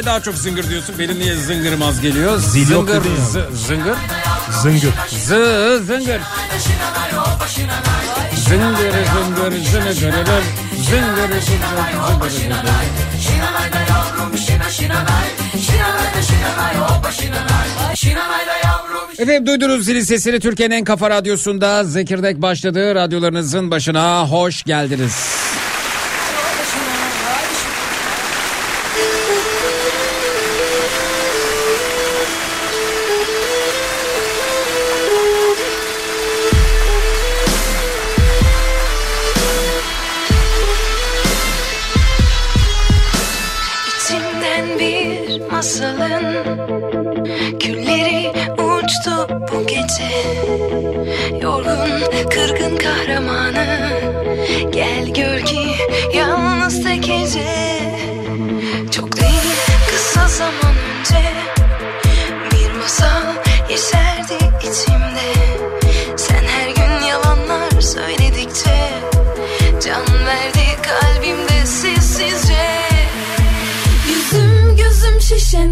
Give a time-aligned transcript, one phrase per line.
[0.00, 0.94] Niye daha çok zıngır diyorsun?
[0.98, 2.38] Benim niye zıngırım az geliyor?
[2.38, 3.16] Zil yok zıngır, ya.
[3.16, 3.96] zı- zıngır,
[4.62, 4.92] Zıngır.
[5.26, 6.20] zı, zıngır.
[8.48, 10.32] Zıngır, zıngır, zıngır, zıngır, zıngır,
[11.40, 11.50] zıngır, zıngır.
[19.18, 22.94] Efendim duydunuz zilin sesini Türkiye'nin en kafa radyosunda Zekirdek başladı.
[22.94, 25.39] Radyolarınızın başına hoş geldiniz.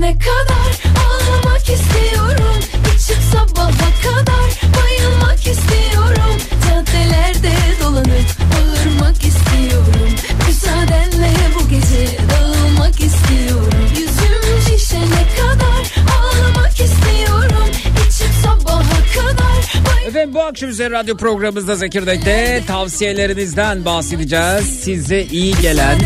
[0.08, 2.60] Şişene kadar Ağlamak istiyorum.
[2.96, 6.36] İçip sabaha kadar Bayılmak istiyorum.
[6.68, 7.52] Caddelerde
[7.82, 10.10] dolanıp Bağırmak istiyorum.
[10.46, 13.88] Müsaadenle bu gece Dağılmak istiyorum.
[13.90, 17.68] Yüzüm şişene kadar Ağlamak istiyorum.
[18.08, 24.80] İçip sabaha kadar Efendim bu akşam üzeri radyo programımızda Zekirdek'te tavsiyelerinizden bahsedeceğiz.
[24.80, 25.98] Size iyi gelen,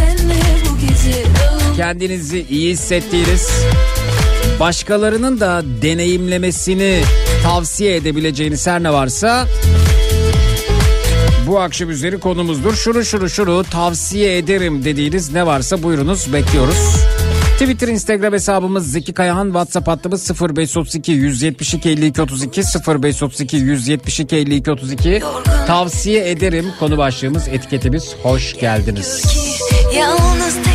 [1.77, 3.51] kendinizi iyi hissettiğiniz,
[4.63, 7.03] başkalarının da deneyimlemesini
[7.43, 9.47] tavsiye edebileceğiniz her ne varsa
[11.47, 12.75] bu akşam üzeri konumuzdur.
[12.75, 16.97] Şunu şunu şunu tavsiye ederim dediğiniz ne varsa buyurunuz bekliyoruz.
[17.59, 25.23] Twitter, Instagram hesabımız Zeki Kayahan, WhatsApp hattımız 0532 172 52 32 0532 172 52 32.
[25.67, 29.25] Tavsiye ederim konu başlığımız etiketimiz hoş geldiniz.
[29.97, 30.72] yalnız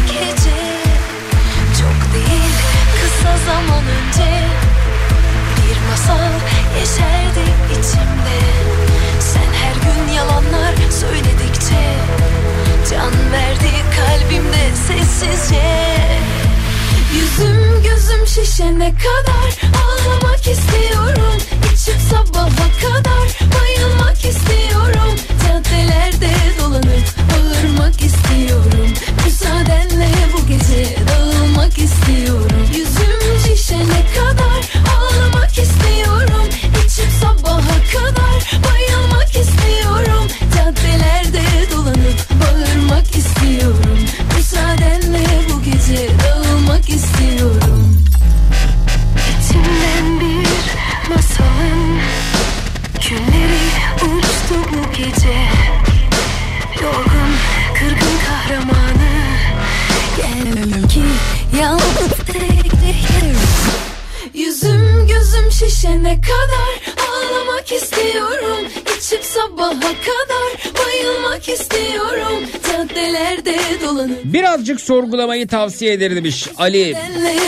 [15.19, 15.63] sessizce.
[17.13, 21.37] Yüzüm gözüm şişene kadar Ağlamak istiyorum.
[21.73, 25.15] İçip sabaha kadar Bayılmak istiyorum.
[25.47, 28.89] Caddelerde dolanıp Bağırmak istiyorum.
[29.25, 32.67] Müsaadenle bu gece Dağılmak istiyorum.
[32.75, 36.47] Yüzüm şişene kadar Ağlamak istiyorum.
[36.85, 38.26] İçip sabaha kadar
[65.47, 66.95] Gözüm şişene kadar?
[67.07, 68.67] Ağlamak istiyorum.
[68.97, 70.73] İçip sabaha kadar.
[70.85, 72.43] Bayılmak istiyorum.
[72.67, 76.97] Caddelerde dolanıp Birazcık sorgulamayı tavsiye ederim demiş Ali.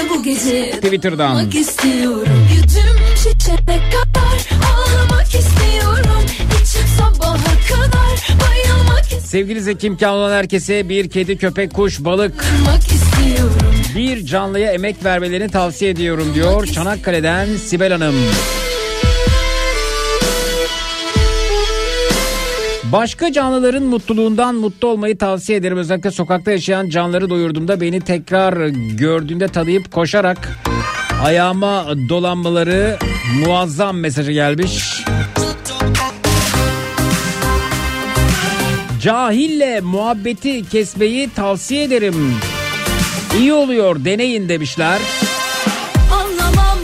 [0.09, 1.49] Bu gece Twitter'dan.
[1.51, 2.47] İstiyorum.
[2.53, 4.59] Yüzüm şişene kadar?
[4.75, 6.23] Ağlamak istiyorum.
[6.61, 8.37] İçip sabaha kadar.
[8.41, 12.45] Bayılmak Sevgili Zeki imkanı olan herkese bir kedi, köpek, kuş, balık,
[12.91, 18.15] istiyorum bir canlıya emek vermelerini tavsiye ediyorum diyor Çanakkale'den Sibel Hanım.
[22.83, 25.77] Başka canlıların mutluluğundan mutlu olmayı tavsiye ederim.
[25.77, 28.67] Özellikle sokakta yaşayan canlıları doyurduğumda beni tekrar
[28.97, 30.49] gördüğünde tanıyıp koşarak
[31.23, 32.97] ayağıma dolanmaları
[33.45, 35.03] muazzam mesajı gelmiş.
[39.01, 42.35] Cahille muhabbeti kesmeyi tavsiye ederim.
[43.37, 44.99] İyi oluyor deneyin demişler.
[46.13, 46.77] Anlamam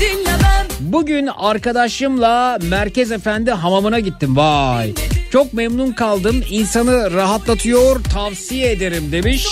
[0.00, 4.36] dinlemem Bugün arkadaşımla Merkez Efendi hamamına gittim.
[4.36, 4.94] Vay.
[5.32, 6.44] Çok memnun kaldım.
[6.50, 8.04] İnsanı rahatlatıyor.
[8.04, 9.46] Tavsiye ederim demiş.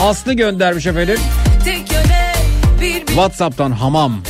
[0.00, 1.18] Aslı göndermiş efendim.
[1.66, 2.32] yöne
[2.80, 4.22] Bir bir WhatsApp'tan hamam.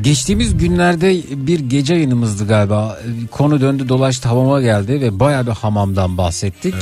[0.00, 1.16] Geçtiğimiz günlerde
[1.46, 2.98] bir gece yayınımızdı galiba.
[3.30, 6.74] Konu döndü dolaştı hamama geldi ve baya bir hamamdan bahsettik.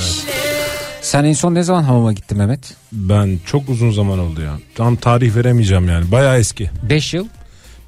[1.02, 2.74] Sen en son ne zaman hamama gittin Mehmet?
[2.92, 4.52] Ben çok uzun zaman oldu ya.
[4.74, 6.12] Tam tarih veremeyeceğim yani.
[6.12, 6.70] Bayağı eski.
[6.90, 7.26] 5 yıl.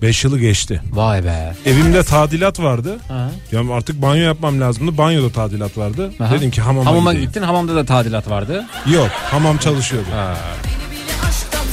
[0.02, 0.82] 5 yılı geçti.
[0.92, 1.54] Vay be.
[1.66, 2.98] Evimde tadilat vardı.
[3.08, 3.30] Ha.
[3.52, 4.98] Ya artık banyo yapmam lazımdı.
[4.98, 6.12] Banyoda tadilat vardı.
[6.20, 6.34] Aha.
[6.34, 7.28] Dedim ki hamama, Hamama gideyim.
[7.30, 8.64] gittin hamamda da tadilat vardı.
[8.94, 10.06] Yok hamam çalışıyordu.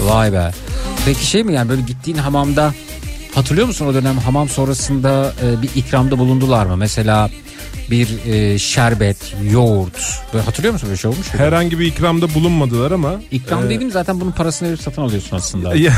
[0.01, 0.51] Vay be.
[1.06, 2.74] Peki şey mi yani böyle gittiğin hamamda
[3.38, 6.77] hatırlıyor musun o dönem hamam sonrasında e, bir ikramda bulundular mı?
[6.77, 7.29] Mesela
[7.91, 10.22] bir e, şerbet, yoğurt.
[10.34, 11.39] Böyle hatırlıyor musun böyle şey olmuş mu?
[11.39, 15.75] Herhangi bir ikramda bulunmadılar ama İkram e, dediğim zaten bunun parasını verip satın alıyorsun aslında.
[15.75, 15.94] ya,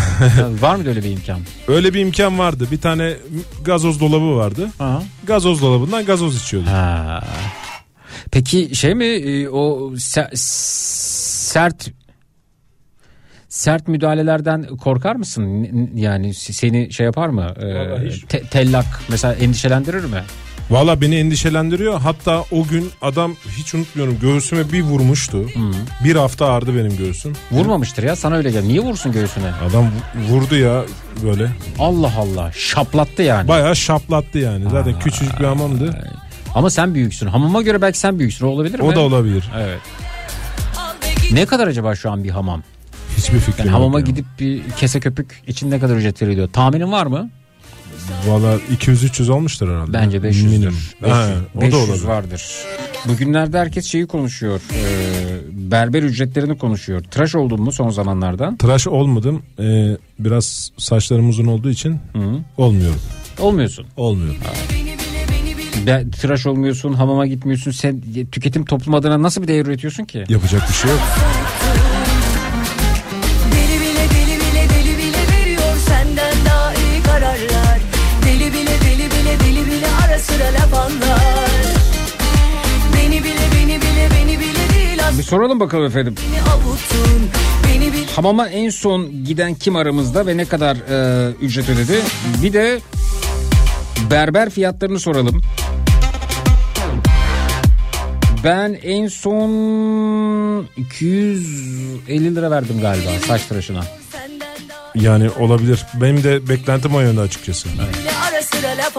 [0.62, 1.40] var mı öyle bir imkan?
[1.68, 2.68] öyle bir imkan vardı.
[2.72, 3.14] Bir tane
[3.64, 4.70] gazoz dolabı vardı.
[4.78, 5.04] Ha.
[5.28, 6.70] Gazoz dolabından gazoz içiyordum.
[6.72, 7.24] Ha.
[8.32, 11.88] Peki şey mi e, o se- sert
[13.50, 15.68] sert müdahalelerden korkar mısın?
[15.96, 17.54] Yani seni şey yapar mı?
[17.62, 18.24] E, Vallahi hiç.
[18.30, 20.24] te- tellak mesela endişelendirir mi?
[20.70, 22.00] Valla beni endişelendiriyor.
[22.02, 25.46] Hatta o gün adam hiç unutmuyorum göğsüme bir vurmuştu.
[26.04, 27.34] Bir hafta ağrıdı benim göğsüm.
[27.52, 28.64] Vurmamıştır ya sana öyle gel.
[28.64, 29.52] Niye vursun göğsüne?
[29.70, 30.84] Adam vu- vurdu ya
[31.24, 31.50] böyle.
[31.80, 33.48] Allah Allah şaplattı yani.
[33.48, 34.70] Bayağı şaplattı yani.
[34.72, 36.08] Zaten küçücük bir hamamdı.
[36.56, 37.28] Ama sen büyüksün.
[37.28, 38.46] Hamama göre belki sen büyüksün.
[38.46, 38.86] O olabilir mi?
[38.86, 39.52] O da olabilir.
[39.60, 39.80] Evet.
[41.32, 42.64] Ne kadar acaba şu an bir hamam?
[43.18, 44.06] Hiçbir fikrim Yani yok hamama ya.
[44.06, 46.48] gidip bir kese köpük için ne kadar ücret veriliyor?
[46.54, 47.30] Tahminin var mı?
[48.28, 49.94] Valla 200-300 olmuştur herhalde.
[49.94, 50.48] Bence 500'dür.
[50.50, 50.76] Minimum.
[51.02, 52.04] 500, Ha, o 500 da olabilir.
[52.06, 52.44] vardır.
[53.08, 54.62] Bugünlerde herkes şeyi konuşuyor.
[54.74, 54.82] Ee,
[55.72, 57.04] berber ücretlerini konuşuyor.
[57.04, 58.56] Tıraş oldun mu son zamanlarda?
[58.60, 59.42] Tıraş olmadım.
[59.60, 62.20] Ee, biraz saçlarım uzun olduğu için Hı.
[62.58, 63.00] olmuyorum.
[63.40, 63.86] Olmuyorsun.
[63.98, 64.36] Olmuyor.
[65.88, 67.72] Be, tıraş olmuyorsun, hamama gitmiyorsun.
[67.72, 68.02] Sen
[68.32, 70.24] tüketim toplum adına nasıl bir değer üretiyorsun ki?
[70.30, 71.00] Yapacak bir şey yok.
[85.30, 86.16] Soralım bakalım efendim.
[88.16, 92.02] Hamama en son giden kim aramızda ve ne kadar e, ücret ödedi?
[92.44, 92.80] Bir de
[94.12, 95.42] berber fiyatlarını soralım.
[98.44, 103.84] Ben en son 250 lira verdim galiba saç tıraşına.
[104.96, 105.86] Yani olabilir.
[106.02, 107.70] Benim de beklentim o yönde açıkçası.
[107.70, 108.90] bile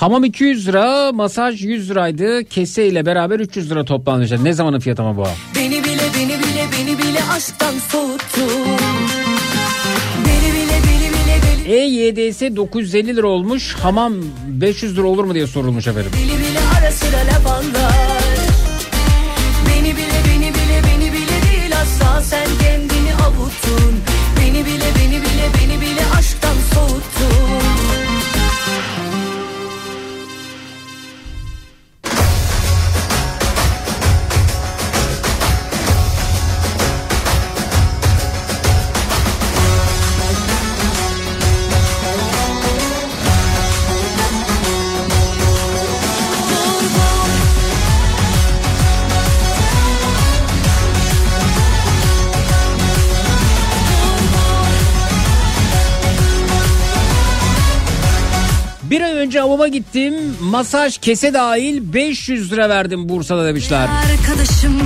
[0.00, 2.44] Hamam 200 lira, masaj 100 liraydı.
[2.44, 4.30] Kese ile beraber 300 lira toplanmış.
[4.30, 5.26] Ne zamanın fiyatı ama bu?
[5.56, 8.76] Beni bile beni bile beni bile aşktan soğuttun
[11.66, 13.74] EYDS 950 lira olmuş.
[13.82, 14.14] Hamam
[14.48, 16.10] 500 lira olur mu diye sorulmuş efendim.
[16.14, 18.10] Beni bile ara sıra laf anlar
[19.68, 23.95] Beni bile beni bile beni bile değil asla sen kendini avuttun
[59.36, 60.14] önce hamama gittim.
[60.40, 63.88] Masaj kese dahil 500 lira verdim Bursa'da demişler.
[63.88, 64.78] Arkadaşım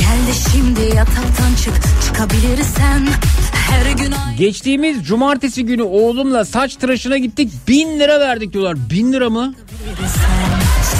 [0.00, 1.74] gel de şimdi yataktan çık
[2.06, 3.06] çıkabilirsen
[3.52, 7.52] her gün Geçtiğimiz cumartesi günü oğlumla saç tıraşına gittik.
[7.68, 8.76] 1000 lira verdik diyorlar.
[8.90, 9.54] 1000 lira mı?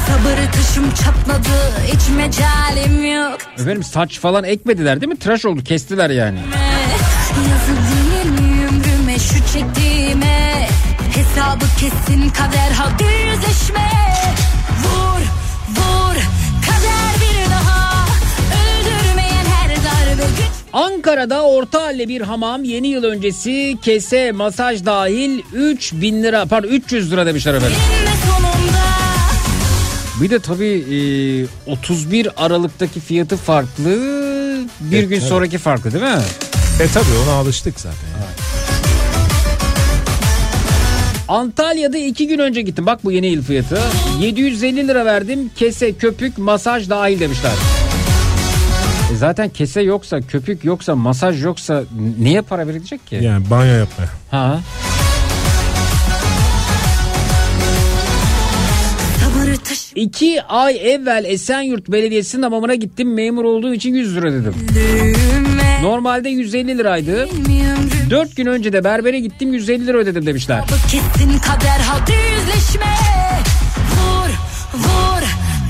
[0.06, 1.48] Sabır taşım çatladı
[1.86, 5.18] hiç mecalim yok Efendim saç falan ekmediler değil mi?
[5.18, 6.38] Tıraş oldu kestiler yani.
[7.50, 9.83] Yazı değil ömrüme şu çektiğime
[11.34, 13.90] Hesabı kesin kader hadi yüzleşme
[14.84, 15.20] Vur
[15.76, 16.14] vur
[16.66, 18.04] kader bir daha
[18.54, 25.42] Öldürmeyen her darbe güç Ankara'da orta halle bir hamam yeni yıl öncesi kese masaj dahil
[25.54, 27.76] 3000 lira pardon 300 lira demişler efendim.
[30.22, 30.84] Bir de tabii
[31.66, 33.90] e, 31 Aralık'taki fiyatı farklı
[34.80, 35.28] bir Evet, gün tabii.
[35.28, 36.22] sonraki farklı değil mi?
[36.80, 37.98] E tabi ona alıştık zaten.
[38.14, 38.43] yani.
[41.28, 42.86] Antalya'da iki gün önce gittim.
[42.86, 43.80] Bak bu yeni yıl fiyatı.
[44.20, 45.50] 750 lira verdim.
[45.56, 47.52] Kese, köpük, masaj dahil demişler.
[49.12, 51.82] E zaten kese yoksa, köpük yoksa, masaj yoksa
[52.18, 53.18] niye para verilecek ki?
[53.22, 54.08] Yani banyo yapmaya.
[54.30, 54.60] Ha?
[59.94, 63.14] İki ay evvel Esenyurt Belediyesi'nin hamamına gittim.
[63.14, 64.54] Memur olduğum için 100 lira dedim.
[65.82, 67.28] Normalde 150 liraydı.
[68.14, 70.64] 4 gün önce de berbere gittim 150 lira ödedim demişler.
[70.90, 72.96] Kesin kader hadi yüzleşme.
[73.96, 74.28] Vur,
[74.74, 75.22] vur,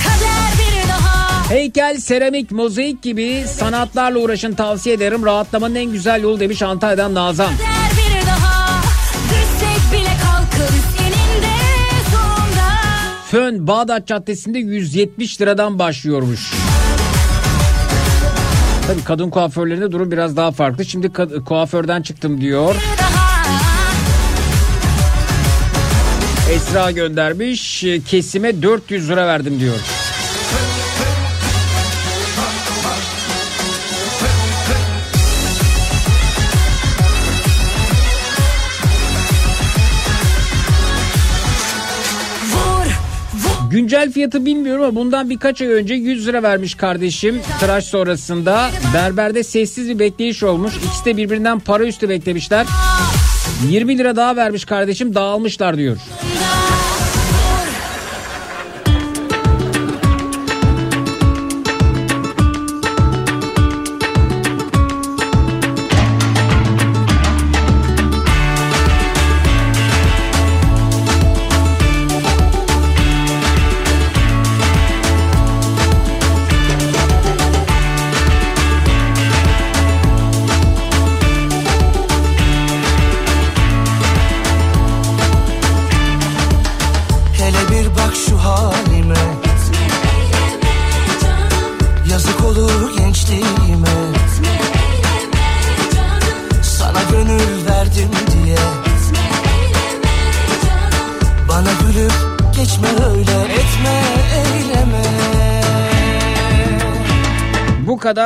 [0.05, 1.51] kader bir daha.
[1.51, 5.25] Heykel, seramik, mozaik gibi sanatlarla uğraşın tavsiye ederim.
[5.25, 7.53] Rahatlamanın en güzel yolu demiş Antalya'dan Nazan.
[7.57, 8.83] Kader bir daha,
[9.25, 10.85] düşsek bile kalkarız.
[13.31, 16.53] Fön Bağdat Caddesi'nde 170 liradan başlıyormuş.
[18.87, 20.85] Tabii kadın kuaförlerinde durum biraz daha farklı.
[20.85, 21.13] Şimdi
[21.45, 22.75] kuaförden çıktım diyor.
[26.51, 27.85] Esra göndermiş.
[28.09, 29.77] Kesime 400 lira verdim diyor.
[43.75, 47.41] Güncel fiyatı bilmiyorum ama bundan birkaç ay önce 100 lira vermiş kardeşim.
[47.61, 50.73] Tıraş sonrasında berberde sessiz bir bekleyiş olmuş.
[50.77, 52.67] İkisi de birbirinden para üstü beklemişler.
[53.69, 55.97] 20 lira daha vermiş kardeşim dağılmışlar diyor.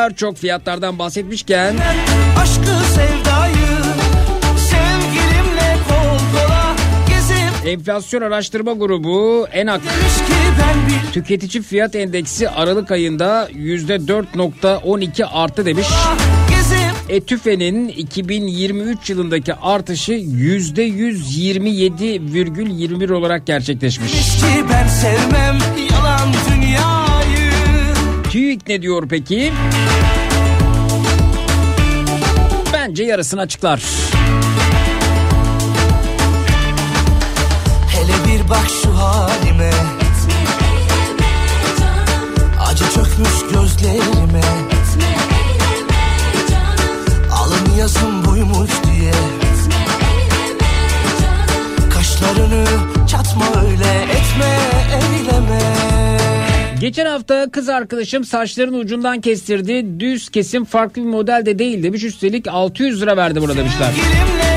[0.09, 1.77] Kadar çok fiyatlardan bahsetmişken
[2.39, 3.55] Aşkı sevdayı
[4.59, 6.77] Sevgilimle kol kola
[7.09, 9.81] Gezip enflasyon araştırma grubu ENAK
[10.89, 15.87] bir tüketici fiyat endeksi Aralık ayında %4.12 arttı demiş.
[16.51, 24.13] Gezip E, TÜFE'nin 2023 yılındaki artışı %127,21 olarak gerçekleşmiş.
[24.13, 25.59] demiş ki ben sevmem
[25.91, 26.58] Yalan dünyayı
[28.31, 29.53] TÜİK ne diyor peki?
[32.73, 33.83] Bence yarısını açıklar.
[37.89, 39.71] Hele bir bak şu halime
[42.61, 44.43] Acı çökmüş gözlerime
[47.33, 49.15] Alın yazım buymuş diye
[51.95, 52.65] Kaşlarını
[53.07, 54.59] çatma öyle etme
[54.93, 55.98] eyleme
[56.81, 60.01] Geçen hafta kız arkadaşım saçların ucundan kestirdi.
[60.01, 62.05] Düz kesim farklı bir model de değil demiş.
[62.05, 63.91] Üstelik 600 lira verdi burada demişler.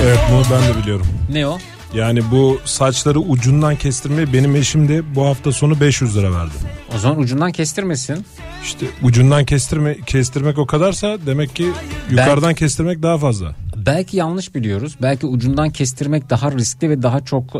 [0.03, 1.07] Evet bunu ben de biliyorum.
[1.31, 1.57] Ne o?
[1.93, 6.53] Yani bu saçları ucundan kestirmeyi benim eşim de bu hafta sonu 500 lira verdi.
[6.95, 8.25] O zaman ucundan kestirmesin.
[8.63, 11.67] İşte ucundan kestirme kestirmek o kadarsa demek ki
[12.09, 13.55] yukarıdan kestirmek daha fazla.
[13.85, 14.95] Belki yanlış biliyoruz.
[15.01, 17.59] Belki ucundan kestirmek daha riskli ve daha çok e,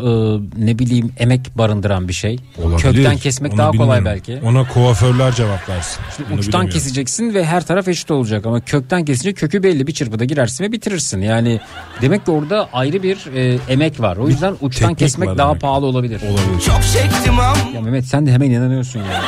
[0.65, 2.39] ne bileyim emek barındıran bir şey.
[2.63, 2.77] Olabilir.
[2.81, 4.21] Kökten kesmek Onu daha kolay bilmiyorum.
[4.27, 4.45] belki.
[4.45, 5.99] Ona kuaförler cevap versin.
[6.17, 6.69] Bunu Uçtan bilemiyorum.
[6.69, 10.71] keseceksin ve her taraf eşit olacak ama kökten kesince kökü belli bir çırpıda girersin ve
[10.71, 11.21] bitirirsin.
[11.21, 11.59] Yani
[12.01, 14.17] demek ki orada ayrı bir e, emek var.
[14.17, 15.61] O yüzden uçtan teknik kesmek daha demek.
[15.61, 16.21] pahalı olabilir.
[16.21, 16.61] Olabilir.
[16.65, 19.21] çok çektim ama Ya Mehmet sen de hemen inanıyorsun ya.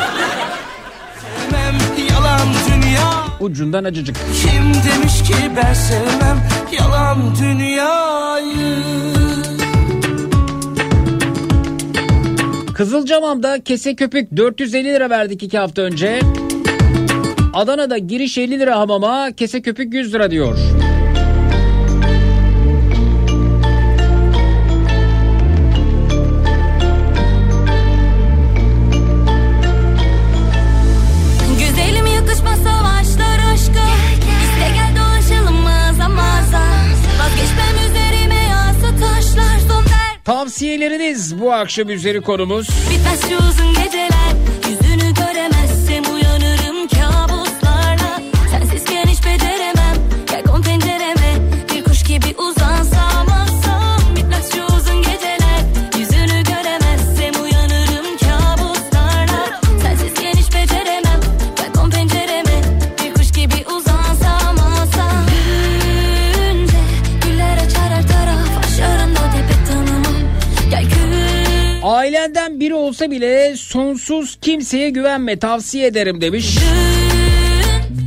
[3.44, 4.16] Ucundan acıcık.
[4.16, 6.44] Kim demiş ki ben sevmem
[6.80, 8.76] Yalan dünyayı
[12.74, 16.20] Kızılcamam'da kese köpük 450 lira verdik iki hafta önce.
[17.54, 20.58] Adana'da giriş 50 lira hamama kese köpük 100 lira diyor.
[40.26, 42.68] Tavsiyeleriniz bu akşam üzeri konumuz.
[42.92, 43.32] Bitmez
[72.94, 76.58] olsa bile sonsuz kimseye güvenme tavsiye ederim demiş.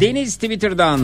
[0.01, 1.01] Deniz Twitter'dan.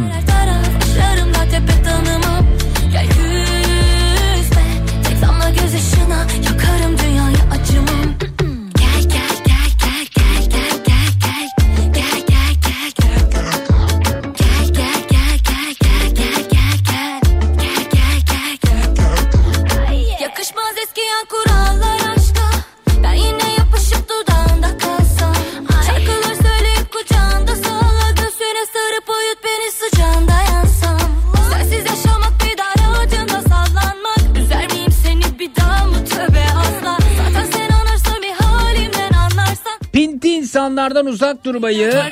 [40.82, 42.02] İnsanlardan uzak durmayı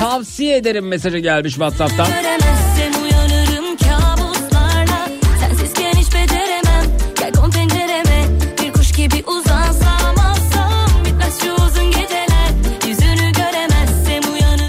[0.00, 2.06] tavsiye ederim mesajı gelmiş WhatsApp'tan.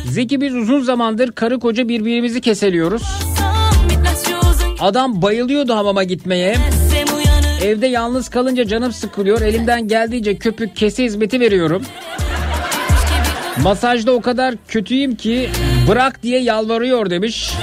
[0.05, 3.03] Zeki biz uzun zamandır karı koca birbirimizi keseliyoruz.
[4.79, 6.57] Adam bayılıyordu hamama gitmeye.
[7.63, 9.41] Evde yalnız kalınca canım sıkılıyor.
[9.41, 11.83] Elimden geldiğince köpük kese hizmeti veriyorum.
[13.63, 15.49] Masajda o kadar kötüyüm ki
[15.87, 17.53] bırak diye yalvarıyor demiş.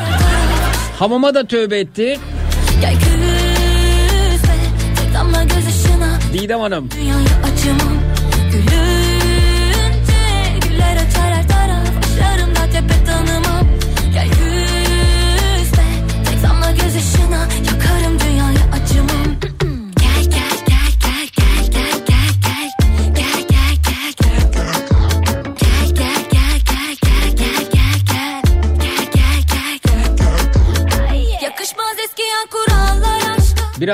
[0.99, 2.19] Hamama da tövbe etti.
[2.81, 3.35] Gel küsme
[6.33, 6.89] Didem Hanım.
[6.91, 7.94] Dünyayı acımam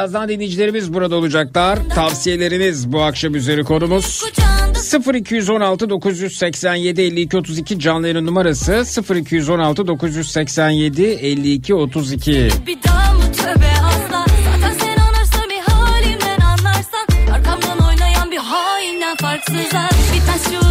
[0.00, 1.78] Birazdan dinleyicilerimiz burada olacaklar.
[1.94, 4.22] Tavsiyeleriniz bu akşam üzeri konumuz.
[4.22, 8.84] Kucağında 0216 987 52 32 canlı yayın numarası
[9.14, 12.48] 0216 987 52 32.
[12.66, 19.16] Bir daha mı tövbe asla Zaten sen anarsan bir halimden anlarsan Arkamdan oynayan bir hainden
[19.16, 20.69] farksızlar Bitmez şu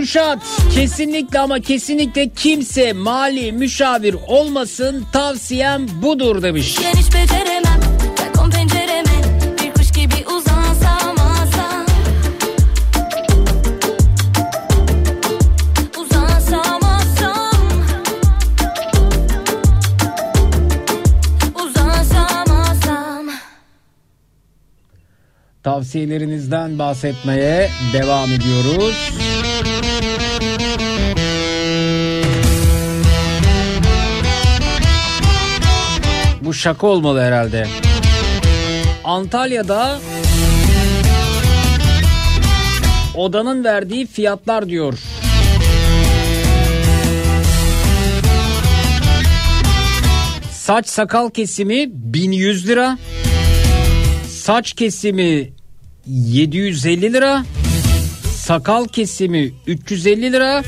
[0.00, 0.38] Kürşat
[0.74, 6.76] kesinlikle ama kesinlikle kimse mali müşavir olmasın tavsiyem budur demiş.
[25.62, 29.10] Tavsiyelerinizden bahsetmeye devam ediyoruz.
[36.60, 37.66] Şaka olmalı herhalde.
[39.04, 40.00] Antalya'da
[43.14, 44.94] odanın verdiği fiyatlar diyor.
[50.52, 52.98] Saç sakal kesimi 1100 lira.
[54.28, 55.50] Saç kesimi
[56.06, 57.44] 750 lira.
[58.36, 60.62] Sakal kesimi 350 lira.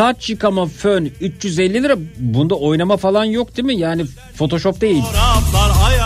[0.00, 1.96] Saç yıkama fön 350 lira.
[2.18, 3.76] Bunda oynama falan yok değil mi?
[3.76, 4.04] Yani
[4.36, 5.02] Photoshop değil.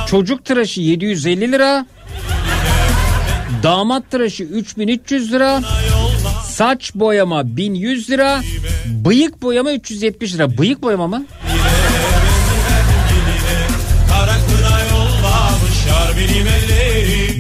[0.07, 1.87] Çocuk tıraşı 750 lira.
[3.63, 5.61] Damat tıraşı 3300 lira.
[6.45, 8.41] Saç boyama 1100 lira.
[8.87, 10.59] Bıyık boyama 370 lira.
[10.59, 11.25] Bıyık boyama mı?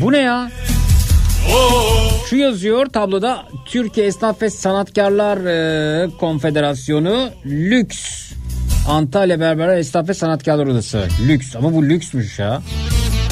[0.00, 0.50] Bu ne ya?
[1.54, 1.83] Oh,
[2.34, 8.32] Şu yazıyor tabloda Türkiye Esnaf ve Sanatkarlar e, Konfederasyonu Lüks.
[8.88, 11.08] Antalya Berberler Esnaf ve Sanatkarlar Odası.
[11.28, 12.62] Lüks ama bu lüksmüş ya.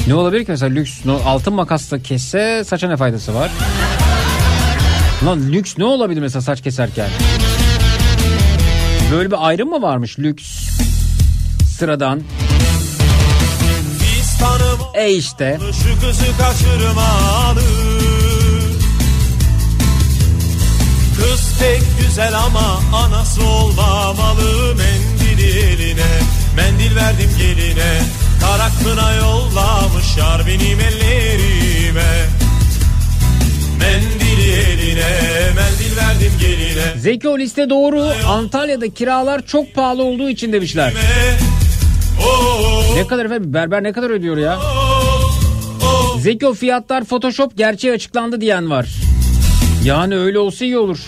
[0.07, 3.51] Ne olabilir ki mesela lüks no- altın makasla kesse saça ne faydası var?
[5.25, 7.09] Lan lüks ne olabilir mesela saç keserken?
[9.11, 10.45] Böyle bir ayrım mı varmış lüks?
[11.77, 12.21] Sıradan.
[14.93, 15.57] E işte.
[15.61, 17.92] şu kızı kaçırmalı
[21.23, 26.01] Kız pek güzel ama anası olmamalı Mendili eline
[26.55, 27.99] mendil verdim geline
[28.41, 32.25] Karakına yollamışlar benim ellerime
[33.79, 35.09] Mendili eline
[35.55, 38.13] mendil verdim geline Zeki o liste doğru.
[38.27, 40.93] Antalya'da kiralar çok pahalı olduğu için demişler.
[42.27, 44.59] Oh, Ne kadar efendim berber ne kadar ödüyor ya?
[44.59, 45.39] oh,
[45.83, 46.19] oh.
[46.19, 48.87] Zeki o fiyatlar photoshop gerçeği açıklandı diyen var.
[49.83, 50.99] Yani öyle olsa iyi olur.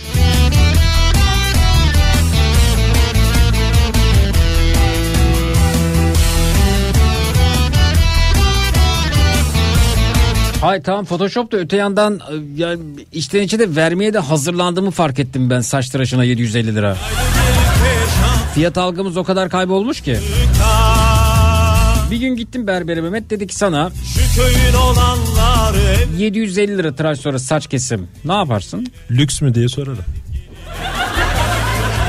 [10.61, 12.79] Hayır tamam Photoshop da öte yandan e, yani
[13.11, 16.97] içten içe de vermeye de hazırlandığımı fark ettim ben saç tıraşına 750 lira.
[18.53, 20.19] Fiyat algımız o kadar kaybolmuş ki.
[22.11, 27.39] Bir gün gittim berbere Mehmet dedi ki sana Şu köyün olanları 750 lira tıraş sonra
[27.39, 28.07] saç kesim.
[28.25, 28.87] Ne yaparsın?
[29.11, 29.97] Lüks mü diye sorarım.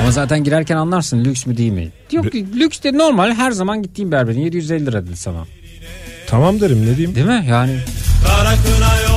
[0.02, 1.88] Ama zaten girerken anlarsın lüks mü değil mi?
[2.12, 5.44] Yok ki lüks de normal her zaman gittiğim berberin 750 lira dedi sana.
[6.26, 7.14] Tamam derim ne diyeyim.
[7.14, 7.46] Değil mi?
[7.50, 7.78] Yani
[8.26, 9.15] Kara kına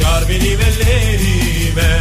[0.00, 2.00] yollamışlar benim ellerime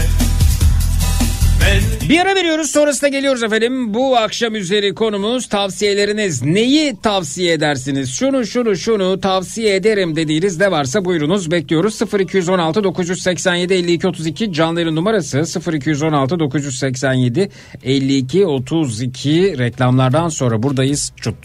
[2.09, 3.93] Bir ara veriyoruz sonrasında geliyoruz efendim.
[3.93, 6.43] Bu akşam üzeri konumuz tavsiyeleriniz.
[6.43, 8.13] Neyi tavsiye edersiniz?
[8.13, 12.01] Şunu şunu şunu tavsiye ederim dediğiniz ne varsa buyurunuz bekliyoruz.
[12.19, 17.49] 0216 987 52 32 canlı yayın numarası 0216 987
[17.83, 21.11] 52 32 reklamlardan sonra buradayız.
[21.21, 21.35] Çut.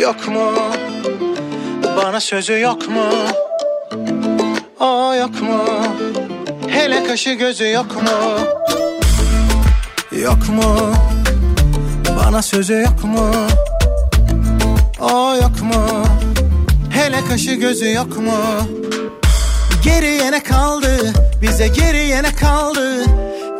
[0.00, 0.52] Yok mu?
[1.96, 3.04] Bana sözü yok mu?
[4.80, 5.64] O yok mu?
[6.68, 8.10] Hele kaşı gözü yok mu?
[10.22, 10.92] Yok mu?
[12.18, 13.30] Bana sözü yok mu?
[15.00, 16.04] O yok mu?
[16.90, 18.38] Hele kaşı gözü yok mu?
[19.84, 21.12] Geriye ne kaldı?
[21.42, 23.04] Bize geriye ne kaldı?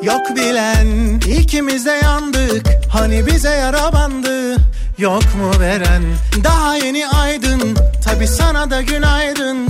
[0.02, 4.56] Yok bilen ikimiz de yandık Hani bize yara bandı
[4.98, 6.02] Yok mu veren
[6.44, 9.68] daha yeni aydın Tabi sana da günaydın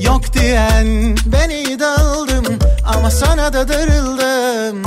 [0.00, 2.44] Yok diyen ben iyi dağıldım
[2.84, 4.82] Ama sana da darıldım.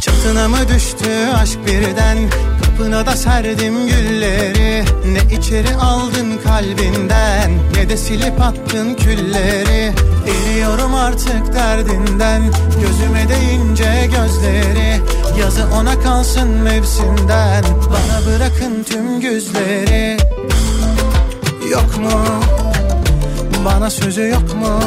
[0.00, 1.10] Çatına mı düştü
[1.42, 2.18] aşk birden?
[2.62, 4.84] Kapına da serdim gülleri.
[5.06, 9.92] Ne içeri aldın kalbinden Ne de silip attın külleri.
[10.26, 12.42] Eriyorum artık derdinden
[12.80, 15.00] Gözüme değince gözleri.
[15.40, 20.16] Yazı ona kalsın mevsimden Bana bırakın tüm güzleri.
[21.70, 22.61] Yok mu?
[23.64, 24.80] Bana sözü yok mu?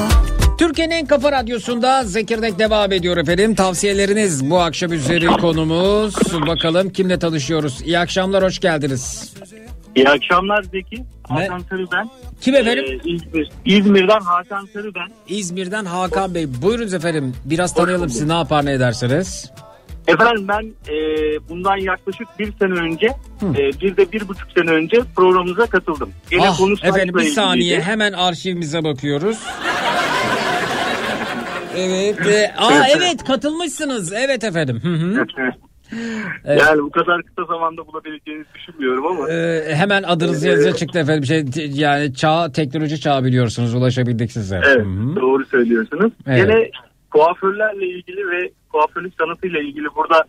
[0.57, 3.55] Türkiye'nin en kafa radyosunda Zekirdek devam ediyor efendim.
[3.55, 6.15] Tavsiyeleriniz bu akşam üzeri konumuz.
[6.47, 7.81] Bakalım kimle tanışıyoruz.
[7.81, 9.33] İyi akşamlar hoş geldiniz.
[9.95, 11.03] İyi akşamlar Zeki.
[11.29, 12.09] Hakan Sarı ben.
[12.41, 12.85] Kim efendim?
[13.05, 15.35] Ee, İzmir, İzmir'den Hakan Sarı ben.
[15.35, 16.47] İzmir'den Hakan Bey.
[16.61, 17.33] Buyurunuz efendim.
[17.45, 19.51] Biraz tanıyalım sizi ne yapar ne edersiniz?
[20.07, 20.63] Efendim ben
[20.93, 20.95] e,
[21.49, 23.07] bundan yaklaşık bir sene önce,
[23.43, 26.09] e, bir de bir buçuk sene önce programımıza katıldım.
[26.31, 29.37] Gene Ah, efendim bir saniye hemen arşivimize bakıyoruz.
[31.77, 32.27] Evet.
[32.27, 34.13] e, aa evet katılmışsınız.
[34.13, 34.79] Evet efendim.
[34.83, 35.25] Hı hı.
[36.45, 36.61] Evet.
[36.61, 39.29] Yani bu kadar kısa zamanda bulabileceğinizi düşünmüyorum ama.
[39.29, 41.25] Ee, hemen adınız yazıya çıktı efendim.
[41.25, 43.73] Şey yani çağ teknoloji çağı biliyorsunuz.
[43.73, 44.61] Ulaşabildik size.
[44.65, 45.15] Evet Hı hı.
[45.15, 46.13] doğru söylüyorsunuz.
[46.27, 46.47] Evet.
[46.47, 46.69] Gene
[47.19, 50.23] kuaförlerle ilgili ve kuaförlük sanatıyla ilgili burada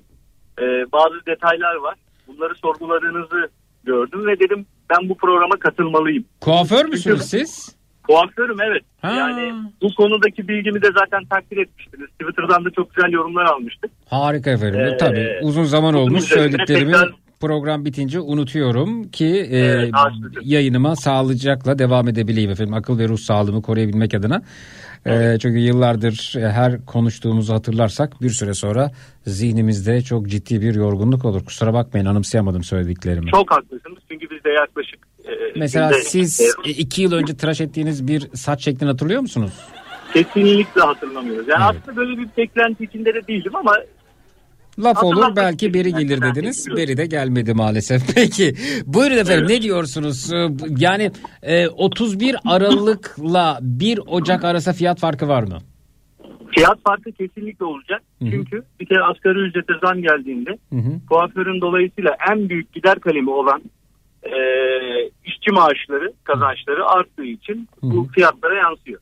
[0.60, 1.94] e, bazı detaylar var.
[2.28, 3.48] Bunları sorguladığınızı
[3.84, 6.24] gördüm ve dedim ben bu programa katılmalıyım.
[6.40, 7.76] Kuaför müsünüz siz?
[8.08, 8.82] Kuaförüm evet.
[9.02, 9.12] Ha.
[9.12, 12.08] Yani bu konudaki bilgimi de zaten takdir etmiştiniz.
[12.20, 13.90] Twitter'dan da çok güzel yorumlar almıştık.
[14.10, 14.80] Harika efendim.
[14.80, 19.94] Ee, Tabii uzun zaman bunun olmuş söylediklerimi tekrar- program bitince unutuyorum ki e, Evet,
[20.42, 22.74] yayınıma sağlıcakla devam edebileyim efendim.
[22.74, 24.42] Akıl ve ruh sağlığımı koruyabilmek adına.
[25.06, 28.90] E, çünkü yıllardır e, her konuştuğumuzu hatırlarsak bir süre sonra
[29.26, 31.44] zihnimizde çok ciddi bir yorgunluk olur.
[31.44, 33.30] Kusura bakmayın anımsayamadım söylediklerimi.
[33.30, 34.98] Çok haklısınız çünkü biz de yaklaşık...
[35.24, 39.20] e, Mesela günde- siz e, e, iki yıl önce tıraş ettiğiniz bir saç şeklini hatırlıyor
[39.20, 39.52] musunuz?
[40.12, 41.48] kesinlikle hatırlamıyoruz.
[41.48, 41.82] Yani Evet.
[41.82, 43.74] aslında böyle bir beklenti içinde de değildim ama
[44.78, 45.98] Laf olur Hatırlatmak belki istedim.
[45.98, 46.66] gelir dediniz.
[46.76, 48.02] Beri de gelmedi maalesef.
[48.14, 48.54] Peki
[48.86, 50.32] buyurun efendim ne diyorsunuz?
[50.32, 51.10] Ee, Yani
[51.42, 55.58] e, 31 Aralık'la 1 Ocak arası fiyat farkı var mı?
[56.56, 58.02] fiyat farkı kesinlikle olacak.
[58.22, 61.00] Çünkü bir kere asgari ücrete zam geldiğinde Hı hı.
[61.08, 63.62] kuaförün dolayısıyla en büyük gider kalemi olan
[64.22, 64.32] e,
[65.24, 69.00] işçi maaşları, kazançları arttığı için bu fiyatlara yansıyor.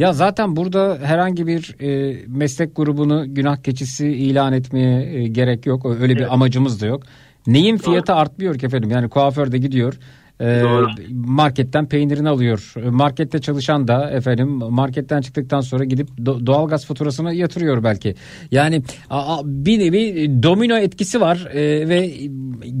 [0.00, 5.86] Ya zaten burada herhangi bir e, meslek grubunu günah keçisi ilan etmeye e, gerek yok.
[6.00, 7.02] Öyle bir amacımız da yok.
[7.46, 8.90] Neyin fiyatı artmıyor ki efendim?
[8.90, 9.94] Yani kuaför de gidiyor.
[10.40, 10.88] e, Doğru.
[11.10, 12.72] marketten peynirini alıyor.
[12.76, 18.14] E, Markette çalışan da efendim marketten çıktıktan sonra gidip do- doğalgaz faturasını yatırıyor belki.
[18.50, 22.10] Yani a- a- bir nevi domino etkisi var e, ve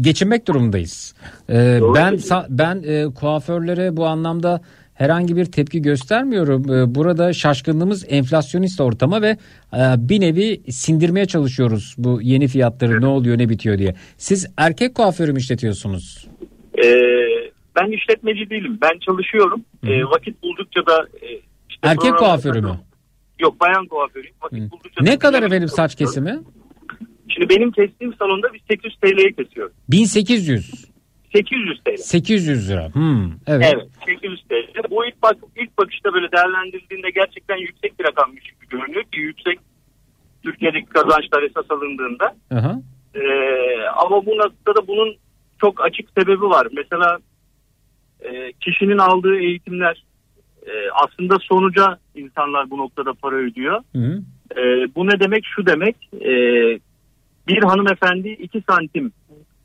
[0.00, 1.14] geçinmek durumundayız.
[1.48, 4.60] E, Doğru ben sa- ben e, kuaförlere bu anlamda
[5.00, 6.72] herhangi bir tepki göstermiyorum.
[6.72, 9.36] Ee, Burada şaşkınlığımız enflasyonist ortama ve
[9.72, 13.94] e, bir nevi sindirmeye çalışıyoruz bu yeni fiyatları ne oluyor ne bitiyor diye.
[14.16, 16.28] Siz erkek kuaförü mü işletiyorsunuz?
[16.84, 16.86] E,
[17.76, 18.78] ben işletmeci değilim.
[18.82, 19.64] Ben çalışıyorum.
[19.86, 21.26] E, vakit buldukça da e,
[21.70, 22.78] işte Erkek kuaförü mü?
[23.38, 24.34] Yok bayan kuaförüyüm.
[24.42, 26.38] Vakit buldukça Ne kadar efendim saç kesimi?
[27.28, 29.72] Şimdi benim kestiğim salonda biz 800 TL'ye kesiyoruz.
[29.88, 30.89] 1800.
[31.32, 31.96] 800 TL.
[31.96, 32.94] 800 lira.
[32.94, 33.74] Hmm, evet.
[33.74, 34.90] Evet 800 TL.
[34.90, 39.58] Bu ilk, bak, ilk bakışta böyle değerlendirildiğinde gerçekten yüksek bir rakammış gibi görünüyor ki yüksek
[40.42, 42.36] Türkiye'deki kazançlar esas alındığında.
[42.50, 42.80] Aha.
[43.14, 45.16] Ee, ama bu noktada bunun
[45.60, 46.66] çok açık sebebi var.
[46.72, 47.18] Mesela
[48.20, 50.04] e, kişinin aldığı eğitimler
[50.66, 50.72] e,
[51.04, 53.80] aslında sonuca insanlar bu noktada para ödüyor.
[53.92, 54.22] Hı hı.
[54.60, 55.44] E, bu ne demek?
[55.56, 56.32] Şu demek e,
[57.48, 59.12] bir hanımefendi 2 santim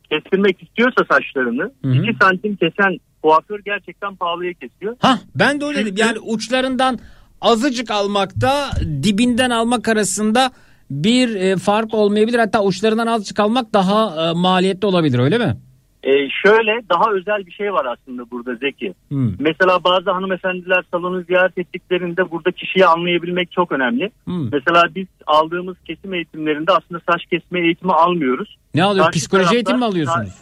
[0.09, 1.93] kestirmek istiyorsa saçlarını Hı hı.
[1.93, 4.95] 2 santim kesen kuaför gerçekten pahalıya kesiyor.
[4.99, 5.95] Hah ben de öyle dedim.
[5.97, 6.99] Yani uçlarından
[7.41, 8.69] azıcık almakta
[9.03, 10.51] dibinden almak arasında
[10.89, 12.39] bir e, fark olmayabilir.
[12.39, 15.57] Hatta uçlarından azıcık almak daha e, maliyetli olabilir öyle mi?
[16.05, 18.93] E, şöyle daha özel bir şey var aslında burada Zeki.
[19.09, 19.31] Hmm.
[19.39, 24.11] Mesela bazı hanımefendiler salonu ziyaret ettiklerinde burada kişiyi anlayabilmek çok önemli.
[24.25, 24.49] Hmm.
[24.51, 28.57] Mesela biz aldığımız kesim eğitimlerinde aslında saç kesme eğitimi almıyoruz.
[28.75, 29.05] Ne alıyor?
[29.05, 30.33] Karşı Psikoloji tarafta- eğitimi mi alıyorsunuz?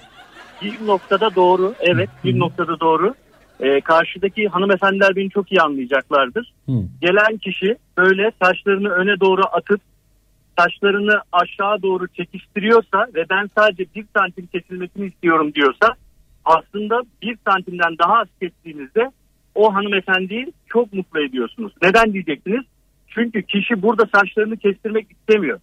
[0.62, 3.13] Bir noktada doğru evet bir noktada doğru.
[3.60, 6.54] E, karşıdaki hanımefendiler beni çok iyi anlayacaklardır.
[6.65, 6.71] Hı.
[7.02, 9.82] Gelen kişi böyle saçlarını öne doğru atıp
[10.59, 15.87] saçlarını aşağı doğru çekiştiriyorsa ve ben sadece bir santim kesilmesini istiyorum diyorsa
[16.45, 19.11] aslında bir santimden daha az kestiğinizde
[19.55, 21.73] o hanımefendiyi çok mutlu ediyorsunuz.
[21.81, 22.63] Neden diyeceksiniz?
[23.07, 25.59] Çünkü kişi burada saçlarını kestirmek istemiyor.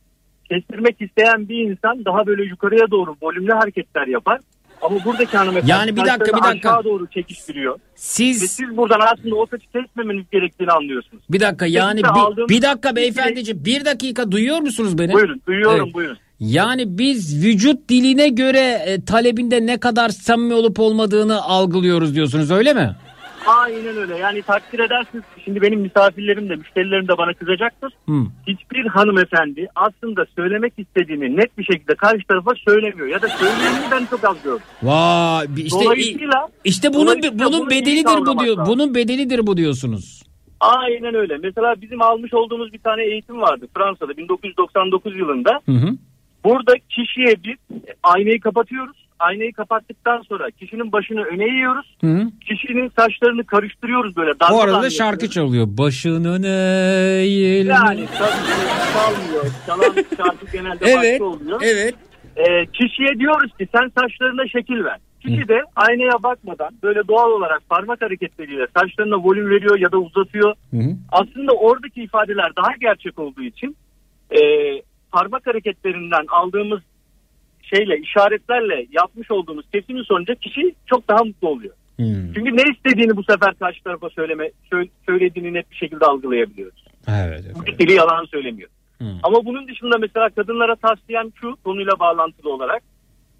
[0.48, 4.40] Kestirmek isteyen bir insan daha böyle yukarıya doğru volümlü hareketler yapar.
[4.82, 6.70] Ama buradaki hanımefendi Yani bir dakika, bir dakika.
[6.70, 7.74] aşağı doğru çekiştiriyor.
[7.74, 11.22] Ve Siz siz buradan aslında o saçı kesmemeniz gerektiğini anlıyorsunuz.
[11.30, 15.12] bir dakika yani Siz bir, bir dakika beyefendiciğim bir dakika duyuyor musunuz beni?
[15.12, 15.94] Buyurun duyuyorum Evet.
[15.94, 16.18] buyurun.
[16.40, 22.74] Yani biz vücut diline göre e, talebinde ne kadar samimi olup olmadığını algılıyoruz diyorsunuz öyle
[22.74, 22.96] mi?
[23.46, 24.16] Aynen öyle.
[24.16, 25.24] Yani takdir edersiniz.
[25.44, 27.92] Şimdi benim misafirlerim de müşterilerim de bana kızacaktır.
[28.08, 28.12] Hı.
[28.46, 33.08] Hiçbir hanımefendi aslında söylemek istediğini net bir şekilde karşı tarafa söylemiyor.
[33.08, 34.64] Ya da söyleyeni ben çok az gördüm.
[34.82, 38.56] Vay işte Dolayısıyla- işte bunun dolayısıyla bunun bedelidir bu diyor.
[38.58, 38.72] lazım.
[38.74, 40.22] Bunun bedelidir bu diyorsunuz.
[40.60, 41.38] Aynen öyle.
[41.42, 45.60] Mesela bizim almış olduğumuz bir tane eğitim vardı Fransa'da 1999 yılında.
[45.66, 45.88] Hı hı.
[46.44, 48.96] Burada kişiye biz aynayı kapatıyoruz.
[49.20, 51.96] Aynayı kapattıktan sonra kişinin başını öne eğiyoruz.
[52.00, 52.26] Hı.
[52.48, 54.32] Kişinin saçlarını karıştırıyoruz böyle.
[54.52, 55.66] O arada şarkı çalıyor.
[55.70, 57.72] Başının eğilme.
[57.72, 58.30] Yani tabii
[58.92, 59.46] çalmıyor.
[59.66, 61.20] Çalan şarkı genelde Evet.
[61.20, 61.60] başka oluyor.
[61.64, 61.94] Evet.
[62.36, 64.98] Ee, kişiye diyoruz ki sen saçlarına şekil ver.
[65.20, 70.54] Kişi de aynaya bakmadan böyle doğal olarak parmak hareketleriyle saçlarına volüm veriyor ya da uzatıyor.
[70.70, 70.96] Hı hı.
[71.12, 73.76] Aslında oradaki ifadeler daha gerçek olduğu için
[74.30, 74.40] e,
[75.12, 76.80] parmak hareketlerinden aldığımız
[77.74, 81.74] şeyle işaretlerle yapmış olduğumuz kesimin sonucu kişi çok daha mutlu oluyor.
[81.96, 82.32] Hmm.
[82.34, 86.84] Çünkü ne istediğini bu sefer karşı tarafa söyleme sö- söylediğini net bir şekilde algılayabiliyoruz.
[87.08, 87.44] Evet.
[87.54, 87.78] Bu evet.
[87.78, 88.70] dili yalan söylemiyor.
[88.98, 89.18] Hmm.
[89.22, 92.82] Ama bunun dışında mesela kadınlara tavsiyem şu konuyla bağlantılı olarak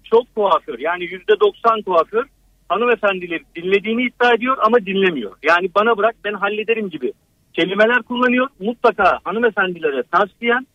[0.03, 2.25] çok kuaför yani yüzde doksan kuaför
[2.69, 5.31] hanımefendileri dinlediğini iddia ediyor ama dinlemiyor.
[5.43, 7.13] Yani bana bırak ben hallederim gibi
[7.53, 8.47] kelimeler kullanıyor.
[8.59, 10.65] Mutlaka hanımefendilere tavsiyem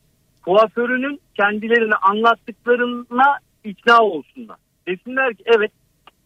[0.45, 3.39] kuaförünün kendilerine anlattıklarına
[3.69, 4.57] ikna olsunlar.
[4.89, 5.71] Desinler ki evet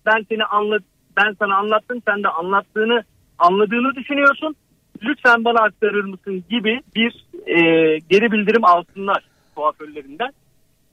[0.07, 0.83] ben seni anlat
[1.17, 3.05] ben sana anlattım sen de anlattığını
[3.39, 4.57] anladığını düşünüyorsun.
[5.03, 7.57] Lütfen bana aktarır mısın gibi bir e,
[7.99, 9.25] geri bildirim alsınlar
[9.55, 10.31] kuaförlerinden.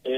[0.05, 0.13] E,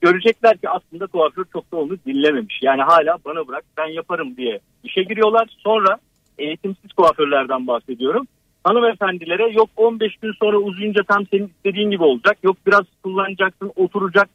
[0.00, 2.58] görecekler ki aslında kuaför çok da onu dinlememiş.
[2.62, 5.48] Yani hala bana bırak ben yaparım diye işe giriyorlar.
[5.58, 5.98] Sonra
[6.38, 8.26] eğitimsiz kuaförlerden bahsediyorum.
[8.64, 12.38] Hanımefendilere yok 15 gün sonra uzayınca tam senin istediğin gibi olacak.
[12.42, 14.28] Yok biraz kullanacaksın oturacak.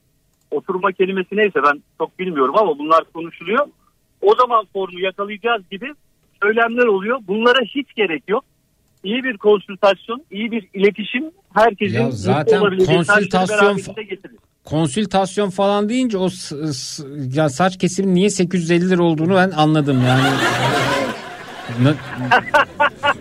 [0.51, 3.67] Oturma kelimesi neyse ben çok bilmiyorum ama bunlar konuşuluyor.
[4.21, 5.93] O zaman formu yakalayacağız gibi
[6.43, 7.19] söylemler oluyor.
[7.27, 8.43] Bunlara hiç gerek yok.
[9.03, 13.79] İyi bir konsültasyon, iyi bir iletişim herkesin Ya zaten konsültasyon.
[14.63, 16.29] Konsültasyon falan deyince o
[17.33, 20.27] ya saç kesimi niye 850 lira olduğunu ben anladım yani.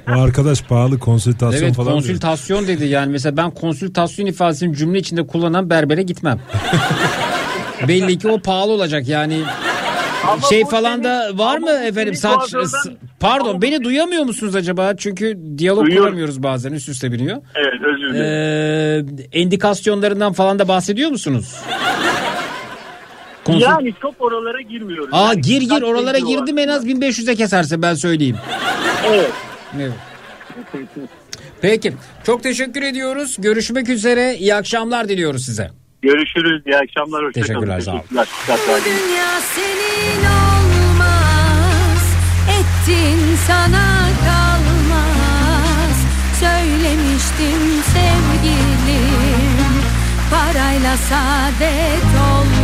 [0.08, 1.98] O arkadaş pahalı konsültasyon evet falan diyor.
[2.00, 6.40] konsültasyon dedi yani mesela ben konsültasyon ifadesini cümle içinde kullanan berbere gitmem.
[7.88, 9.40] Belli ki o pahalı olacak yani.
[10.28, 12.54] Ama şey falan senin- da var mı efendim saç
[13.20, 16.06] pardon Ama beni duyamıyor musunuz acaba çünkü diyalog Duyuyorum.
[16.06, 17.36] kuramıyoruz bazen üst üste biniyor.
[17.54, 19.14] Evet özür dilerim.
[19.32, 21.54] Ee, endikasyonlarından falan da bahsediyor musunuz?
[23.44, 25.08] Konsül- yani çok oralara girmiyoruz.
[25.12, 26.40] Aa Yani gir gir oralara bilgi var.
[26.40, 28.36] girdim en az 1500'e keserse ben söyleyeyim.
[29.08, 29.30] Evet.
[29.80, 29.92] Evet.
[31.62, 31.92] Peki
[32.26, 33.36] çok teşekkür ediyoruz.
[33.38, 34.34] Görüşmek üzere.
[34.36, 35.70] İyi akşamlar diliyoruz size.
[36.02, 36.62] Görüşürüz.
[36.66, 37.24] İyi akşamlar.
[37.24, 37.46] Hoşçakalın.
[37.46, 38.02] Teşekkürler, sağ olun.
[38.84, 42.02] Dünya senin olmaz
[42.58, 45.96] Ettin sana kalmaz
[46.40, 49.74] Söylemiştim sevgilim
[50.30, 52.63] Parayla Parayla saadet olmaz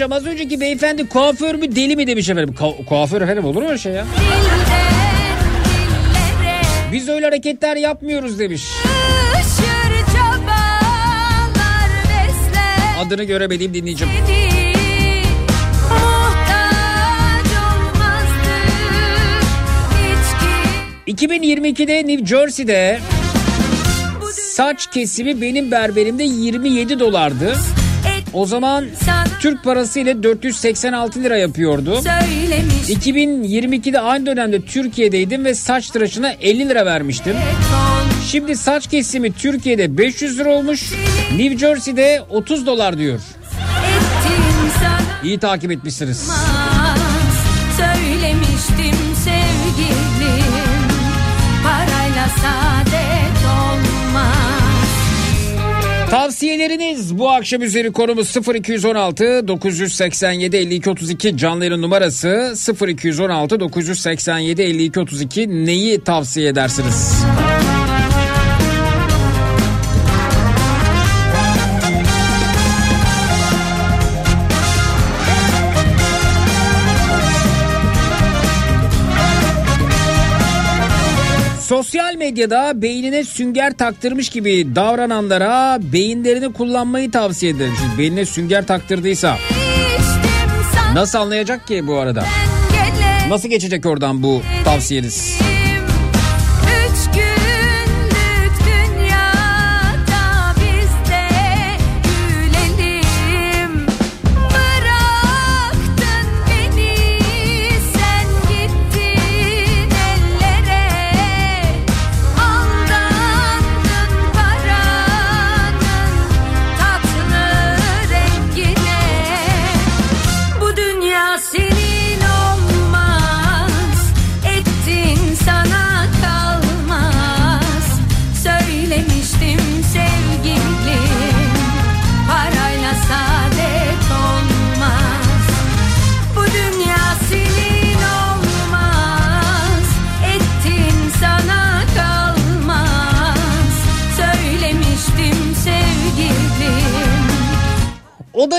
[0.00, 2.54] Soracağım az önceki beyefendi kuaför mü deli mi demiş efendim.
[2.58, 4.06] Ku- kuaför efendim olur mu öyle şey ya?
[6.92, 8.64] Biz öyle hareketler yapmıyoruz demiş.
[13.06, 14.08] Adını göremediğim dinleyicim.
[14.26, 15.22] seni
[15.88, 18.72] Muhtaç olmazdık
[21.06, 23.00] hiç ki 2022'de New Jersey'de
[24.32, 27.56] saç kesimi benim berberimde 27 dolardı.
[28.32, 28.84] O zaman
[29.40, 32.02] Türk parası ile 486 lira yapıyordu.
[32.02, 37.36] söylemiş 2022'de aynı dönemde Türkiye'deydim ve saç tıraşına 50 lira vermiştim.
[38.30, 40.92] Şimdi saç kesimi Türkiye'de 500 lira olmuş.
[41.36, 43.20] New Jersey'de 30 dolar diyor.
[45.24, 46.30] İyi takip etmişsiniz.
[56.40, 62.54] Tavsiyeleriniz bu akşam üzeri konumuz 0216 987 52 32 canlı yayın numarası
[62.88, 67.24] 0216 987 52 32 neyi tavsiye edersiniz?
[81.70, 87.72] Sosyal medyada beynine sünger taktırmış gibi davrananlara beyinlerini kullanmayı tavsiye ederim.
[87.80, 89.38] Şimdi beynine sünger taktırdıysa
[90.94, 92.24] nasıl anlayacak ki bu arada?
[93.28, 95.38] Nasıl geçecek oradan bu tavsiyeniz?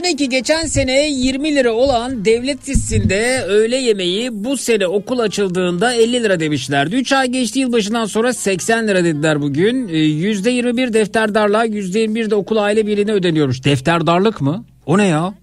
[0.03, 5.93] Ne ki geçen sene 20 lira olan devlet listesinde öğle yemeği bu sene okul açıldığında
[5.93, 6.95] 50 lira demişlerdi.
[6.95, 9.87] 3 ay geçti yılbaşından sonra 80 lira dediler bugün.
[9.87, 13.63] Ee, %21 defterdarlığa %21 de okul aile birliğine ödeniyormuş.
[13.63, 14.65] Defterdarlık mı?
[14.85, 15.33] O ne ya?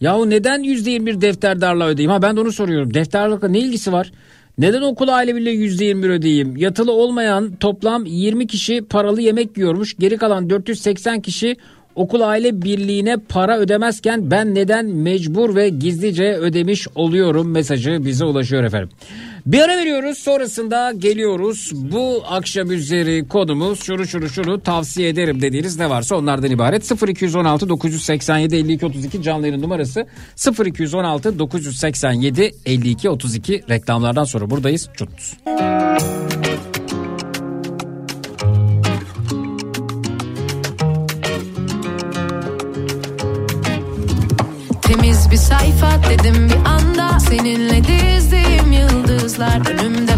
[0.00, 2.10] Yahu neden %21 defterdarlığa ödeyeyim?
[2.10, 2.94] Ha ben de onu soruyorum.
[2.94, 4.12] Defterdarlıkla ne ilgisi var?
[4.58, 6.56] Neden okul aile birliği %21 ödeyeyim?
[6.56, 9.96] Yatılı olmayan toplam 20 kişi paralı yemek yiyormuş.
[9.98, 11.56] Geri kalan 480 kişi
[11.96, 18.64] okul aile birliğine para ödemezken ben neden mecbur ve gizlice ödemiş oluyorum mesajı bize ulaşıyor
[18.64, 18.88] efendim.
[19.46, 21.70] Bir ara veriyoruz sonrasında geliyoruz.
[21.74, 27.08] Bu akşam üzeri konumuz şunu şunu şunu tavsiye ederim dediğiniz ne varsa onlardan ibaret.
[27.08, 30.06] 0216 987 52 32 canlı yayın numarası
[30.66, 34.88] 0216 987 52 32 reklamlardan sonra buradayız.
[34.96, 35.08] Çut.
[46.10, 47.20] Dedim bir anda.
[47.20, 50.13] Seninle dizdiğim yıldızlar önümde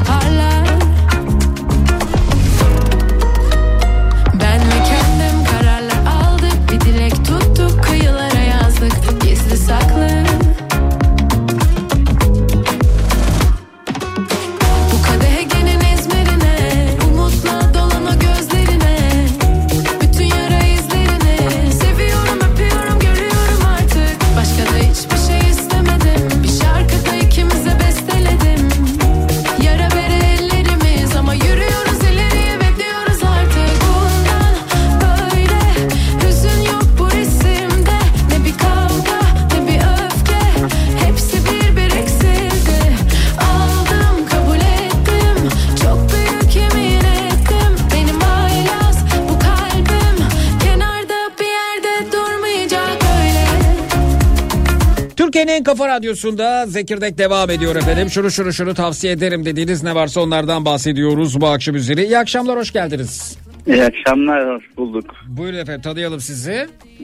[55.77, 58.11] Kafa Radyosu'nda Zekirdek devam ediyor efendim.
[58.11, 62.05] Şunu şunu şunu tavsiye ederim dediğiniz ne varsa onlardan bahsediyoruz bu akşam üzeri.
[62.05, 63.39] İyi akşamlar, hoş geldiniz.
[63.67, 65.05] İyi akşamlar, hoş bulduk.
[65.29, 66.51] Buyurun efendim, tanıyalım sizi.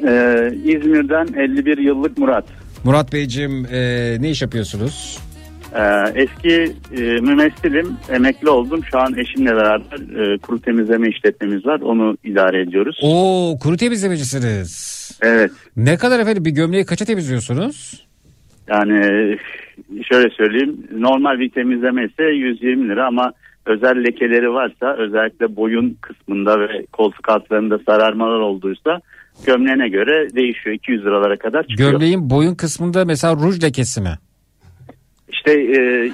[0.07, 2.45] Ee, İzmir'den 51 yıllık Murat.
[2.85, 5.19] Murat Beyciğim e, ne iş yapıyorsunuz?
[5.75, 8.81] Ee, eski e, mümessilim, emekli oldum.
[8.91, 11.81] Şu an eşimle beraber e, kuru temizleme işletmemiz var.
[11.81, 12.99] Onu idare ediyoruz.
[13.03, 14.93] Oo, kuru temizlemecisiniz.
[15.23, 18.07] Evet, Ne kadar efendim bir gömleği kaça temizliyorsunuz?
[18.69, 18.99] Yani
[20.09, 20.87] şöyle söyleyeyim.
[20.93, 23.33] Normal bir temizleme ise 120 lira ama
[23.67, 29.01] özel lekeleri varsa özellikle boyun kısmında ve koltuk altlarında sararmalar olduysa
[29.47, 30.77] gömleğine göre değişiyor.
[30.77, 31.91] 200 liralara kadar çıkıyor.
[31.91, 34.19] Gömleğin boyun kısmında mesela ruj lekesi mi?
[35.29, 36.11] İşte e,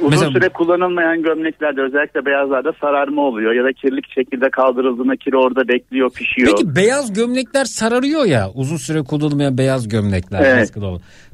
[0.00, 5.36] uzun Mesela- süre kullanılmayan gömleklerde özellikle beyazlarda sararma oluyor ya da kirlik şekilde kaldırıldığında kiri
[5.36, 6.52] orada bekliyor pişiyor.
[6.56, 10.40] Peki beyaz gömlekler sararıyor ya uzun süre kullanılmayan beyaz gömlekler.
[10.44, 10.72] Evet.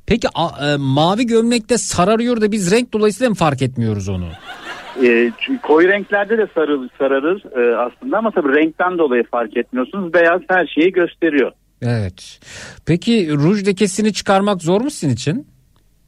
[0.07, 4.27] Peki a- e, mavi gömlekte sararıyor da biz renk dolayısıyla mı fark etmiyoruz onu?
[5.05, 5.33] E,
[5.63, 10.15] koyu renklerde de sarı, sararır e, aslında ama tabii renkten dolayı fark etmiyorsunuz.
[10.15, 11.53] Beyaz her şeyi gösteriyor.
[11.83, 12.41] Evet.
[12.87, 15.47] Peki ruj lekesini çıkarmak zor mu sizin için?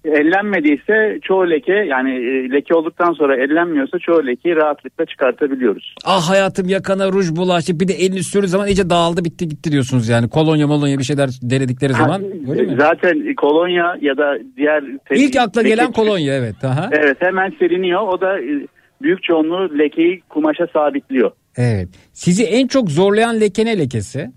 [0.04, 5.94] Ellenmediyse çoğu leke yani e, leke olduktan sonra ellenmiyorsa çoğu lekeyi rahatlıkla çıkartabiliyoruz.
[6.04, 10.08] Ah hayatım yakana ruj bulaştı bir de elini sürdüğü zaman iyice dağıldı bitti gitti diyorsunuz
[10.08, 10.28] yani.
[10.28, 12.76] Kolonya molonya bir şeyler denedikleri zaman öyle mi?
[12.78, 16.64] Zaten kolonya ya da diğer İlk akla leke- gelen kolonya evet.
[16.64, 16.90] Aha.
[16.92, 18.00] Evet hemen siliniyor.
[18.00, 18.66] O da e,
[19.02, 21.30] büyük çoğunluğu lekeyi kumaşa sabitliyor.
[21.56, 21.88] Evet.
[22.12, 24.30] Sizi en çok zorlayan leke ne lekesi?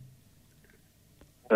[1.51, 1.55] Ee,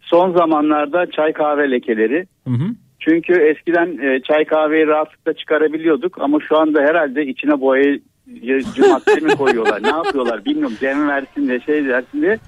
[0.00, 2.26] son zamanlarda çay kahve lekeleri.
[2.44, 2.66] Hı hı.
[3.08, 9.36] Çünkü eskiden e, çay kahveyi rahatlıkla çıkarabiliyorduk ama şu anda herhalde içine boyayıcı madde mi
[9.36, 9.82] koyuyorlar?
[9.82, 10.76] Ne yapıyorlar bilmiyorum.
[10.80, 12.38] Dem versin de şey versin de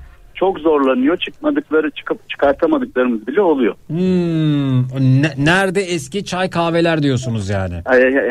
[0.41, 3.75] çok zorlanıyor çıkmadıkları çıkıp çıkartamadıklarımız bile oluyor.
[3.87, 4.83] Hmm,
[5.23, 7.75] ne- nerede eski çay kahveler diyorsunuz yani.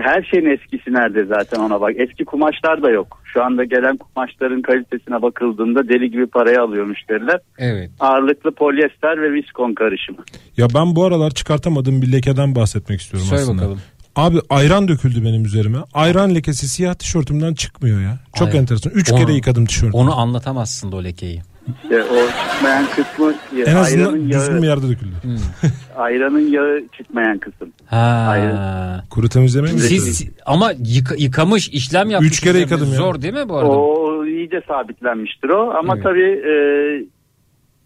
[0.03, 3.22] Her şeyin eskisi nerede zaten ona bak eski kumaşlar da yok.
[3.34, 7.39] Şu anda gelen kumaşların kalitesine bakıldığında deli gibi paraya alıyor müşteriler.
[7.58, 7.89] Evet.
[7.99, 10.20] Ağırlıklı polyester ve viskon karışımı.
[10.58, 13.62] Ya ben bu aralar çıkartamadığım bir lekeden bahsetmek istiyorum Söyle aslında.
[13.62, 13.82] bakalım.
[14.16, 15.78] Abi ayran döküldü benim üzerime.
[15.93, 18.18] Ayran lekesi siyah tişörtümden çıkmıyor ya.
[18.36, 18.60] Çok Ayran.
[18.62, 18.91] enteresan.
[18.95, 19.93] Üç Onu- kere yıkadım tişörtümü.
[19.93, 21.41] Onu anlatamazsın da o lekeyi.
[21.84, 22.15] İşte o
[22.51, 25.13] çıkmayan kısmı e, en azından ayranın düzgün bir yağı, yerde döküldü.
[25.97, 27.70] ayranın yağı çıkmayan kısım.
[27.86, 29.03] Ha.
[29.09, 29.80] Kuru temizleme mi?
[29.80, 32.30] Siz ama yıka- yıkamış işlem yapmış.
[32.32, 32.95] Üç kere yıkadım ya.
[32.95, 33.72] Zor değil mi bu arada?
[33.72, 36.03] O iyice sabitlenmiştir o ama Evet.
[36.03, 36.53] tabii e,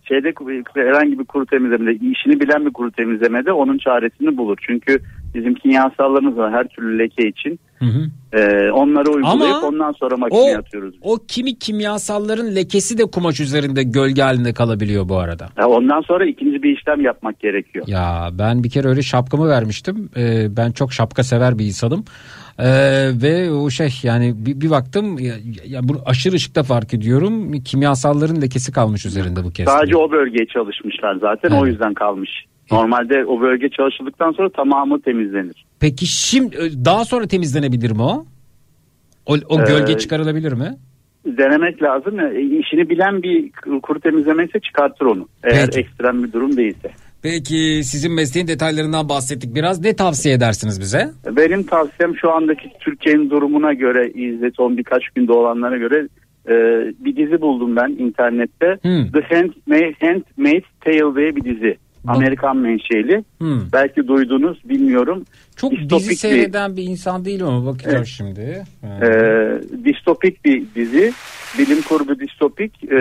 [0.08, 0.34] şeyde
[0.76, 4.58] herhangi bir kuru temizlemede işini bilen bir kuru temizlemede onun çaresini bulur.
[4.68, 5.00] Çünkü
[5.36, 7.60] bizim kimyasallarımız var her türlü leke için.
[7.80, 8.10] Hı hı.
[8.40, 10.96] E, onları uygulayıp Ama ondan sonra makineye O, atıyoruz.
[11.02, 15.48] o kimi kimyasalların lekesi de kumaş üzerinde gölge halinde kalabiliyor bu arada.
[15.60, 17.86] Ya ondan sonra ikinci bir işlem yapmak gerekiyor.
[17.88, 20.10] Ya ben bir kere öyle şapkamı vermiştim.
[20.18, 22.06] Ee, ben çok şapka sever bir insanım.
[22.60, 22.66] Ee,
[23.22, 25.34] ve o şey yani bir, bir baktım ya,
[25.66, 27.62] ya bunu aşırı ışıkta fark ediyorum.
[27.64, 29.66] Kimyasalların lekesi kalmış üzerinde bu kez.
[29.66, 31.62] Sadece o bölgeye çalışmışlar zaten Evet.
[31.62, 32.30] o yüzden kalmış.
[32.72, 35.66] Normalde o bölge çalışıldıktan sonra tamamı temizlenir.
[35.80, 38.26] Peki şimdi daha sonra temizlenebilir mi o?
[39.26, 40.78] O, o Ee, gölge çıkarılabilir mi?
[41.26, 42.20] Denemek lazım.
[42.20, 43.52] E, işini bilen bir
[43.84, 45.28] kuru temizleme ise çıkartır onu.
[45.44, 45.80] Eğer Peki.
[45.80, 46.92] ekstrem bir durum değilse.
[47.24, 49.80] Peki sizin mesleğin detaylarından bahsettik biraz.
[49.82, 51.10] Ne tavsiye edersiniz bize?
[51.32, 56.08] Benim tavsiyem şu andaki Türkiye'nin durumuna göre izle son birkaç günde olanlara göre
[56.48, 56.54] e,
[57.06, 58.78] bir dizi buldum ben internette.
[58.82, 59.12] Hmm.
[59.12, 61.78] The Handmaid, Handmaid's Tale diye bir dizi.
[62.04, 63.24] Bak- Amerikan menşeli.
[63.38, 63.62] Hmm.
[63.74, 65.26] Belki duydunuz bilmiyorum.
[65.56, 68.08] Çok Distopik dizi bir- seyreden bir insan değilim ama bakacağım Evet.
[68.08, 68.64] şimdi.
[68.84, 69.08] E,
[69.86, 71.14] distopik bir dizi.
[71.58, 72.84] Bilim kurgu distopik.
[72.92, 72.98] E,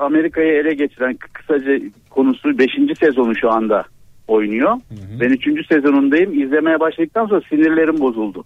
[0.00, 1.80] Amerika'yı ele geçiren kısaca
[2.10, 2.70] konusu 5.
[3.00, 3.84] sezonu şu anda
[4.28, 4.76] oynuyor.
[5.20, 5.66] Ben 3.
[5.68, 6.42] sezonundayım.
[6.42, 8.44] İzlemeye başladıktan sonra sinirlerim bozuldu.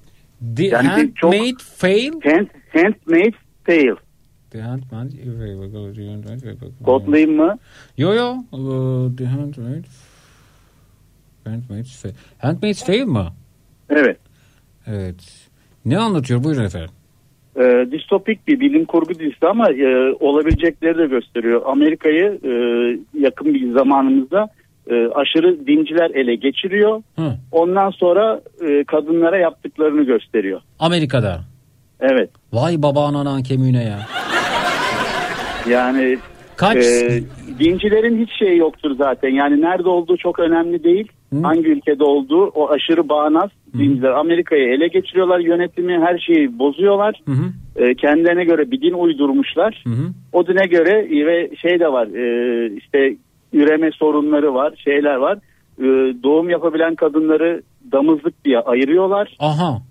[0.56, 2.12] The Yani bir çok- Handmaid Fail.
[2.12, 3.36] Hand, Handmaid's
[3.66, 3.94] Tale.
[4.50, 5.12] The Handmaid
[6.84, 7.58] Kodlayayım mı?
[7.98, 8.34] Yo yo.
[8.52, 9.84] Uh, The Handmaid
[11.44, 12.14] Handmaid's Fail.
[12.38, 13.32] Handmaid's Fail mı?
[13.90, 14.18] Evet.
[14.86, 15.48] Evet.
[15.84, 16.44] Ne anlatıyor?
[16.44, 16.90] Buyurun efendim.
[17.56, 21.62] Ee, distopik bir bilim kurgu dizisi ama e, olabilecekleri de gösteriyor.
[21.64, 22.50] Amerika'yı e,
[23.18, 24.48] yakın bir zamanımızda
[24.90, 27.02] e, aşırı dinciler ele geçiriyor.
[27.18, 27.34] Hı.
[27.52, 30.60] Ondan sonra e, kadınlara yaptıklarını gösteriyor.
[30.78, 31.40] Amerika'da.
[32.00, 32.30] Evet.
[32.52, 33.98] Vay baba anan kemiğine ya.
[35.68, 36.18] Yani
[36.56, 36.76] Kaç?
[36.76, 37.20] e,
[37.58, 39.28] dincilerin hiç şeyi yoktur zaten.
[39.28, 41.08] Yani nerede olduğu çok önemli değil.
[41.42, 45.38] Hangi ülkede olduğu o aşırı bağnaz dinciler Amerika'yı ele geçiriyorlar.
[45.38, 47.20] Yönetimi her şeyi bozuyorlar.
[47.24, 47.44] Hı hı.
[47.76, 49.82] E, kendilerine göre bir din uydurmuşlar.
[49.86, 50.06] Hı hı.
[50.32, 53.16] O dine göre ve şey de var e, işte
[53.52, 55.38] üreme sorunları var şeyler var.
[55.78, 55.84] e,
[56.22, 59.36] doğum yapabilen kadınları damızlık diye ayırıyorlar.
[59.38, 59.82] Aha.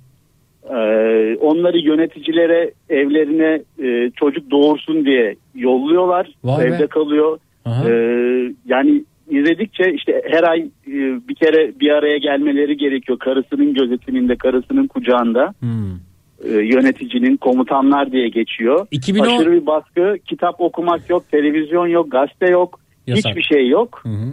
[0.70, 0.76] E,
[1.36, 6.30] onları yöneticilere evlerine e, çocuk doğursun diye yolluyorlar.
[6.44, 6.76] Vay be.
[6.76, 7.40] Evde kalıyor.
[7.66, 7.90] Aha.
[7.90, 7.94] E,
[8.66, 10.94] yani izledikçe işte her ay e,
[11.28, 13.20] bir kere bir araya gelmeleri gerekiyor.
[13.20, 15.54] Karısının gözetiminde, karısının kucağında.
[15.60, 15.92] Hmm.
[16.46, 18.88] E, yöneticinin komutanlar diye geçiyor.
[18.92, 23.32] 2010 Aşırı bir baskı, kitap okumak yok, televizyon yok, gazete yok, Yasak.
[23.32, 24.00] hiçbir şey yok.
[24.04, 24.32] Hı hı.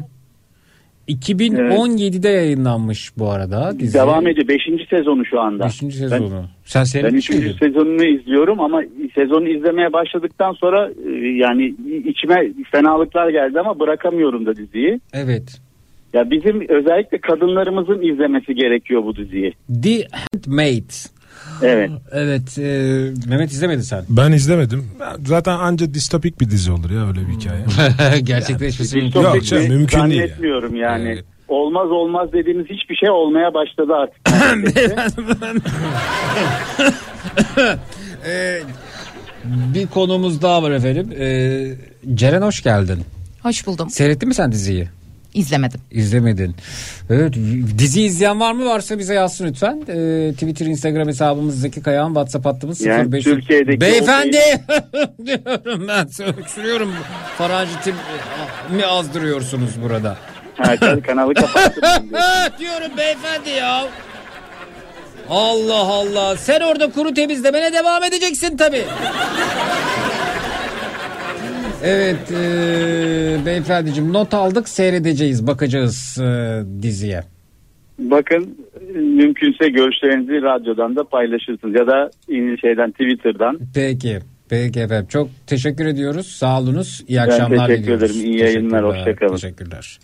[1.08, 3.94] 2017'de yayınlanmış bu arada dizi.
[3.98, 4.48] Devam ediyor.
[4.48, 5.64] Beşinci sezonu şu anda.
[5.64, 6.44] Beşinci sezonu.
[6.64, 7.58] Sen Ben seyretmiş üçüncü miydin?
[7.58, 8.82] sezonunu izliyorum ama
[9.14, 15.00] sezonu izlemeye başladıktan sonra e, yani içime fenalıklar geldi ama bırakamıyorum da diziyi.
[15.12, 15.60] Evet.
[16.12, 19.52] Ya bizim özellikle kadınlarımızın izlemesi gerekiyor bu diziyi.
[19.82, 20.90] The Handmaid.
[21.62, 21.90] Evet.
[22.12, 22.58] Evet.
[22.58, 22.62] e,
[23.28, 24.04] Mehmet izlemedi sen.
[24.08, 24.90] Ben izlemedim.
[25.26, 27.64] Zaten anca distopik bir dizi olur ya öyle bir hikaye.
[28.24, 29.22] Gerçekleşmesi mümkün.
[29.22, 31.08] Çok Yok canım, mümkün değil Zannetmiyorum yani.
[31.08, 31.24] Evet.
[31.48, 34.28] Olmaz olmaz dediğimiz hiçbir şey olmaya başladı artık.
[38.26, 38.60] Ee,
[39.74, 41.12] bir konumuz daha var efendim.
[41.18, 41.66] Ee,
[42.14, 42.98] Ceren hoş geldin.
[43.42, 43.90] Hoş buldum.
[43.90, 44.88] Seyrettin mi sen diziyi?
[45.38, 45.80] İzlemedim.
[45.90, 46.56] İzlemedin.
[47.10, 47.34] Evet,
[47.78, 48.66] dizi izleyen var mı?
[48.66, 49.82] Varsa bize yazsın lütfen.
[49.88, 53.36] Ee, Twitter, Instagram hesabımız Zeki Kayağan, WhatsApp hattımız Yani 0500.
[53.36, 54.36] Türkiye'deki Beyefendi
[55.26, 56.08] diyorum ben
[56.38, 56.92] öksürüyorum.
[57.38, 57.72] Farancı
[58.70, 60.16] mi azdırıyorsunuz burada?
[60.54, 61.80] Herkes kanalı kapattı.
[62.58, 63.84] diyorum beyefendi ya.
[65.30, 66.36] Allah Allah.
[66.36, 68.84] Sen orada kuru temizlemene devam edeceksin tabii.
[71.84, 77.22] Evet e, beyefendiciğim not aldık seyredeceğiz bakacağız e, diziye.
[77.98, 78.58] Bakın
[78.94, 82.10] mümkünse görüşlerinizi radyodan da paylaşırsınız ya da
[82.60, 83.58] şeyden Twitter'dan.
[83.74, 84.18] Peki.
[84.50, 86.26] Peki efendim çok teşekkür ediyoruz.
[86.26, 87.04] Sağ olunuz.
[87.08, 88.10] İyi Ben akşamlar teşekkür diliyoruz.
[88.16, 88.30] ederim.
[88.30, 89.32] İyi yayınlar, Teşekkürler, hoşça kalın.
[89.32, 89.98] Teşekkürler.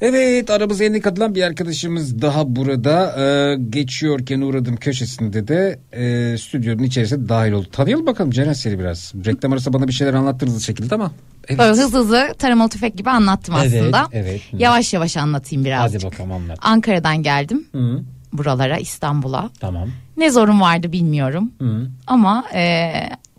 [0.00, 6.82] Evet aramıza yeni katılan bir arkadaşımız daha burada Ee, geçiyorken uğradım köşesinde de e, stüdyonun
[6.82, 7.66] içerisine dahil oldu.
[7.72, 9.12] Tanıyalım bakalım Ceren seni biraz.
[9.26, 11.12] Reklam arası bana bir şeyler anlattınız şekilde ama.
[11.48, 11.58] Evet.
[11.58, 14.08] Böyle hızlı hızlı taramalı tüfek gibi anlattım Evet, aslında.
[14.12, 14.40] evet.
[14.52, 16.02] Yavaş yavaş anlatayım birazcık.
[16.04, 16.58] Hadi bakalım anlat.
[16.62, 19.50] Ankara'dan geldim Hı, buralara İstanbul'a.
[19.60, 19.88] tamam.
[20.16, 21.52] Ne zorum vardı bilmiyorum.
[21.60, 22.92] Hı, Ama e,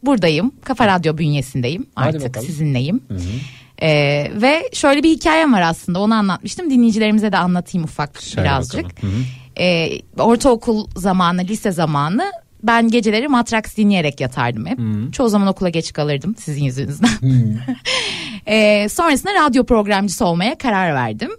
[0.06, 0.52] buradayım.
[0.64, 1.86] Kafa Radyo bünyesindeyim.
[1.96, 2.48] Hadi Artık bakalım.
[2.48, 3.02] sizinleyim.
[3.10, 3.18] hı.
[3.82, 3.88] E,
[4.36, 6.00] ve şöyle bir hikayem var aslında.
[6.00, 6.70] Onu anlatmıştım.
[6.70, 8.84] Dinleyicilerimize de anlatayım ufak Söyle birazcık.
[8.86, 9.14] bakalım.
[9.14, 9.64] Hı hı.
[9.64, 12.32] E, ortaokul zamanı, lise zamanı
[12.64, 14.80] ben geceleri matraks dinleyerek yatardım hep.
[15.14, 17.10] Çoğu zaman okula geç kalırdım sizin yüzünüzden.
[18.46, 21.32] E, sonrasında radyo programcısı olmaya karar verdim.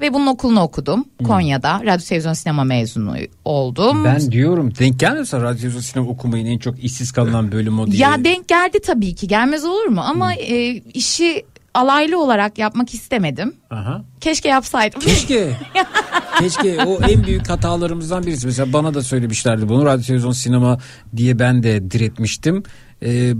[0.00, 1.04] Ve bunun okulunu okudum.
[1.24, 4.04] Konya'da radyo televizyon sinema mezunu oldum.
[4.04, 8.02] Ben diyorum denk gelmiyorsa radyo sinema okumayın en çok işsiz kalınan bölüm o diye.
[8.02, 11.44] Ya denk geldi tabii ki gelmez olur mu ama e, işi
[11.74, 13.54] alaylı olarak yapmak istemedim.
[13.70, 14.04] Aha.
[14.20, 15.00] Keşke yapsaydım.
[15.00, 15.56] Keşke.
[16.38, 18.46] Keşke o en büyük hatalarımızdan birisi.
[18.46, 19.84] Mesela bana da söylemişlerdi bunu.
[19.84, 20.78] Radyo televizyon sinema
[21.16, 22.62] diye ben de diretmiştim.
[23.02, 23.34] Ee,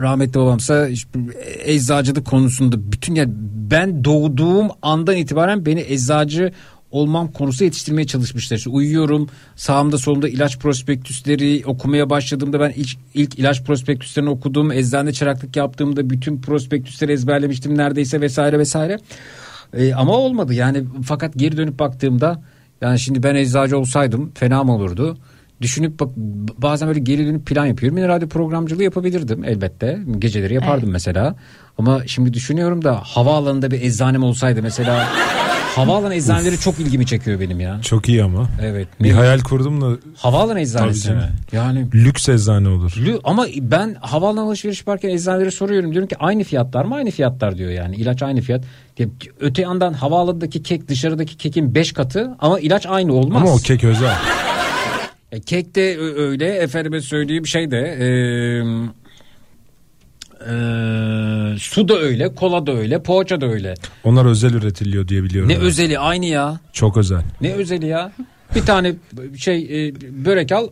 [0.00, 1.18] rahmetli babamsa işte
[1.64, 3.32] eczacılık konusunda bütün yani
[3.70, 6.52] ben doğduğum andan itibaren beni eczacı
[6.96, 8.56] olmam konusu yetiştirmeye çalışmışlar.
[8.56, 14.72] İşte uyuyorum sağımda solumda ilaç prospektüsleri okumaya başladığımda ben ilk, ilk ilaç prospektüslerini okudum.
[14.72, 18.98] Eczane çıraklık yaptığımda bütün prospektüsleri ezberlemiştim neredeyse vesaire vesaire.
[19.74, 22.42] Ee, ama olmadı yani fakat geri dönüp baktığımda
[22.80, 25.18] yani şimdi ben eczacı olsaydım fena mı olurdu?
[25.60, 26.08] Düşünüp bak
[26.58, 27.98] bazen böyle geri dönüp plan yapıyorum.
[27.98, 29.98] Yine radyo programcılığı yapabilirdim elbette.
[30.18, 31.36] Geceleri yapardım mesela.
[31.78, 35.08] Ama şimdi düşünüyorum da havaalanında bir eczanem olsaydı mesela
[35.76, 37.80] havaalanı eczaneleri çok ilgimi çekiyor benim ya.
[37.82, 38.48] Çok iyi ama.
[38.62, 38.88] Evet.
[39.00, 41.28] Bir hayal kurdum da Havaalanı eczanesi mi?
[41.52, 42.90] Yani lüks eczane olur.
[42.90, 45.92] Lü- ama ben havaalanı alışveriş yaparken eczanelere soruyorum.
[45.92, 46.94] Diyorum ki aynı fiyatlar mı?
[46.94, 47.96] Aynı fiyatlar diyor yani.
[47.96, 48.64] İlaç aynı fiyat.
[49.40, 53.42] Öte yandan havaalanındaki kek dışarıdaki kekin 5 katı ama ilaç aynı olmaz.
[53.42, 54.14] Ama o kek özel.
[55.32, 58.06] E, kek de öyle efendime söyleyeyim şey de e,
[60.40, 63.74] e, su da öyle kola da öyle poğaça da öyle.
[64.04, 65.48] Onlar özel üretiliyor diye biliyorum.
[65.50, 65.62] Ne ben.
[65.62, 66.60] özeli aynı ya.
[66.72, 67.22] Çok özel.
[67.40, 68.12] Ne özeli ya.
[68.54, 68.94] Bir tane
[69.36, 70.68] şey e, börek al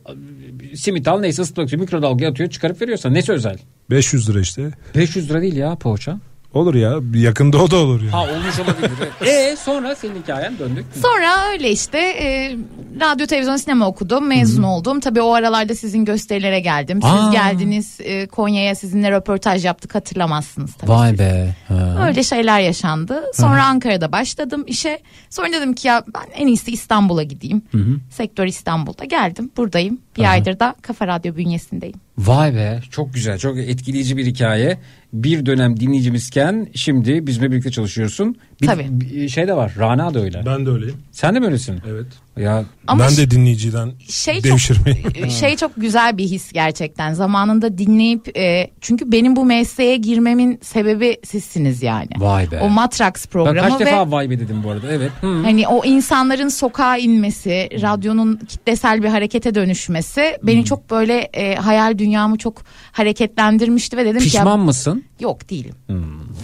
[0.74, 3.58] simit al neyse ısıtmak için mikrodalgaya atıyor çıkarıp veriyorsan nesi özel?
[3.90, 4.70] 500 lira işte.
[4.94, 6.18] 500 lira değil ya poğaça.
[6.54, 6.98] Olur ya.
[7.14, 8.12] Yakında o da olur ya.
[8.12, 8.90] Ha olmuş olabilir.
[9.26, 10.84] E sonra senin hikayen döndük.
[11.02, 12.56] Sonra öyle işte e,
[13.00, 15.00] radyo televizyon sinema okudum mezun oldum.
[15.00, 17.02] Tabii o aralarda sizin gösterilere geldim.
[17.02, 17.32] Siz Aa.
[17.32, 20.90] geldiniz e, Konya'ya sizinle röportaj yaptık hatırlamazsınız tabii.
[20.90, 21.18] Vay siz.
[21.18, 21.54] be.
[21.68, 22.06] Ha.
[22.08, 23.22] Öyle şeyler yaşandı.
[23.34, 24.98] Sonra Ankara'da başladım işe.
[25.30, 27.62] Sonra dedim ki ya ben en iyisi İstanbul'a gideyim.
[28.10, 29.50] Sektör İstanbul'da geldim.
[29.56, 29.98] Buradayım.
[30.18, 31.96] Bir aydır da Kafa Radyo bünyesindeyim.
[32.18, 34.78] Vay be çok güzel çok etkileyici bir hikaye.
[35.14, 38.36] Bir dönem dinleyicimizken şimdi bizimle birlikte çalışıyorsun.
[38.62, 38.86] Bir, Tabii.
[38.90, 40.42] bir şey de var Rana da öyle.
[40.46, 40.96] Ben de öyleyim.
[41.12, 41.80] Sen de mi öylesin?
[41.88, 42.06] Evet.
[42.36, 45.30] Ya Ama ben de dinleyiciden şey çok devşirmeyi.
[45.40, 47.12] şey çok güzel bir his gerçekten.
[47.12, 52.08] Zamanında dinleyip e, çünkü benim bu mesleğe girmemin sebebi sizsiniz yani.
[52.18, 52.60] Vay be.
[52.60, 55.10] O Matrax ben programı kaç ve defa vay be dedim bu arada evet.
[55.20, 55.42] Hı.
[55.42, 61.98] hani o insanların sokağa inmesi, radyonun kitlesel bir harekete dönüşmesi beni çok böyle e, hayal
[61.98, 62.62] dünyamı çok
[62.92, 65.04] hareketlendirmişti ve dedim ki Pişman mısın?
[65.20, 65.74] yok değilim.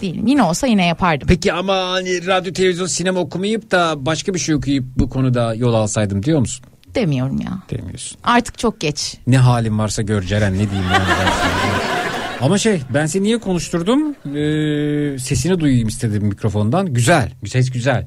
[0.03, 0.26] Değilim.
[0.26, 1.28] Yine olsa yine yapardım.
[1.28, 5.74] Peki ama hani radyo televizyon sinema okumayıp da başka bir şey okuyup bu konuda yol
[5.81, 6.66] alsaydım diyor musun?
[6.95, 7.59] Demiyorum ya.
[7.70, 8.18] Demiyorsun.
[8.24, 9.16] Artık çok geç.
[9.26, 11.05] Ne halin varsa gör Ceren ne diyeyim yani.
[12.41, 14.14] Ama şey ben seni niye konuşturdum?
[14.14, 16.95] Ee, sesini duyayım istedim mikrofondan.
[16.95, 17.33] Güzel.
[17.47, 18.07] Ses güzel.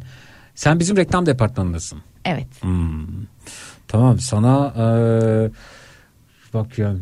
[0.56, 2.00] Sen bizim reklam departmanındasın.
[2.26, 2.48] Evet.
[3.88, 5.52] Tamam sana ee,
[6.54, 6.96] bak ya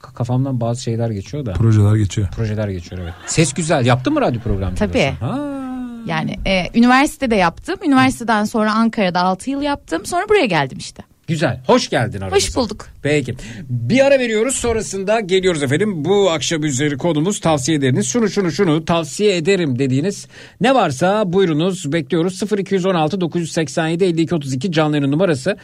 [0.00, 1.52] kafamdan bazı şeyler geçiyor da.
[1.52, 2.28] Projeler geçiyor.
[2.28, 3.14] Projeler geçiyor evet.
[3.26, 3.86] Ses güzel.
[3.86, 4.88] Yaptın mı radyo programcılığı?
[4.88, 5.14] Tabii.
[5.20, 5.57] Ha.
[6.06, 7.78] Yani e, üniversitede yaptım.
[7.84, 10.06] Üniversiteden sonra Ankara'da 6 yıl yaptım.
[10.06, 11.02] Sonra buraya geldim işte.
[11.28, 11.60] Güzel.
[11.66, 12.36] Hoş geldin aramıza.
[12.36, 12.86] Hoş bulduk.
[13.02, 13.34] Peki.
[13.68, 16.04] Bir ara veriyoruz sonrasında geliyoruz efendim.
[16.04, 18.06] Bu akşam üzeri konumuz tavsiye ederiniz.
[18.08, 20.26] Şunu şunu şunu tavsiye ederim dediğiniz
[20.60, 22.42] ne varsa buyurunuz bekliyoruz.
[22.58, 25.56] 0216 987 52 32 canlı yayın numarası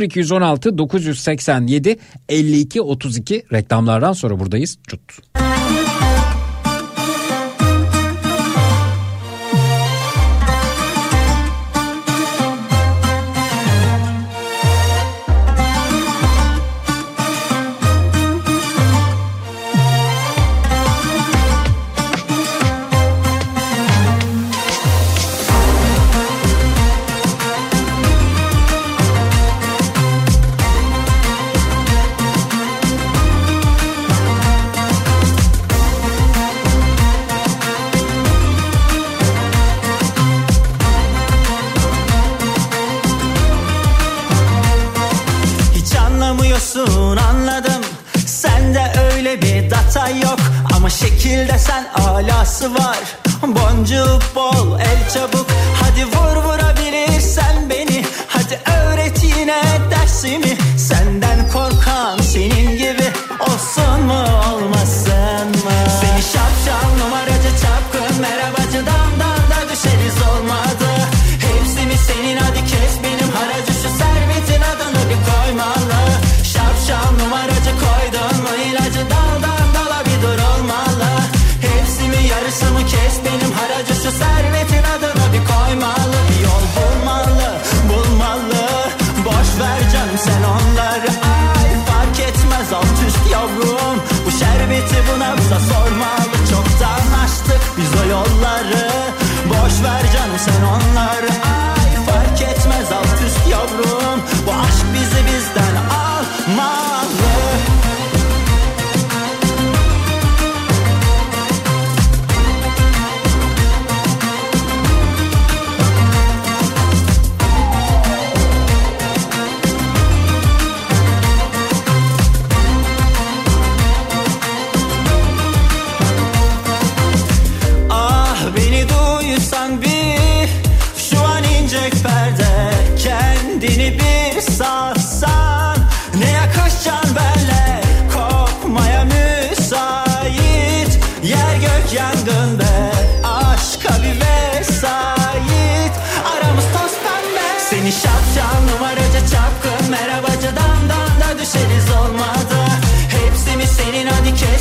[0.00, 4.78] 0216 987 52 32 reklamlardan sonra buradayız.
[4.88, 5.00] Cut.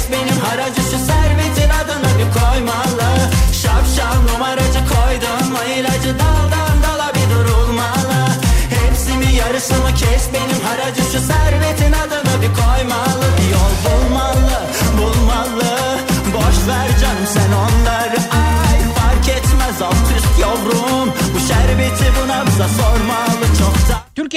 [0.02, 3.10] Hadi kes benim haracı Şu servetin adını bir koymalı.
[3.54, 8.28] Şapşal numaracı koydun mu ilacı daldan dala bir durulmalı.
[8.70, 12.31] Hepsi mi yarısı mı kes benim haracı Şu servetin adını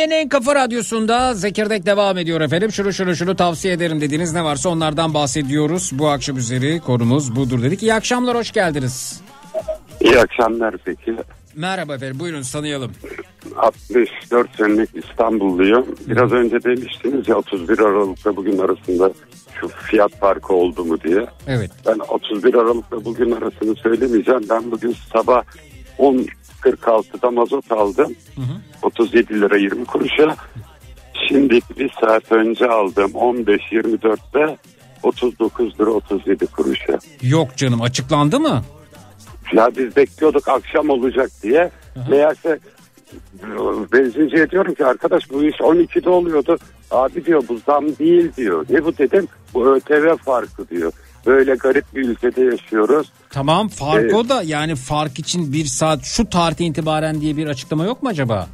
[0.05, 2.73] Türkiye'nin en kafa radyosunda Zekirdek devam ediyor efendim.
[2.73, 5.91] Şunu şunu şunu tavsiye ederim dediğiniz ne varsa onlardan bahsediyoruz.
[5.95, 7.83] Bu akşam üzeri konumuz budur dedik.
[7.83, 9.23] İyi akşamlar hoş geldiniz.
[10.01, 11.17] İyi akşamlar peki.
[11.57, 12.93] Merhaba efendim buyurun tanıyalım.
[13.57, 15.87] 64 senelik İstanbulluyum.
[16.07, 19.13] Biraz önce demiştiniz ya 31 Aralık'ta bugün arasında
[19.61, 21.27] şu fiyat farkı oldu mu diye.
[21.47, 21.71] Evet.
[21.87, 24.43] Ben 31 Aralık'ta bugün arasını söylemeyeceğim.
[24.51, 25.43] Ben bugün sabah
[25.99, 28.15] 10.46'da mazot aldım.
[28.83, 30.37] 37 lira 20 kuruşa.
[31.29, 34.57] Şimdi bir saat önce aldım 15.24'te
[35.03, 36.99] 39 lira 37 kuruşa.
[37.23, 38.63] Yok canım açıklandı mı?
[39.53, 41.71] Ya biz bekliyorduk akşam olacak diye.
[42.11, 42.59] Meğerse
[43.43, 43.49] e,
[43.93, 46.59] benzinciye diyorum ki arkadaş bu iş 12'de oluyordu.
[46.91, 48.67] Abi diyor bu zam değil diyor.
[48.71, 49.29] Ne bu dedim?
[49.55, 50.93] Bu ÖTV farkı diyor.
[51.27, 53.13] Böyle garip bir ülkede yaşıyoruz.
[53.31, 54.15] Tamam fark Evet.
[54.15, 58.09] o da yani fark için bir saat şu tarihte itibaren diye bir açıklama yok mu
[58.09, 58.47] acaba?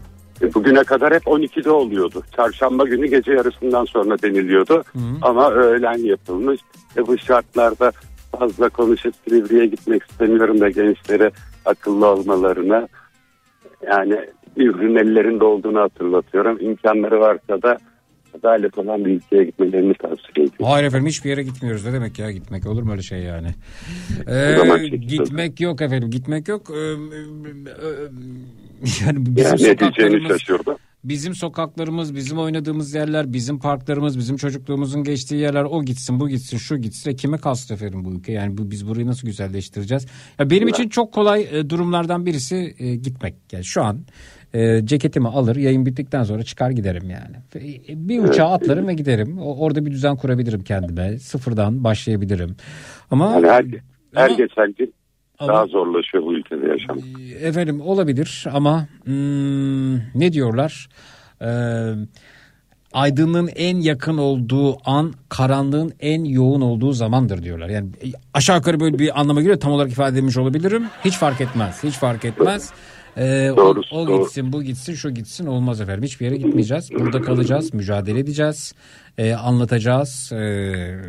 [0.42, 2.22] E, Bugüne kadar hep 12'de oluyordu.
[2.36, 4.84] Çarşamba günü gece yarısından sonra deniliyordu.
[5.22, 6.60] Ama öğlen yapılmış.
[6.96, 7.92] E bu şartlarda
[8.38, 11.30] fazla konuşup Silivri'ye gitmek istemiyorum da gençlere
[11.64, 12.88] akıllı olmalarına.
[13.86, 14.16] Yani
[14.56, 16.58] ürün ellerinde olduğunu hatırlatıyorum.
[16.60, 17.78] İmkanları varsa da
[18.38, 20.66] adalet olan bir ülkeye gitmelerini tavsiye ediyorum.
[20.66, 21.86] Hayır efendim hiçbir yere gitmiyoruz.
[21.86, 23.48] Ne demek ya gitmek olur mu öyle şey yani?
[24.28, 26.70] Ee, gitmek yok efendim gitmek yok.
[26.70, 28.10] Ee, e, e,
[29.06, 30.76] yani bizim Yani sokaklarımız, şaşırdı.
[31.04, 36.58] bizim sokaklarımız, bizim oynadığımız yerler, bizim parklarımız, bizim çocukluğumuzun geçtiği yerler o gitsin, bu gitsin,
[36.58, 37.10] şu gitsin.
[37.10, 38.32] E, kime kalsın efendim bu ülke?
[38.32, 40.06] Yani bu, biz burayı nasıl güzelleştireceğiz?
[40.38, 43.34] Ya benim için çok kolay e, durumlardan birisi e, gitmek.
[43.52, 44.04] Yani şu an
[44.54, 47.36] e, ceketimi alır, yayın bittikten sonra çıkar giderim yani.
[47.88, 49.38] E, Bir uçağa atlarım ve giderim.
[49.38, 51.18] O- Orada bir düzen kurabilirim kendime.
[51.18, 52.56] Sıfırdan başlayabilirim.
[53.10, 53.64] Ama Yani her,
[54.14, 54.94] her Ama- geçen gün
[55.38, 56.98] Ama- daha zorlaşıyor bu ülkede yaşam.
[57.40, 60.88] Efendim olabilir ama hmm, ne diyorlar?
[61.42, 61.46] Ee,
[62.92, 67.68] aydınlığın en yakın olduğu an karanlığın en yoğun olduğu zamandır diyorlar.
[67.68, 70.84] Yani e, aşağı yukarı böyle bir anlama geliyor tam olarak ifade etmiş olabilirim.
[71.04, 71.84] Hiç fark etmez.
[71.84, 72.70] Hiç fark etmez.
[73.16, 74.22] Ee, o, Doğrusu, o doğru.
[74.22, 76.02] gitsin bu gitsin şu gitsin olmaz efendim.
[76.02, 76.90] Hiçbir yere gitmeyeceğiz.
[76.98, 77.74] Burada kalacağız.
[77.74, 78.74] Mücadele edeceğiz.
[79.18, 80.32] ee, anlatacağız.
[80.32, 80.36] ee,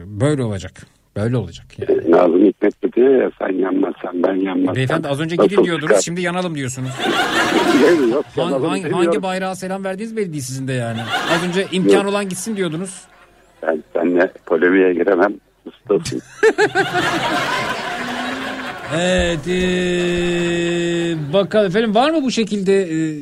[0.05, 0.71] böyle olacak.
[1.15, 2.11] Böyle olacak yani.
[2.11, 4.75] Nazım Hikmet de diyor ya sen yanmazsan ben yanmazsam.
[4.75, 6.01] Beyefendi az önce gidin diyordunuz çıkar?
[6.01, 6.89] şimdi yanalım diyorsunuz.
[8.11, 10.99] Yok, Hangi, hangi, hangi bayrağa selam verdiğiniz belli değil sizin de yani.
[11.31, 13.01] Az önce imkan olan gitsin diyordunuz.
[13.63, 15.33] Ben seninle polemiğe giremem.
[15.65, 16.21] Ustasın.
[18.95, 23.15] Evet eee, bakalım efendim var mı bu şekilde eee,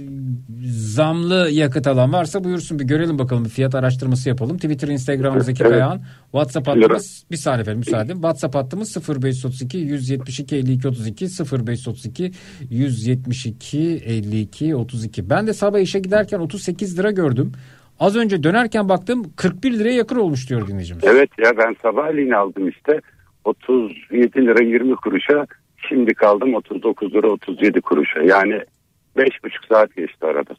[0.71, 4.57] zamlı yakıt alan varsa buyursun bir görelim bakalım bir fiyat araştırması yapalım.
[4.57, 5.71] Twitter, Instagram Zeki Evet.
[5.71, 6.01] Kayağan.
[6.31, 8.13] WhatsApp hattımız bir saniye efendim müsaade.
[8.13, 11.25] WhatsApp hattımız 0532 172 52 32
[11.67, 12.31] 0532
[12.69, 15.29] 172 52 32.
[15.29, 17.51] Ben de sabah işe giderken 38 lira gördüm.
[17.99, 21.03] Az önce dönerken baktım 41 liraya yakın olmuş diyor dinleyicimiz.
[21.03, 23.01] evet ya ben sabahleyin aldım işte.
[23.49, 25.45] 37 lira 20 kuruşa.
[25.89, 28.21] Şimdi kaldım 39 lira 37 kuruşa.
[28.21, 28.53] Yani
[29.17, 30.53] 5,5 saat geçti arada.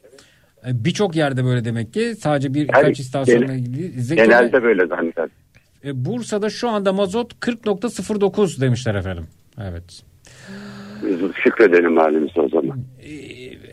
[0.67, 4.17] E, Birçok yerde böyle demek ki sadece bir Yani istasyonla ilgili.
[4.17, 5.29] Genelde böyle zanneder.
[5.85, 9.27] E, Bursa'da şu anda mazot 40.09 demişler efendim.
[9.63, 10.03] Evet.
[11.45, 12.79] Şükredelim halimize o zaman.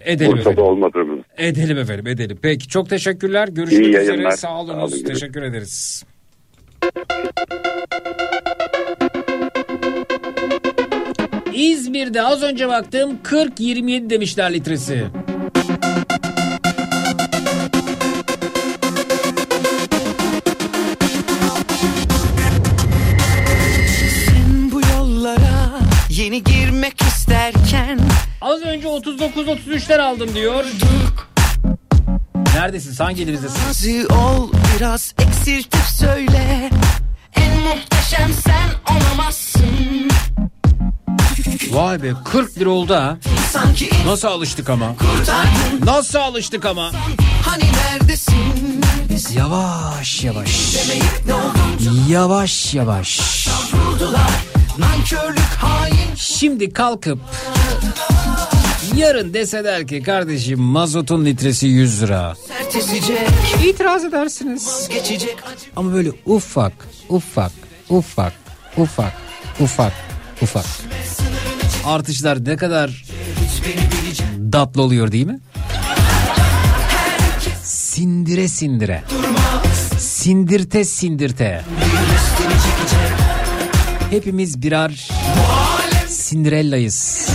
[0.05, 0.63] Edelim Bursa'da efendim.
[0.63, 1.19] olmadığımız.
[1.37, 2.37] Edelim efendim edelim.
[2.41, 3.47] Peki çok teşekkürler.
[3.47, 4.31] Görüşmek üzere.
[4.31, 4.93] Sağ Sağ olunuz.
[4.93, 5.03] olun.
[5.03, 6.05] Teşekkür ederiz.
[11.57, 15.05] İzmir'de az önce baktım 40-27 demişler litresi.
[26.09, 27.99] Yeni girmek isterken
[28.41, 30.65] Az önce 39-33'ler aldım diyor.
[32.55, 32.99] Neredesiniz?
[32.99, 33.59] Hangi elinizdesin?
[33.67, 36.69] Razı ol biraz eksiltip söyle
[37.35, 40.09] En muhteşem sen olamazsın
[41.71, 43.17] Vay be 40 lira oldu ha.
[44.05, 44.95] Nasıl alıştık ama?
[45.83, 46.91] Nasıl alıştık ama?
[47.45, 48.81] Hani neredesin
[49.35, 50.49] Yavaş yavaş.
[52.09, 53.19] Yavaş yavaş.
[56.15, 57.19] Şimdi kalkıp
[58.95, 62.33] yarın deseler ki kardeşim mazotun litresi 100 lira.
[63.65, 64.89] İtiraz edersiniz.
[65.75, 66.73] Ama böyle ufak
[67.09, 67.51] ufak
[67.89, 68.33] ufak
[68.77, 69.13] ufak
[69.59, 69.93] ufak
[70.41, 70.65] ufak
[71.87, 73.03] artışlar ne kadar
[74.51, 75.39] tatlı oluyor değil mi?
[77.63, 79.03] Sindire sindire.
[79.99, 81.63] Sindirte sindirte.
[84.09, 85.09] Hepimiz birer
[86.29, 87.29] Cinderella'yız.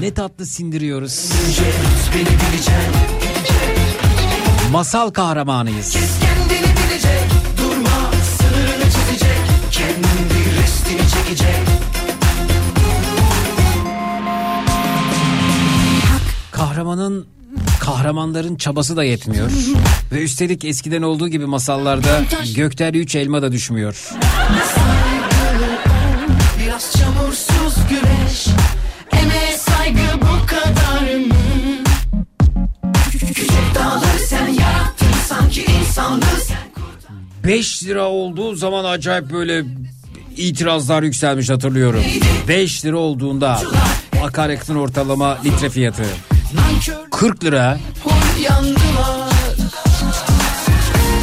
[0.00, 1.30] Ne tatlı sindiriyoruz.
[4.72, 5.96] Masal kahramanıyız.
[7.58, 8.10] Durma
[8.84, 9.38] çizecek
[9.70, 11.69] Kendi çekecek
[16.60, 17.26] Kahramanın
[17.80, 19.50] kahramanların çabası da yetmiyor.
[20.12, 22.22] Ve üstelik eskiden olduğu gibi masallarda
[22.56, 24.10] gökten üç elma da düşmüyor.
[26.64, 28.46] Biraz çamursuz güneş
[29.22, 31.34] Emeğe saygı bu kadar mı?
[33.12, 36.58] Küçük dağları sen yarattın Sanki insanlığı sen
[37.44, 39.64] 5 lira olduğu zaman acayip böyle
[40.36, 42.02] itirazlar yükselmiş hatırlıyorum.
[42.48, 43.60] 5 lira olduğunda
[44.22, 46.04] akaryakıtın ortalama litre fiyatı.
[47.20, 47.78] 40 lira.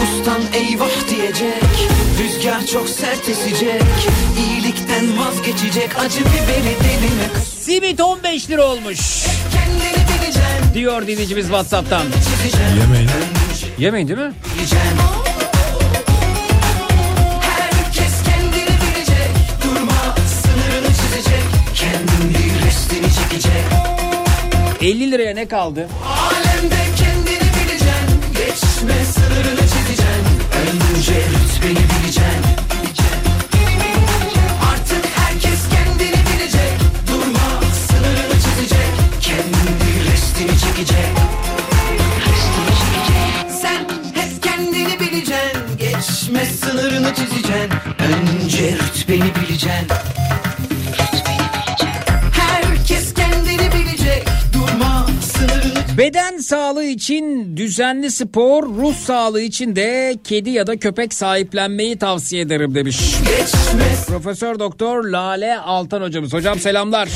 [0.03, 1.89] Ustam eyvah diyecek
[2.19, 3.83] Rüzgar çok sert esecek
[4.39, 8.99] İyilikten vazgeçecek Acı biberi diline Simit 15 lira olmuş.
[10.73, 12.03] Diyor dinleyicimiz Whatsapp'tan.
[12.79, 13.09] Yemeyin.
[13.77, 14.33] Yemeyin değil mi?
[24.87, 25.87] 50 liraya ne kaldı?
[26.05, 28.21] Alemde kendini bileceksin.
[28.33, 30.25] Geçme sınırını çizeceksin.
[30.95, 32.57] Önce rütbeni bileceksin.
[46.61, 47.71] Sınırını çizeceksin.
[47.99, 50.26] Önce rütbeni bileceksin
[56.07, 62.41] Beden sağlığı için düzenli spor, ruh sağlığı için de kedi ya da köpek sahiplenmeyi tavsiye
[62.41, 63.15] ederim demiş.
[63.19, 66.33] geçme Profesör Doktor Lale Altan hocamız.
[66.33, 67.09] Hocam selamlar.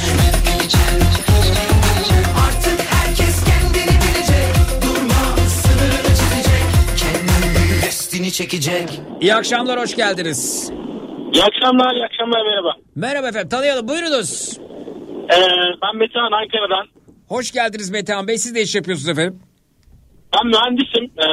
[2.47, 6.63] Artık herkes kendini bilecek Durma sınırını çizecek
[6.97, 10.69] Kendi restini çekecek İyi akşamlar, hoş geldiniz.
[11.33, 12.73] İyi akşamlar, iyi akşamlar merhaba.
[12.95, 14.57] Merhaba efendim, tanıyalım buyurunuz.
[15.33, 15.35] Ee,
[15.83, 17.00] ben Metehan Ankara'dan.
[17.31, 19.39] Hoş geldiniz Metehan Bey, siz de iş yapıyorsunuz efendim.
[20.33, 21.03] Ben mühendisim.
[21.03, 21.25] Ee,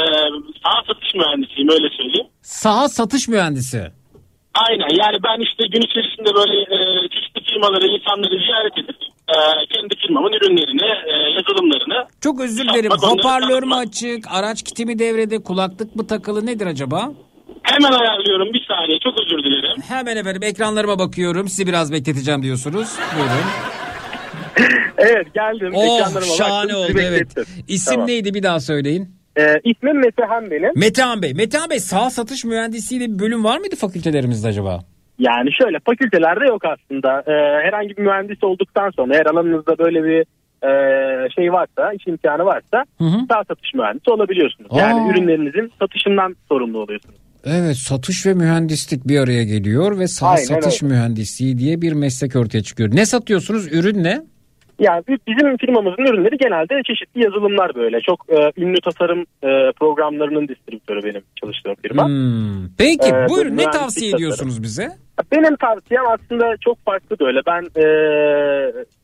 [0.64, 2.26] sağ satış mühendisiyim öyle söyleyeyim.
[2.42, 3.80] Saha satış mühendisi.
[4.54, 8.96] Aynen yani ben işte gün içerisinde böyle e, çeşitli firmaları, insanları ziyaret edip
[9.28, 9.36] e,
[9.74, 15.42] kendi firmamın ürünlerini, e, yazılımlarını Çok özür dilerim, hoparlör mü açık, araç kiti mi devrede,
[15.42, 17.12] kulaklık mı takılı nedir acaba?
[17.62, 19.82] hemen ayarlıyorum bir saniye çok özür dilerim.
[19.88, 22.88] Hemen efendim ekranlarıma bakıyorum, sizi biraz bekleteceğim diyorsunuz.
[23.16, 23.44] Buyurun.
[24.98, 25.72] Evet geldim.
[25.74, 27.20] Oh şahane baktım, oldu evet.
[27.20, 27.44] beklettim.
[27.68, 28.08] İsim Tamam.
[28.08, 29.08] neydi bir daha söyleyin.
[29.38, 30.70] Ee, ismim Metehan benim.
[30.76, 31.34] Metehan Bey.
[31.34, 34.80] Metehan Bey sağ satış mühendisliği bir bölüm var mıydı fakültelerimizde acaba?
[35.18, 37.22] Yani şöyle fakültelerde yok aslında.
[37.26, 37.32] Ee,
[37.66, 40.24] herhangi bir mühendis olduktan sonra eğer alanınızda böyle bir
[40.62, 40.70] e,
[41.36, 43.18] şey varsa, iş imkanı varsa Hı hı.
[43.30, 44.70] sağ satış mühendisi olabiliyorsunuz.
[44.76, 45.10] Yani Aa.
[45.12, 47.16] ürünlerinizin satışından sorumlu oluyorsunuz.
[47.44, 50.94] Evet satış ve mühendislik bir araya geliyor ve sağ Aynen satış öyle.
[50.94, 52.90] mühendisliği diye bir meslek ortaya çıkıyor.
[52.92, 53.72] Ne satıyorsunuz?
[53.72, 54.22] Ürün ne?
[54.78, 58.00] Yani bi- bizim firmamızın ürünleri genelde çeşitli yazılımlar böyle.
[58.00, 62.06] Çok e, ünlü tasarım e, programlarının distribütörü benim çalıştığım firma.
[62.06, 62.68] Hmm.
[62.78, 64.16] Peki Ee, buyurun ne tavsiye tasarım.
[64.16, 64.88] ediyorsunuz bize?
[65.32, 67.40] Benim tavsiyem aslında çok farklı böyle.
[67.46, 67.84] Ben e,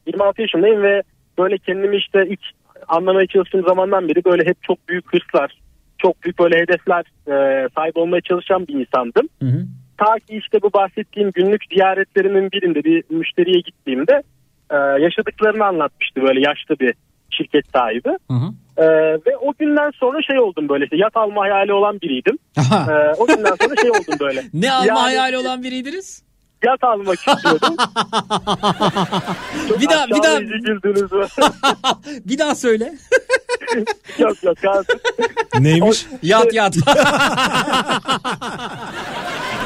[0.07, 1.03] 26 yaşındayım ve
[1.39, 2.41] böyle kendimi işte ilk
[2.89, 5.59] anlamaya çalıştığım zamandan beri böyle hep çok büyük hırslar,
[5.99, 9.29] çok büyük böyle hedefler e, sahip olmaya çalışan bir insandım.
[9.43, 9.65] Hı hı.
[9.99, 14.23] Ta ki işte bu bahsettiğim günlük ziyaretlerimin birinde bir müşteriye gittiğimde
[14.71, 16.95] e, yaşadıklarını anlatmıştı böyle yaşlı bir
[17.31, 18.09] şirket sahibi.
[18.31, 18.49] Hı hı.
[18.77, 18.85] E,
[19.27, 22.39] ve o günden sonra şey oldum böyle işte yat alma hayali olan biriydim.
[22.59, 22.93] Aha.
[22.93, 24.45] E, o günden sonra şey oldum böyle.
[24.55, 26.25] Ne alma Yani- hayali olan biriydiniz?
[26.65, 27.77] yat almak istiyordum.
[29.81, 30.41] Bir daha- bir daha-?
[32.25, 32.95] Bir daha söyle.
[34.19, 35.01] yok yok kalsın.
[35.61, 36.07] Neymiş?
[36.23, 36.75] Yat yat.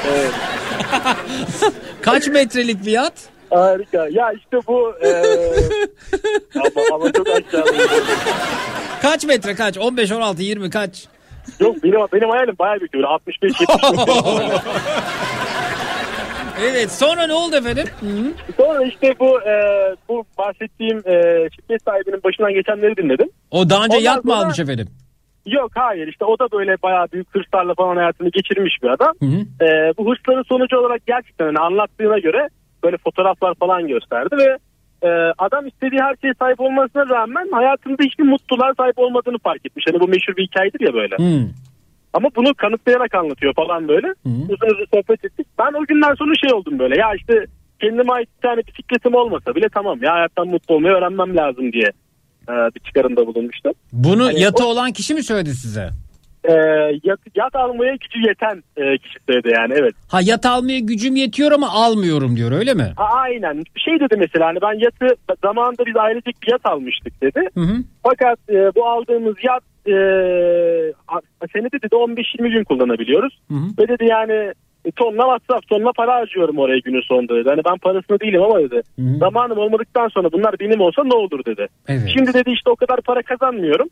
[0.08, 0.32] Evet,
[2.02, 3.12] Kaç metrelik bir yat?
[3.50, 4.08] Harika.
[4.10, 5.08] Ya işte bu e,
[6.54, 7.88] ama, ama çok aşağılayıcı.
[9.02, 9.78] Kaç metre kaç?
[9.78, 11.04] 15, 16, 20 kaç?
[11.60, 12.94] Yok benim, benim hayalim bayağı büyük.
[12.94, 14.54] Böyle 65-70 metre.
[16.62, 17.84] Evet sonra ne oldu efendim?
[18.00, 18.06] Hı.
[18.56, 19.54] Sonra işte bu e,
[20.08, 23.28] bu bahsettiğim e, şirket sahibinin başından geçenleri dinledim.
[23.50, 24.88] O daha önce Ondan yat mı sonra- almış efendim?
[25.46, 29.12] Yok hayır işte o da böyle bayağı büyük hırslarla falan hayatını geçirmiş bir adam.
[29.20, 29.64] Hı hı.
[29.64, 32.48] Ee, bu hırsların sonucu olarak gerçekten hani anlattığına göre
[32.84, 34.58] böyle fotoğraflar falan gösterdi ve
[35.08, 39.84] e, adam istediği her şeye sahip olmasına rağmen hayatında hiçbir mutluluğa sahip olmadığını fark etmiş.
[39.88, 41.16] Hani bu meşhur bir hikayedir ya böyle.
[41.16, 41.46] Hı.
[42.12, 44.06] Ama bunu kanıtlayarak anlatıyor falan böyle.
[44.06, 44.14] Hı.
[44.28, 45.46] Uzun uzun sohbet ettik.
[45.58, 47.44] Ben o günden sonra şey oldum böyle ya işte
[47.80, 51.92] kendime ait bir tane bisikletim olmasa bile tamam ya hayattan mutlu olmayı öğrenmem lazım diye
[52.48, 53.72] e, bir çıkarımda bulunmuştum.
[53.92, 55.88] Bunu Hani yatı o- olan kişi mi söyledi size?
[56.44, 56.52] E,
[57.04, 59.94] yat, yat almaya gücü yeten e, kişi söyledi yani evet.
[60.08, 62.92] Ha yat almaya gücüm yetiyor ama almıyorum diyor öyle mi?
[62.96, 67.22] A- aynen bir şey dedi mesela hani ben yatı zamanında biz ailecek bir yat almıştık
[67.22, 67.40] dedi.
[67.54, 67.76] Hı hı.
[68.02, 69.94] Fakat e, bu aldığımız yat e,
[71.52, 73.38] senede dedi 15-20 gün kullanabiliyoruz.
[73.48, 73.66] Hı hı.
[73.78, 74.52] Ve dedi yani
[74.96, 77.48] tonla masraf tonla para harcıyorum oraya günün sonunda dedi.
[77.48, 78.82] Hani ben parasını değilim ama dedi.
[78.98, 79.18] Hı hı.
[79.18, 81.66] Zamanım olmadıktan sonra bunlar benim olsa ne olur dedi.
[81.88, 82.10] Evet.
[82.14, 83.88] Şimdi dedi işte o kadar para kazanmıyorum.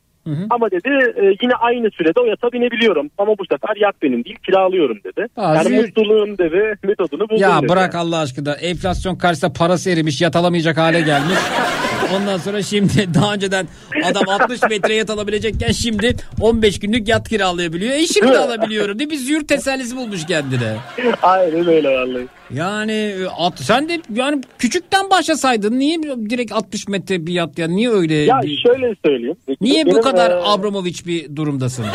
[0.50, 3.10] Ama dedi e, yine aynı sürede o yata binebiliyorum.
[3.18, 5.26] Ama bu sefer yat benim değil kiralıyorum dedi.
[5.36, 7.68] Aa, yani mutluluğun dedi metodunu buldum Ya dedi.
[7.68, 11.38] bırak Allah aşkına enflasyon karşısında parası erimiş yat alamayacak hale gelmiş.
[12.14, 13.66] Ondan sonra şimdi daha önceden
[14.04, 17.92] adam 60 metre yat alabilecekken şimdi 15 günlük yat kiralayabiliyor.
[17.94, 20.76] E şimdi alabiliyorum diye bir züğürt tesellisi bulmuş kendine.
[21.22, 22.26] Aynen öyle vallahi.
[22.54, 27.68] Yani e, at, sen de yani küçükten başlasaydın niye direkt 60 metre bir yat ya
[27.68, 29.36] niye öyle Ya bir- şöyle söyleyeyim.
[29.60, 31.84] niye bu Benim, kadar e, Abramovich bir durumdasın?
[31.84, 31.90] Ya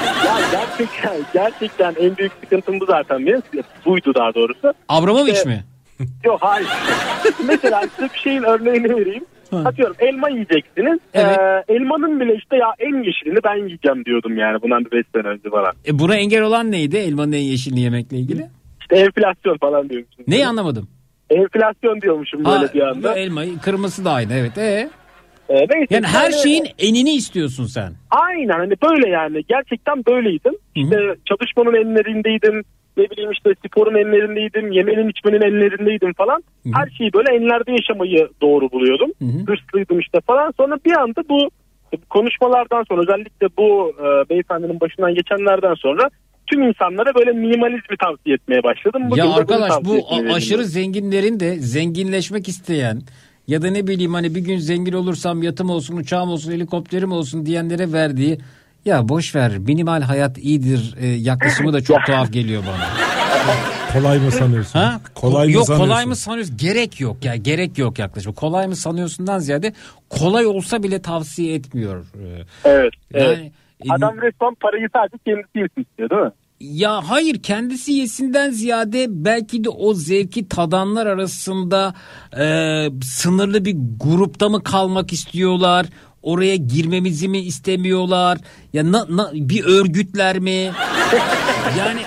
[0.51, 3.41] gerçekten, gerçekten en büyük sıkıntım bu zaten benim.
[3.85, 4.73] Buydu daha doğrusu.
[4.89, 5.63] Abramovich İşte- mi?
[6.25, 6.67] Yok hayır.
[7.47, 9.25] Mesela size bir şeyin örneğini vereyim.
[9.57, 10.99] Atıyorum elma yiyeceksiniz.
[11.13, 11.39] Evet.
[11.69, 15.27] Ee, elmanın bile işte ya en yeşilini ben yiyeceğim diyordum yani bundan bir 5 sene
[15.27, 15.73] önce falan.
[15.87, 16.97] E buna engel olan neydi?
[16.97, 18.45] Elmanın en yeşilini yemekle ilgili.
[18.81, 20.25] İşte enflasyon falan diyormuşum.
[20.27, 20.87] Neyi anlamadım?
[21.29, 23.15] Enflasyon diyormuşum Ha, böyle bir anda.
[23.15, 24.57] elmayı kırmızısı da aynı evet.
[24.57, 24.89] E?
[25.49, 27.93] Ee, neyse, Yani her yani- şeyin enini istiyorsun sen.
[28.09, 30.53] Aynen hani böyle yani gerçekten böyleydim.
[30.75, 32.63] İşte çalışmanın enlerindeydim.
[32.97, 34.71] Ne bileyim işte sporun enlerindeydim.
[34.71, 36.43] Yemenin içmenin enlerindeydim falan.
[36.73, 39.11] Her şeyi böyle enlerde yaşamayı doğru buluyordum.
[39.47, 40.53] Hırslıydım işte falan.
[40.57, 41.49] Sonra bir anda bu
[42.09, 46.09] konuşmalardan sonra özellikle bu e, beyefendinin başından geçenlerden sonra
[46.47, 49.01] tüm insanlara böyle minimalizmi tavsiye etmeye başladım.
[49.09, 53.01] Bugün ya arkadaş bu aşırı zenginlerin de zenginleşmek isteyen
[53.47, 57.45] ya da ne bileyim hani bir gün zengin olursam yatım olsun, uçağım olsun, helikopterim olsun
[57.45, 58.37] diyenlere verdiği
[58.85, 63.11] ya boş ver minimal hayat iyidir e, yaklaşımı da çok tuhaf geliyor bana.
[63.93, 64.79] Kolay mı sanıyorsun?
[64.79, 65.01] Ha?
[65.15, 65.87] Kolay mı yok sanıyorsun?
[65.87, 66.57] kolay mı sanıyorsun?
[66.57, 68.33] Gerek yok ya gerek yok yaklaşım.
[68.33, 69.73] Kolay mı sanıyorsundan ziyade
[70.09, 72.05] kolay olsa bile tavsiye etmiyor.
[72.15, 72.93] Ee, Evet.
[73.13, 73.51] Yani, evet.
[73.89, 76.31] Adam resmen parayı sadece kendisi yesin istiyor değil mi?
[76.59, 81.93] Ya hayır kendisi yesinden ziyade belki de o zevki tadanlar arasında
[82.39, 82.45] e,
[83.03, 85.85] sınırlı bir grupta mı kalmak istiyorlar?
[86.23, 88.37] Oraya girmemizi mi istemiyorlar?
[88.73, 90.71] Ya na, na- bir örgütler mi?
[91.79, 92.01] yani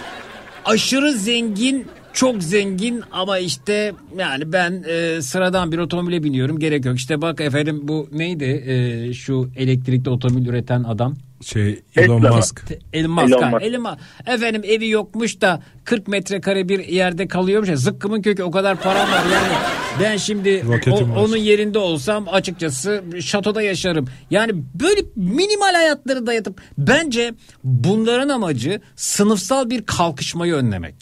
[0.65, 6.97] aşırı zengin çok zengin ama işte yani ben e, sıradan bir otomobile biniyorum gerek yok.
[6.97, 11.17] İşte bak efendim bu neydi e, şu elektrikli otomobil üreten adam?
[11.45, 12.37] Şey Elon Tesla?
[12.37, 12.65] Musk.
[12.93, 13.29] Elon Musk.
[13.29, 13.63] Elon Musk.
[13.63, 13.99] Elon Musk.
[14.27, 17.69] Efendim evi yokmuş da 40 metrekare bir yerde kalıyormuş.
[17.69, 19.53] ya, Zıkkımın kökü o kadar param var yani.
[20.03, 24.09] Ben şimdi o- onun yerinde olsam açıkçası şatoda yaşarım.
[24.31, 27.35] Yani böyle minimal hayatları dayatıp bence
[27.65, 30.95] bunların amacı sınıfsal bir kalkışmayı önlemek.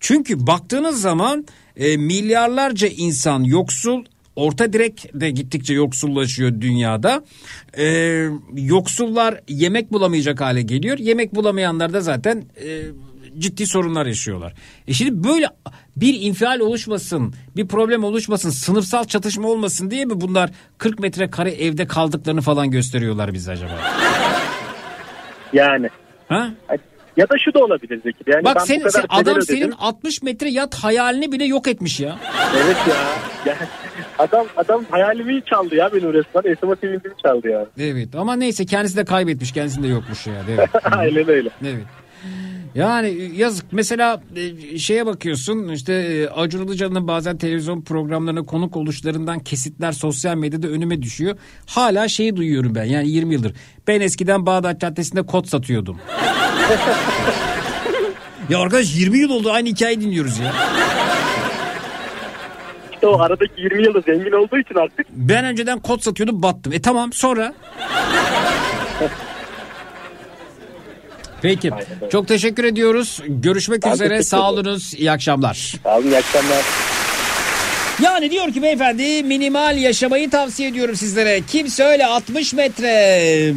[0.00, 1.46] Çünkü baktığınız zaman
[1.76, 4.04] e, milyarlarca insan yoksul,
[4.38, 7.24] orta direk de gittikçe yoksullaşıyor dünyada.
[7.78, 7.84] E,
[8.54, 10.98] yoksullar yemek bulamayacak hale geliyor.
[10.98, 12.82] Yemek bulamayanlar da zaten e,
[13.38, 14.54] ciddi sorunlar yaşıyorlar.
[14.88, 15.48] E şimdi böyle
[15.96, 21.86] bir infial oluşmasın, bir problem oluşmasın, sınıfsal çatışma olmasın diye mi bunlar 40 metrekare evde
[21.86, 23.80] kaldıklarını falan gösteriyorlar bize acaba?
[25.52, 25.88] Yani.
[26.28, 26.50] Ha?
[27.16, 28.18] Ya da şu da olabilir Zeki.
[28.26, 29.56] Yani ben Bak bu sen, adam ödedim.
[29.56, 32.18] senin 60 metre yat hayalini bile yok etmiş ya.
[32.56, 32.96] Evet ya.
[33.46, 33.68] Yani
[34.18, 36.52] adam adam hayalimi çaldı ya benim resmen.
[36.52, 37.66] Esma sevincimi çaldı ya.
[37.78, 40.38] Evet ama neyse kendisi de kaybetmiş kendisinde yokmuş yani.
[40.48, 40.68] Evet.
[40.92, 41.50] Aynen öyle.
[41.62, 41.82] evet.
[42.74, 49.38] Yani yazık mesela e, şeye bakıyorsun işte e, Acun Ilıcalı'nın bazen televizyon programlarına konuk oluşlarından
[49.38, 51.36] kesitler sosyal medyada önüme düşüyor.
[51.66, 53.52] Hala şeyi duyuyorum ben yani 20 yıldır.
[53.86, 55.98] Ben eskiden Bağdat Caddesi'nde kot satıyordum.
[58.48, 60.52] ya arkadaş 20 yıl oldu aynı hikayeyi dinliyoruz ya.
[62.98, 66.72] İşte o aradaki 20 yılda zengin olduğu için artık Ben önceden kot satıyordum battım.
[66.72, 67.54] E tamam sonra.
[71.42, 71.70] Peki.
[72.12, 73.22] Çok teşekkür ediyoruz.
[73.28, 74.22] Görüşmek Ben üzere.
[74.22, 74.94] Sağ olunuz.
[74.94, 75.74] İyi akşamlar.
[75.82, 76.64] Sağ olun iyi akşamlar.
[78.02, 81.40] Yani diyor ki beyefendi minimal yaşamayı tavsiye ediyorum sizlere.
[81.48, 82.90] Kimse öyle 60 metre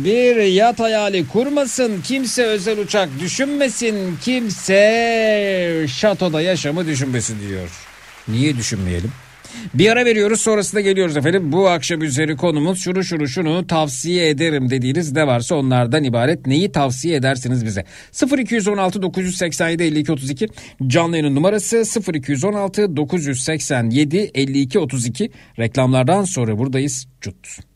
[0.04, 2.02] bir yat hayali kurmasın.
[2.02, 4.18] Kimse özel uçak düşünmesin.
[4.22, 7.70] Kimse şatoda yaşamı düşünmesin diyor.
[8.28, 9.12] Niye düşünmeyelim?
[9.74, 11.52] Bir ara veriyoruz sonrasında geliyoruz efendim.
[11.52, 16.48] Bu akşam üzeri konumuz şunu şunu şunu tavsiye ederim dediğiniz ne varsa onlardan ibaret.
[16.48, 17.86] Neyi tavsiye edersiniz bize?
[18.38, 20.48] 0216 987 52 32
[20.88, 21.84] canlı yayının numarası
[22.14, 27.08] 0216 987 52 32 reklamlardan sonra buradayız.
[27.22, 27.71] Cut.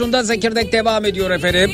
[0.00, 1.70] Radyosunda Zekirdek devam ediyor efendim.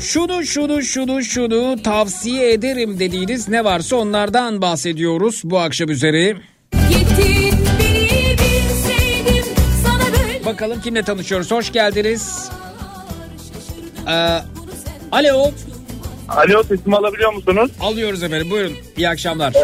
[0.00, 6.36] Şunu şunu şunu şunu tavsiye ederim dediğiniz ne varsa onlardan bahsediyoruz bu akşam üzeri.
[6.72, 9.44] gittin beni bilseydim
[9.84, 11.50] sana böyle Bakalım kimle tanışıyoruz.
[11.50, 12.50] Hoş geldiniz.
[14.08, 14.38] Ee,
[15.12, 15.50] alo.
[16.28, 17.70] Alo sesimi alabiliyor musunuz?
[17.80, 18.72] Alıyoruz efendim buyurun.
[18.96, 19.54] İyi akşamlar.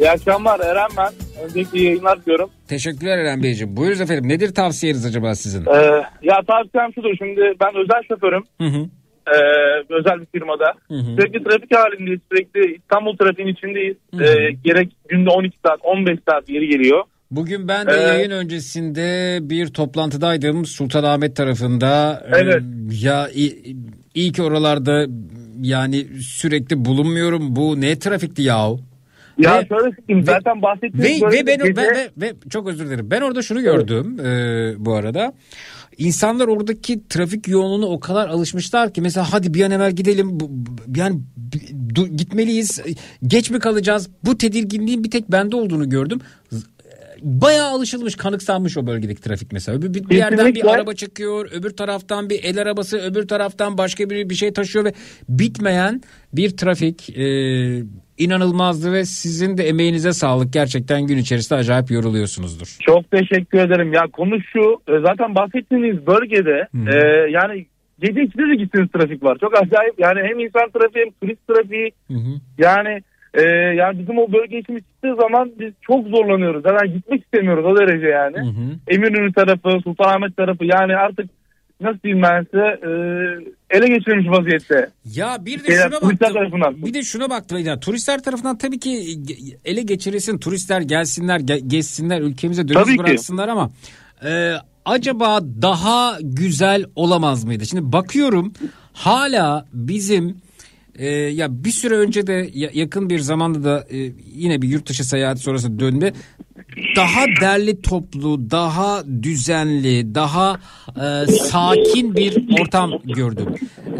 [0.00, 1.27] İyi akşamlar Eren ben.
[1.44, 2.50] Öncelikle iyi yayınlar diyorum.
[2.68, 3.76] Teşekkürler Eren Beyciğim.
[3.76, 4.28] Buyurunuz efendim.
[4.28, 5.60] Nedir tavsiyeniz acaba sizin?
[5.66, 8.42] Ee, ya tavsiyem şudur şimdi ben özel şoförüm.
[8.60, 8.86] Hı hı.
[9.28, 10.72] Ee, özel bir firmada.
[10.88, 11.16] Hı hı.
[11.16, 12.20] Sürekli trafik halindeyiz.
[12.32, 13.96] Sürekli İstanbul trafiğin içindeyiz.
[14.14, 14.24] Hı hı.
[14.24, 17.02] Ee, gerek günde 12 saat 15 saat yeri geliyor.
[17.30, 22.22] Bugün ben de Ee, yayın öncesinde bir toplantıdaydım Sultanahmet tarafında.
[22.26, 22.62] Ee, Evet.
[23.02, 23.76] Ya iyi,
[24.14, 25.06] iyi ki oralarda
[25.62, 27.56] yani sürekli bulunmuyorum.
[27.56, 28.80] Bu ne trafikti yahu?
[29.38, 32.86] Ya Ve- şöyle söyleyeyim zaten bahsettiğiniz Ve, ve, ben, gece- ve, ve, ve çok özür
[32.86, 33.10] dilerim.
[33.10, 35.32] Ben orada şunu gördüm e, bu arada.
[35.98, 40.38] İnsanlar oradaki trafik yoğunluğuna o kadar alışmışlar ki mesela hadi bir an evvel gidelim
[40.96, 41.20] yani
[42.16, 42.80] gitmeliyiz
[43.26, 44.10] geç mi kalacağız?
[44.24, 46.20] Bu tedirginliğin bir tek bende olduğunu gördüm.
[47.22, 49.82] Bayağı alışılmış kanıksanmış o bölgedeki trafik mesela.
[49.82, 54.30] Bir, bir yerden bir araba çıkıyor öbür taraftan bir el arabası öbür taraftan başka bir
[54.30, 54.92] bir şey taşıyor ve
[55.28, 56.02] bitmeyen
[56.32, 57.24] bir trafik e,
[58.18, 62.76] inanılmazdı ve sizin de emeğinize sağlık gerçekten gün içerisinde acayip yoruluyorsunuzdur.
[62.80, 63.92] Çok teşekkür ederim.
[63.92, 66.96] Ya konu şu e, zaten bahsettiğiniz bölgede e,
[67.30, 67.66] yani
[68.00, 69.38] gece içinde de gittiğiniz trafik var.
[69.40, 71.92] Çok acayip yani hem insan trafiği hem turist trafiği
[72.58, 73.02] yani
[73.34, 73.42] e,
[73.76, 76.62] yani bizim o bölge içimiz çıktığı zaman biz çok zorlanıyoruz.
[76.62, 78.36] Zaten gitmek istemiyoruz o derece yani.
[78.88, 81.30] Eminönü tarafı, Sultanahmet tarafı yani artık
[81.80, 82.90] nasıl diyeyim ben size e,
[83.70, 84.90] ele geçirilmiş vaziyette.
[85.14, 86.50] Ya bir de Şeyler, şuna turistler baktım.
[86.60, 86.86] tarafından.
[86.86, 87.58] Bir de şuna baktım.
[87.58, 89.18] Ya, turistler tarafından tabii ki
[89.64, 90.38] ele geçirilsin.
[90.38, 92.98] Turistler gelsinler, ge- gezsinler, ülkemize döviz Tabii ki.
[92.98, 93.70] bıraksınlar ama
[94.24, 94.54] e,
[94.84, 97.66] acaba daha güzel olamaz mıydı?
[97.66, 98.52] Şimdi bakıyorum
[98.92, 100.36] hala bizim
[100.98, 103.96] e, ya bir süre önce de ya- yakın bir zamanda da e,
[104.34, 106.12] yine bir yurt dışı seyahati sonrası döndü.
[106.96, 110.60] Daha derli toplu, daha düzenli, daha
[110.96, 113.46] e, sakin bir ortam gördüm.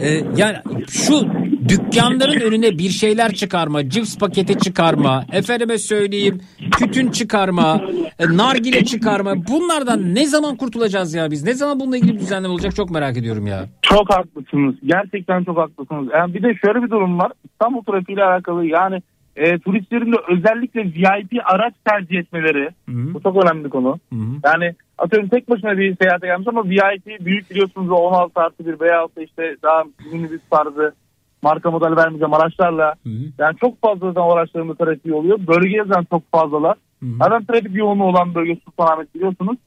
[0.02, 0.56] E, yani
[0.88, 1.26] şu
[1.68, 6.40] dükkanların önüne bir şeyler çıkarma, cips paketi çıkarma, efendime söyleyeyim
[6.78, 7.80] tütün çıkarma,
[8.18, 11.44] e, nargile çıkarma bunlardan ne zaman kurtulacağız ya biz?
[11.44, 13.66] Ne zaman bununla ilgili bir düzenleme olacak çok merak ediyorum ya.
[13.82, 14.74] Çok haklısınız.
[14.84, 16.08] Gerçekten çok haklısınız.
[16.12, 17.32] Yani bir de şöyle bir durum var.
[17.44, 19.02] İstanbul trafiğiyle alakalı yani
[19.36, 22.68] e, turistlerin de özellikle VIP araç tercih etmeleri.
[22.88, 23.98] Bu çok önemli bir konu.
[24.44, 28.74] Yani atıyorum tek başına bir seyahate gelmiş ama VIP büyük biliyorsunuz o 16 artı bir
[28.74, 30.94] V6 işte daha minibüs tarzı
[31.42, 32.94] marka model vermeyeceğim araçlarla.
[33.38, 35.38] Yani çok fazla zaten da trafiği oluyor.
[35.46, 36.76] Bölgeye zaten çok fazlalar.
[37.02, 39.58] Zaten trafik yoğunluğu olan bölge Sultanahmet biliyorsunuz.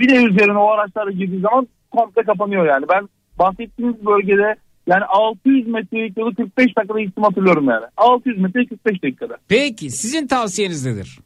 [0.00, 2.84] Bir de üzerine o araçlarla girdiği zaman komple kapanıyor yani.
[2.88, 4.54] Ben bahsettiğiniz bölgede
[4.86, 7.84] yani 600 metrelik yolu 45 dakikada gittim hatırlıyorum yani.
[7.96, 9.36] 600 metre 45 dakikada.
[9.48, 11.18] Peki sizin tavsiyeniz nedir?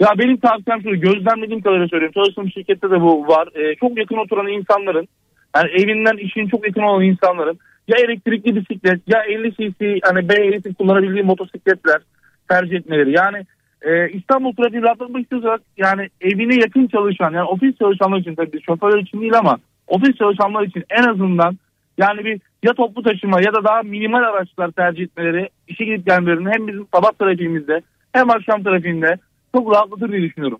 [0.00, 2.14] Ya benim tavsiyem şu gözlemlediğim kadarıyla söylüyorum.
[2.14, 3.48] Çalıştığım şirkette de bu var.
[3.54, 5.08] Ee, çok yakın oturan insanların
[5.56, 7.58] yani evinden işin çok yakın olan insanların
[7.88, 12.02] ya elektrikli bisiklet ya 50 cc hani B ehliyeti kullanabildiği motosikletler
[12.48, 13.12] tercih etmeleri.
[13.12, 13.46] Yani
[13.82, 18.98] e, İstanbul trafiği rahatlatmak istiyorsak yani evine yakın çalışan yani ofis çalışanlar için tabii şoförler
[18.98, 21.58] için değil ama ofis çalışanlar için en azından
[21.98, 26.50] yani bir ya toplu taşıma ya da daha minimal araçlar tercih etmeleri işe gidip gelmelerinin
[26.52, 27.80] hem bizim sabah trafiğimizde
[28.12, 29.18] hem akşam trafiğinde
[29.54, 30.58] çok rahatlatır diye düşünüyorum.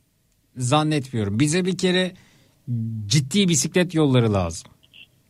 [0.57, 1.41] Zannetmiyorum.
[1.41, 2.13] Bize bir kere
[3.07, 4.71] ciddi bisiklet yolları lazım.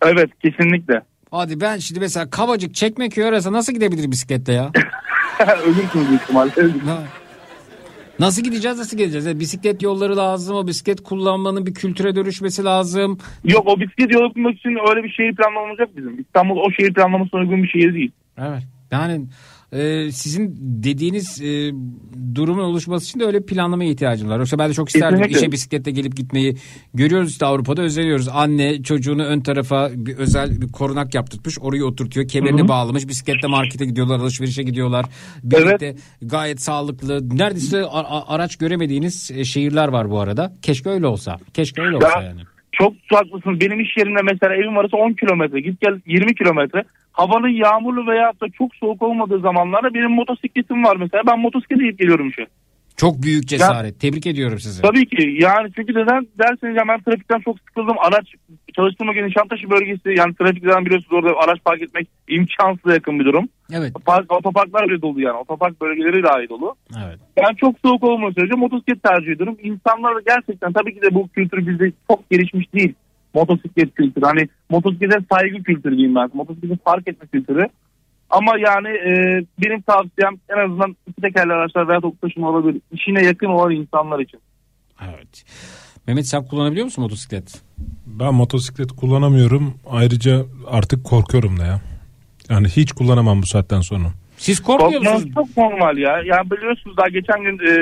[0.02, 1.02] Evet kesinlikle.
[1.36, 4.70] Hadi ben şimdi mesela Kavacık Çekmeköy arası nasıl gidebilir bisikletle ya?
[5.64, 6.52] Ölürsünüz büyük ihtimalle.
[8.18, 9.26] Nasıl gideceğiz nasıl geleceğiz?
[9.26, 13.18] Yani bisiklet yolları lazım o bisiklet kullanmanın bir kültüre dönüşmesi lazım.
[13.44, 16.20] Yok o bisiklet yolu kurmak için öyle bir şehir planlamamız yok bizim.
[16.20, 18.12] İstanbul o şehir planlamasına uygun bir şehir değil.
[18.38, 18.62] Evet.
[18.90, 19.26] Yani
[19.74, 21.72] e, sizin dediğiniz e,
[22.34, 24.38] durumun oluşması için de öyle planlamaya ihtiyacım var.
[24.38, 25.40] Yoksa ben de çok isterdim Kesinlikle.
[25.40, 26.56] işe bisikletle gelip gitmeyi.
[26.94, 28.28] Görüyoruz işte Avrupa'da özeniyoruz.
[28.28, 31.58] Anne çocuğunu ön tarafa bir özel bir korunak yaptırmış.
[31.60, 32.28] Orayı oturtuyor.
[32.28, 32.68] Kemerini Hı hı.
[32.68, 33.08] bağlamış.
[33.08, 34.18] Bisikletle markete gidiyorlar.
[34.18, 35.06] Alışverişe gidiyorlar.
[35.42, 37.38] Birlikte gayet sağlıklı.
[37.38, 37.84] Neredeyse
[38.26, 40.56] araç göremediğiniz e, şehirler var bu arada.
[40.62, 41.36] Keşke öyle olsa.
[41.54, 42.40] Keşke öyle olsa Ya, yani.
[42.78, 43.60] Çok haklısınız.
[43.60, 45.60] Benim iş yerimde mesela evim arası 10 kilometre.
[45.60, 46.84] Git gel 20 kilometre.
[47.12, 51.22] Havanın yağmurlu veya da çok soğuk olmadığı zamanlarda benim motosikletim var mesela.
[51.26, 52.46] Ben motosiklete gidip geliyorum işe.
[52.96, 54.00] Çok büyük cesaret.
[54.00, 54.82] Tebrik ediyorum sizi.
[54.82, 57.96] Tabii ki yani çünkü neden derseniz ya ben trafikten çok sıkıldım.
[57.98, 58.34] Araç
[58.76, 63.48] çalıştığım bölge Nişantaşı bölgesi yani trafikten biliyorsunuz orada araç park etmek imkansız yakın bir durum.
[63.72, 63.92] Evet.
[64.04, 65.36] Park, otoparklar bile dolu yani.
[65.36, 66.74] Otopark bölgeleri dahi dolu.
[67.06, 67.18] Evet.
[67.36, 69.56] Ben çok soğuk olmadığı sürece motosiklet tercih ediyorum.
[69.62, 72.94] İnsanlar da gerçekten tabii ki de bu kültür bizde çok gelişmiş değil.
[73.34, 74.24] Motosiklet kültürü.
[74.24, 76.30] Hani motosiklete saygı kültürü diyeyim ben.
[76.34, 77.68] Motosiklete fark etme kültürü.
[78.30, 82.80] Ama yani e, benim tavsiyem en azından iki tekerli araçlar veya toplu taşıma olabilir.
[82.92, 84.40] İşine yakın olan insanlar için.
[85.04, 85.44] Evet.
[86.06, 87.62] Mehmet sen kullanabiliyor musun motosiklet?
[88.06, 89.74] Ben motosiklet kullanamıyorum.
[89.90, 91.80] Ayrıca artık korkuyorum da ya.
[92.50, 94.08] Yani hiç kullanamam bu saatten sonra.
[94.36, 96.22] Siz Korkmanız çok normal ya.
[96.24, 97.72] Yani biliyorsunuz daha geçen gün e,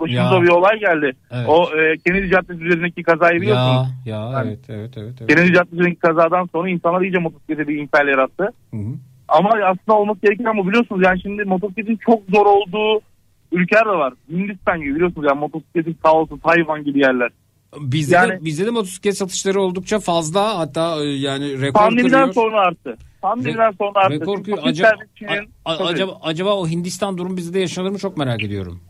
[0.00, 0.42] başımıza Ya.
[0.42, 1.12] bir olay geldi.
[1.30, 1.48] Evet.
[1.48, 3.88] O e, Kennedy Caddesi üzerindeki kazayı biliyorsunuz.
[4.06, 5.14] Ya ya Yani evet evet evet.
[5.20, 5.30] evet.
[5.30, 8.48] Kennedy Caddesi üzerindeki kazadan sonra insanlar iyice motosiklete bir infial yarattı.
[8.70, 8.94] Hı hı.
[9.28, 13.00] Ama aslında olması gereken ama biliyorsunuz yani şimdi motosikletin çok zor olduğu
[13.52, 14.12] ülkeler de var.
[14.30, 17.30] Hindistan gibi biliyorsunuz yani motosikletin sağ olsun Tayvan gibi yerler.
[17.80, 22.32] Bizde, Yani- de, bizde de motosiklet satışları oldukça fazla hatta e, yani rekor Pandemiden kırıyor.
[22.32, 22.96] sonra arttı.
[23.22, 24.14] Pandemiden sonra arttı.
[24.20, 24.58] Rekor kırıyor.
[24.62, 24.88] Acaba,
[25.64, 28.80] a- a- acaba, acaba o Hindistan durum bizde de yaşanır mı çok merak ediyorum.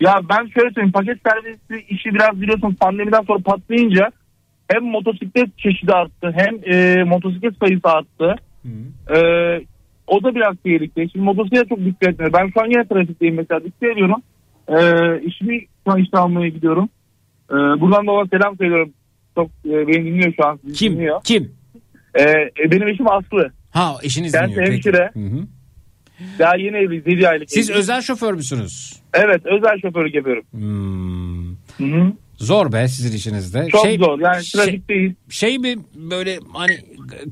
[0.00, 4.10] Ya ben şöyle söyleyeyim paket servisi işi biraz biliyorsunuz pandemiden sonra patlayınca
[4.68, 8.36] hem motosiklet çeşidi arttı hem e, motosiklet sayısı arttı.
[9.14, 9.16] E,
[10.06, 11.10] o da biraz tehlikeli.
[11.10, 12.32] Şimdi motosiklete çok dikkat etmiyor.
[12.32, 14.22] Ben şu an yine trafikteyim mesela dikkat ediyorum.
[14.68, 14.76] E,
[15.26, 16.88] işimi şu an işte almaya gidiyorum.
[17.52, 18.92] E, buradan da ona selam söylüyorum.
[19.34, 20.58] Çok e, beni dinliyor şu an.
[20.62, 20.92] sizi Kim?
[20.92, 21.20] Dinliyor.
[21.24, 21.52] Kim?
[22.14, 23.50] E, e, benim eşim Aslı.
[23.70, 24.72] Ha eşiniz Kendisi dinliyor.
[24.72, 24.88] peki.
[24.88, 25.10] hemşire.
[25.14, 25.46] Hı hı.
[26.38, 27.06] Daha yeni evliyiz.
[27.06, 27.50] 7 aylık.
[27.50, 27.78] Siz evliyiz.
[27.84, 29.02] özel şoför müsünüz?
[29.14, 30.44] Evet özel şoförlük yapıyorum.
[30.50, 32.12] Hmm.
[32.36, 33.68] Zor be sizin işinizde.
[33.68, 34.20] Çok zor.
[34.20, 35.12] Yani trafikteyiz.
[35.30, 35.76] Şey mi
[36.10, 36.78] böyle hani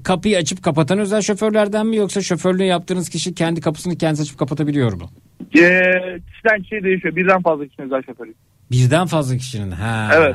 [0.04, 4.92] kapıyı açıp kapatan özel şoförlerden mi yoksa şoförlüğü yaptığınız kişi kendi kapısını kendisi açıp kapatabiliyor
[4.92, 5.10] mu?
[5.40, 5.82] Ee,
[6.32, 7.16] kişiden kişiye değişiyor.
[7.16, 8.34] Birden fazla kişinin özel şoförü.
[8.70, 9.70] Birden fazla kişinin.
[9.70, 10.10] Ha.
[10.14, 10.34] Evet.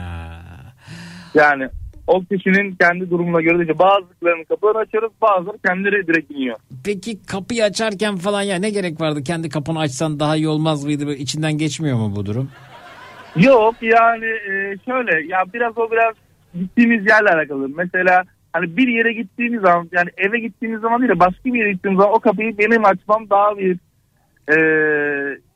[1.33, 1.69] Yani
[2.07, 3.79] o kişinin kendi durumuna göre değişiyor.
[3.79, 6.55] Bazılarının kapılarını açarız bazıları kendileri direkt iniyor.
[6.85, 9.23] Peki kapıyı açarken falan ya ne gerek vardı?
[9.23, 11.07] Kendi kapını açsan daha iyi olmaz mıydı?
[11.07, 12.49] Böyle İçinden geçmiyor mu bu durum?
[13.35, 16.13] Yok yani e, şöyle ya biraz o biraz
[16.53, 17.69] gittiğimiz yerle alakalı.
[17.69, 21.71] Mesela hani bir yere gittiğimiz zaman yani eve gittiğimiz zaman değil de başka bir yere
[21.71, 23.77] gittiğimiz zaman o kapıyı benim açmam daha bir
[24.49, 24.55] e,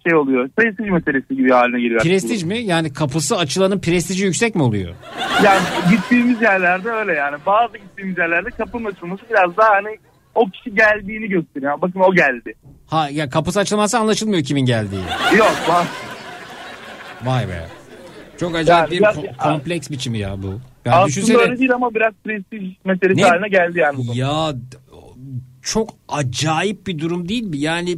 [0.07, 0.49] şey oluyor.
[0.57, 2.01] Prestij meselesi gibi haline geliyor.
[2.01, 2.57] Prestij mi?
[2.59, 4.95] Yani kapısı açılanın prestiji yüksek mi oluyor?
[5.43, 5.59] Yani
[5.91, 7.37] gittiğimiz yerlerde öyle yani.
[7.45, 9.97] Bazı gittiğimiz yerlerde kapının açılması biraz daha hani
[10.35, 11.81] o kişi geldiğini gösteriyor.
[11.81, 12.53] Bakın o geldi.
[12.87, 15.01] Ha ya kapısı açılmazsa anlaşılmıyor kimin geldiği.
[15.37, 15.87] Yok bak.
[17.23, 17.67] Vay be.
[18.39, 20.47] Çok acayip Yani bir biraz- ko- kompleks biçimi ya bu.
[20.85, 21.37] Yani Aslında düşünsene.
[21.37, 23.23] öyle değil ama biraz prestij meselesi Ne?
[23.23, 23.97] haline geldi yani.
[23.97, 24.15] bu.
[24.15, 24.51] Ya
[25.61, 27.57] çok acayip bir durum değil mi?
[27.57, 27.97] Yani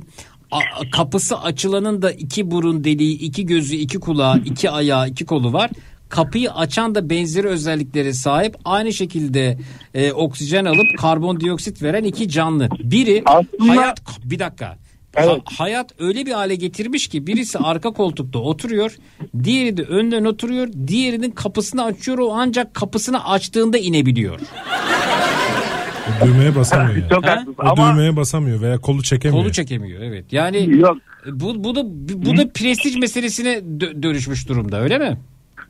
[0.92, 5.72] kapısı açılanın da iki burun deliği, iki gözü, iki kulağı, iki ayağı, iki kolu var.
[6.10, 8.56] Kapıyı açan da benzeri özelliklere sahip.
[8.66, 9.58] Aynı şekilde
[9.94, 12.70] e, oksijen alıp karbondioksit veren iki canlı.
[12.84, 13.24] Biri
[13.68, 14.78] hayat bir dakika.
[15.16, 18.98] Ha- hayat öyle bir hale getirmiş ki birisi arka koltukta oturuyor,
[19.44, 24.40] diğeri de önden oturuyor, diğerinin kapısını açıyor o ancak kapısını açtığında inebiliyor.
[26.08, 27.10] O düğmeye basamıyor yani.
[27.10, 29.44] Çok haklısın O ama düğmeye basamıyor veya kolu çekemiyor.
[29.44, 30.34] Kolu çekemiyor evet.
[30.34, 30.98] Yani Yok.
[31.26, 31.82] bu bu da
[32.26, 35.18] bu da prestij meselesine dö- dönüşmüş durumda öyle mi?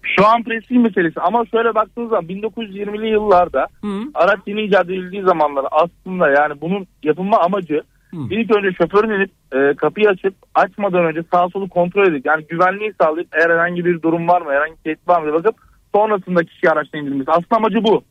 [0.04, 3.68] şu an prestij meselesi ama şöyle baktığınız zaman 1920'li yıllarda
[4.14, 7.82] araç yeni icat edildiği zamanlar aslında yani bunun yapılma amacı
[8.14, 12.94] ilk önce şoförün inip e, kapıyı açıp açmadan önce sağ solu kontrol edip yani güvenliği
[13.02, 15.56] sağlayıp eğer herhangi bir durum var mı herhangi bir tehdit var mı diye bakıp
[15.96, 17.32] sonrasında kişiyi araçtan indirmesi.
[17.32, 18.04] Aslında amacı bu.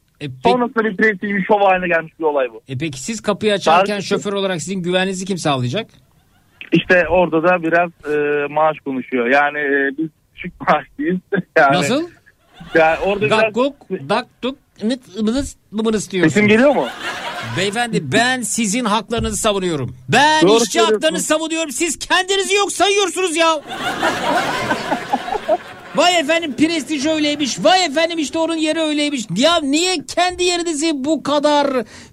[0.43, 2.63] Sonrasında bir prestij bir şov haline gelmiş bir olay bu.
[2.69, 5.87] E peki siz kapıyı açarken Tarih- şoför olarak sizin güvenliğinizi kim sağlayacak?
[6.73, 9.27] İşte orada da biraz e, maaş konuşuyor.
[9.27, 11.19] Yani e, biz küçük maaşlıyız.
[11.57, 12.09] Yani, Nasıl?
[12.75, 13.41] Yani orada biraz...
[13.41, 16.35] Gakkuk, daktuk, nıt, ımınız, mımınız diyorsunuz.
[16.35, 16.87] Sesim geliyor mu?
[17.59, 19.97] Beyefendi ben sizin haklarınızı savunuyorum.
[20.09, 21.71] Ben Doğru işçi haklarını savunuyorum.
[21.71, 23.61] Siz kendinizi yok sayıyorsunuz ya.
[25.95, 27.65] Vay efendim prestij öyleymiş.
[27.65, 29.27] Vay efendim işte onun yeri öyleymiş.
[29.37, 31.67] Ya niye kendi yerinizi bu kadar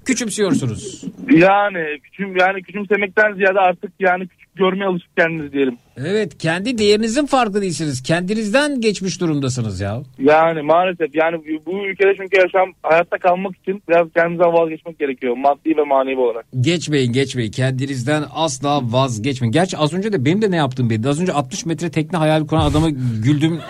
[0.05, 1.03] küçümsüyorsunuz?
[1.31, 5.77] Yani küçüm yani küçümsemekten ziyade artık yani küçük görmeye alışıp kendiniz diyelim.
[5.97, 8.03] Evet kendi değerinizin farklı değilsiniz.
[8.03, 10.01] Kendinizden geçmiş durumdasınız ya.
[10.19, 15.77] Yani maalesef yani bu ülkede çünkü yaşam hayatta kalmak için biraz kendimizden vazgeçmek gerekiyor maddi
[15.77, 16.45] ve manevi olarak.
[16.61, 19.51] Geçmeyin geçmeyin kendinizden asla vazgeçmeyin.
[19.51, 21.09] Gerçi az önce de benim de ne yaptığım belli.
[21.09, 22.89] Az önce 60 metre tekne hayal kuran adama
[23.23, 23.59] güldüm.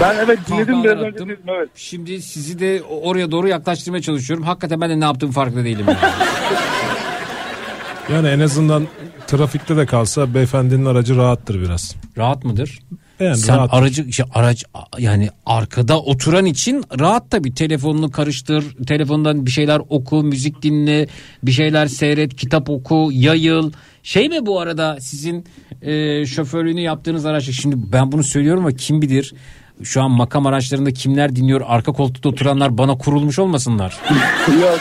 [0.00, 1.68] Ben evet dinledim biraz önce dinledim evet.
[1.74, 4.44] Şimdi sizi de oraya doğru yaklaştırmaya çalışıyorum.
[4.44, 5.84] Hakikaten ben de ne yaptığım farkında değilim.
[5.88, 5.98] yani.
[8.12, 8.86] Yani en azından
[9.26, 11.94] trafikte de kalsa beyefendinin aracı rahattır biraz.
[12.18, 12.78] Rahat mıdır?
[13.20, 13.74] Yani Sen rahat.
[13.74, 14.64] aracı işte araç
[14.98, 21.06] yani arkada oturan için rahat tabii telefonunu karıştır telefondan bir şeyler oku müzik dinle
[21.42, 23.72] bir şeyler seyret kitap oku yayıl
[24.02, 25.44] şey mi bu arada sizin
[25.82, 29.34] e, şoförlüğünü yaptığınız araç şimdi ben bunu söylüyorum ama kim bilir
[29.82, 33.96] şu an makam araçlarında kimler dinliyor arka koltukta oturanlar bana kurulmuş olmasınlar.
[34.62, 34.80] Yok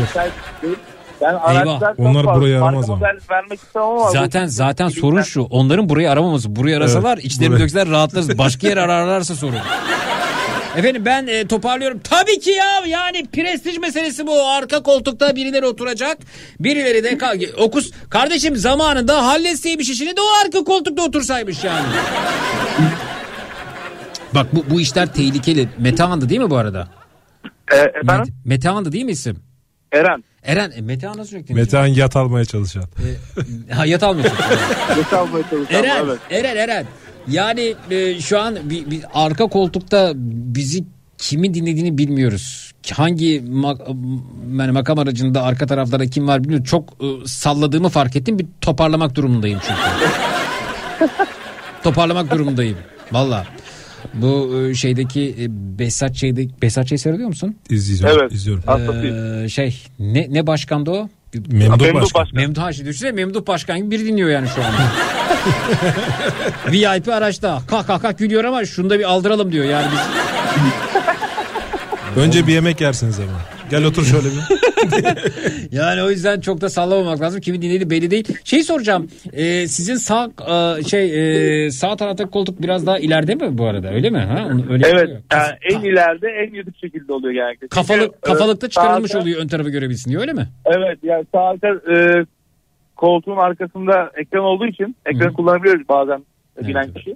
[0.00, 0.32] müsait
[0.62, 0.76] değil.
[1.20, 2.40] Ben araçlar çok Onlar fazla.
[2.40, 2.96] burayı aramaz ama.
[2.98, 4.10] model vermek istemem ama.
[4.10, 7.64] Zaten zaten sorun şu onların burayı aramaması burayı arasalar Evet, içlerini burayı.
[7.64, 9.58] dökseler rahatlarız başka yer ararlarsa sorun.
[10.76, 12.00] Efendim ben e, toparlıyorum.
[12.04, 14.46] Tabii ki ya yani prestij meselesi bu.
[14.48, 16.18] Arka koltukta birileri oturacak.
[16.60, 17.90] Birileri de ka- okus.
[18.10, 21.86] Kardeşim zamanında halletseymiş işini de o arka koltukta otursaymış yani.
[24.34, 25.68] Bak bu, bu işler tehlikeli.
[25.78, 26.88] Metehan'dı değil mi bu arada?
[27.72, 28.34] E, efendim?
[28.44, 29.42] Metehan'dı değil mi isim?
[29.92, 30.24] Eren.
[30.42, 31.54] Eren e, Metehan'a sürekli.
[31.54, 32.84] Metehan yat almaya çalışan.
[33.70, 34.36] Ha yat almıyorsun.
[34.98, 35.74] Yat almaya çalışan.
[35.74, 36.18] Eren, Evet.
[36.30, 36.86] Eren, Eren.
[37.28, 40.12] Yani e, şu an bir, bir arka koltukta
[40.54, 40.84] bizi
[41.18, 42.72] kimin dinlediğini bilmiyoruz.
[42.92, 43.88] Hangi mak-
[44.60, 46.64] yani makam aracında arka taraflarda kim var bilmiyorum.
[46.64, 48.38] Çok e, salladığımı fark ettim.
[48.38, 49.80] Bir toparlamak durumundayım çünkü.
[51.82, 52.76] toparlamak durumundayım.
[53.12, 53.46] Valla.
[54.14, 55.46] Bu e, şeydeki e,
[55.78, 57.56] Behzat şeyde Behzat Ç'yi seyrediyor musun?
[57.70, 58.18] İzliyorum.
[58.20, 58.32] Evet.
[58.32, 58.64] izliyorum.
[59.44, 61.08] Ee, şey ne ne başkandı o?
[61.34, 62.22] Memduh Memduh Başkan.
[62.22, 62.36] Başkan.
[62.40, 64.78] Memduh Haşi düşünsene Memduh Başkan gibi biri dinliyor yani şu anda.
[66.72, 70.00] VIP araçta kah kah kah gülüyor ama şunu da bir aldıralım diyor yani biz.
[72.16, 73.57] Önce bir yemek yersiniz ama.
[73.70, 74.58] Gel otur şöyle bir.
[75.72, 77.40] Yani o yüzden çok da sallamamak lazım.
[77.40, 78.28] Kimin dinlediği belli değil.
[78.44, 79.08] Şey soracağım.
[79.32, 80.30] e, sizin sağ
[80.78, 83.90] e, şey e, sağ taraftaki koltuk biraz daha ileride mi bu arada?
[83.92, 84.18] Öyle mi?
[84.18, 84.48] Ha?
[84.52, 85.10] Onu- Öyle Evet.
[85.32, 87.68] Yani en ileride en yedip şekilde oluyor genellikle.
[87.68, 90.48] Kafalık Çünkü, kafalıkta e, çıkarılmış sağ- oluyor ön tarafı görebilsin diye öyle mi?
[90.66, 92.24] Evet yani sağ arka e,
[92.96, 96.24] koltuğun arkasında ekran olduğu için ekranı kullanabiliyoruz bazen
[96.62, 97.10] bilen kişi.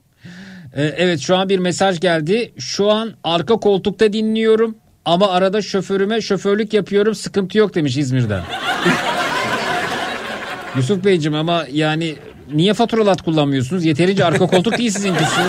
[0.77, 2.53] E, evet şu an bir mesaj geldi.
[2.59, 4.75] Şu an arka koltukta dinliyorum
[5.05, 8.43] ama arada şoförüme şoförlük yapıyorum sıkıntı yok demiş İzmir'den.
[10.77, 12.17] Yusuf Beyciğim ama yani
[12.53, 13.85] niye faturalı at kullanmıyorsunuz?
[13.85, 15.41] Yeterince arka koltuk değil sizinkisi.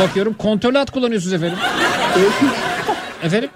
[0.00, 1.58] Bakıyorum kontrollü at kullanıyorsunuz efendim.
[3.22, 3.50] efendim?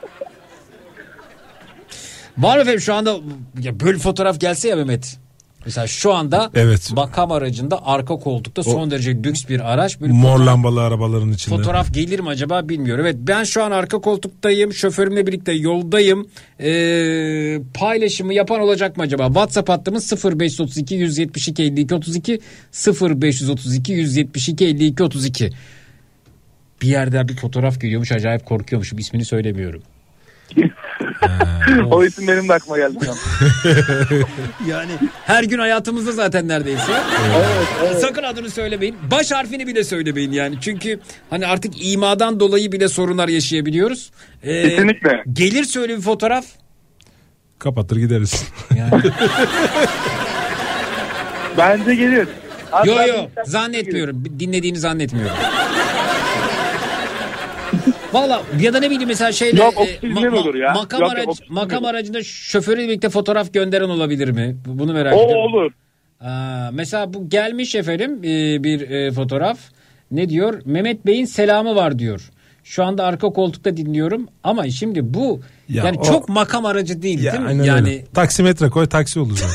[2.39, 3.17] Var mı efendim şu anda
[3.61, 5.19] ya böyle fotoğraf gelse ya Mehmet.
[5.67, 6.93] Mesela şu anda Evet.
[6.93, 10.01] makam aracında arka koltukta son derece lüks bir araç.
[10.01, 11.57] Böyle Mor fotoğraf- lambalı arabaların içinde.
[11.57, 13.05] Fotoğraf gelir mi acaba bilmiyorum.
[13.07, 14.73] Evet ben şu an arka koltuktayım.
[14.73, 16.29] Şoförümle birlikte yoldayım.
[16.61, 19.27] Ee, paylaşımı yapan olacak mı acaba?
[19.27, 22.41] WhatsApp hattımız 0532 172 52 32
[23.01, 25.51] 0532 172 52 32.
[26.83, 28.99] Bir yerde bir fotoğraf geliyormuş acayip korkuyormuşum.
[28.99, 29.83] ismini söylemiyorum.
[31.91, 32.99] o isim benim de aklıma geldi.
[33.05, 33.17] şu an.
[34.69, 34.91] Yani
[35.27, 36.93] her gün hayatımızda zaten neredeyse.
[38.01, 38.97] Sakın adını söylemeyin.
[39.11, 40.57] Baş harfini bile söylemeyin yani.
[40.61, 44.11] Çünkü hani artık imadan dolayı bile sorunlar yaşayabiliyoruz.
[44.43, 45.23] Ee, Kesinlikle.
[45.33, 46.45] Gelir söyle bir fotoğraf.
[47.59, 48.45] Kapatır gideriz.
[51.59, 52.29] Bence gelir.
[52.71, 54.25] Hatta Yo yo bir- zannetmiyorum.
[54.39, 55.37] Dinlediğini zannetmiyorum.
[58.23, 60.73] Valla ya da ne bileyim mesela şeyle Yok, o e, filmler olur ya.
[60.75, 61.91] makam, Yok, arac- o filmler makam olur.
[61.91, 64.57] aracında şoförüyle birlikte fotoğraf gönderen olabilir mi?
[64.67, 65.53] Bunu merak O ediyorum.
[65.55, 65.73] olur.
[66.21, 69.59] Aa, mesela bu gelmiş efendim e, bir e, fotoğraf.
[70.11, 70.63] Ne diyor?
[70.65, 72.31] Mehmet Bey'in selamı var diyor.
[72.65, 77.23] Şu anda arka koltukta dinliyorum ama şimdi bu Ya yani o- çok makam aracı değil
[77.23, 77.67] Ya, değil mi?
[77.67, 78.05] Yani öyle.
[78.15, 79.55] Taksimetre koy taksi olur zaten.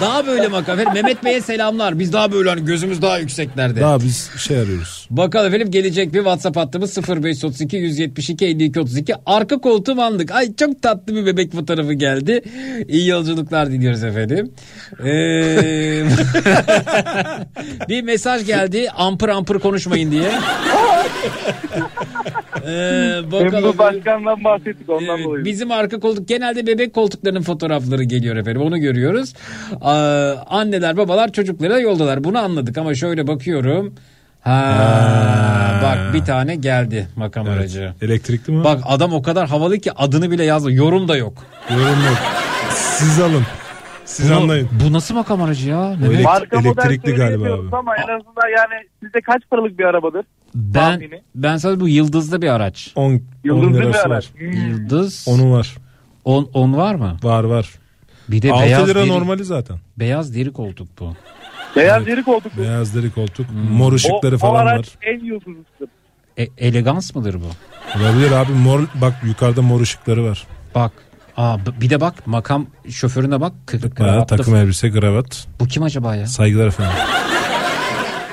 [0.00, 0.80] Daha böyle makam.
[0.80, 1.98] Efendim, Mehmet Bey'e selamlar.
[1.98, 3.80] Biz daha böyle hani gözümüz daha yükseklerde.
[3.80, 5.06] Daha biz şey arıyoruz.
[5.10, 9.14] Bakalım efendim gelecek bir WhatsApp hattımız 0532 172 52 32.
[9.26, 10.30] Arka koltuğum andık.
[10.30, 12.42] Ay çok tatlı bir bebek fotoğrafı geldi.
[12.88, 14.52] İyi yolculuklar diliyoruz efendim.
[15.04, 16.04] Ee,
[17.88, 18.90] bir mesaj geldi.
[18.96, 20.30] Ampır ampır konuşmayın diye.
[22.68, 23.52] Ee, bakalım.
[23.52, 25.44] Memduh Başkan'dan bahsettik ondan Evet, dolayı.
[25.44, 29.32] bizim arka koltuk genelde bebek koltuklarının fotoğrafları geliyor efendim onu görüyoruz.
[29.80, 33.94] Aa, anneler babalar çocuklara yoldalar bunu anladık ama şöyle bakıyorum.
[34.40, 37.92] Ha, bak bir tane geldi makam aracı.
[38.02, 38.64] Elektrikli mi?
[38.64, 40.72] Bak adam o kadar havalı ki adını bile yazdı.
[40.72, 41.44] Yorum da yok.
[41.70, 42.18] Yorum yok.
[42.74, 43.42] Siz alın.
[44.04, 44.68] Siz Bunu- anlayın.
[44.84, 45.78] Bu nasıl makam aracı ya?
[45.80, 46.10] O Mehmet?
[46.10, 47.76] elek- Marka elektrikli galiba abi.
[47.76, 50.24] Ama en azından yani sizde kaç paralık bir arabadır?
[50.54, 51.22] Ben tahmini.
[51.34, 52.92] ben sana bu yıldızlı bir araç.
[52.96, 54.24] 10 Yıldızlı bir lirası araç.
[54.24, 54.40] var.
[54.40, 54.68] Hmm.
[54.70, 55.24] Yıldız.
[55.28, 55.74] Onun var.
[56.24, 57.16] 10 10 var mı?
[57.22, 57.70] Var var.
[58.28, 59.76] Bir de 6 beyaz lira deri, normali zaten.
[59.98, 61.14] beyaz deri koltuk bu.
[61.76, 62.58] Beyaz deri koltuk.
[62.58, 63.46] Beyaz deri koltuk.
[63.70, 64.94] Mor O, ışıkları o falan araç var.
[65.02, 65.88] en yıldızlısı.
[66.38, 67.46] E- elegans mıdır bu?
[68.00, 70.46] Olabilir abi mor bak yukarıda mor ışıkları var.
[70.74, 70.92] Bak.
[71.36, 73.52] Aa, bir de bak makam şoförüne bak.
[73.66, 75.46] K- Ha, kravatlı- takım elbise kravat.
[75.60, 76.26] Bu kim acaba ya?
[76.26, 76.92] Saygılar efendim.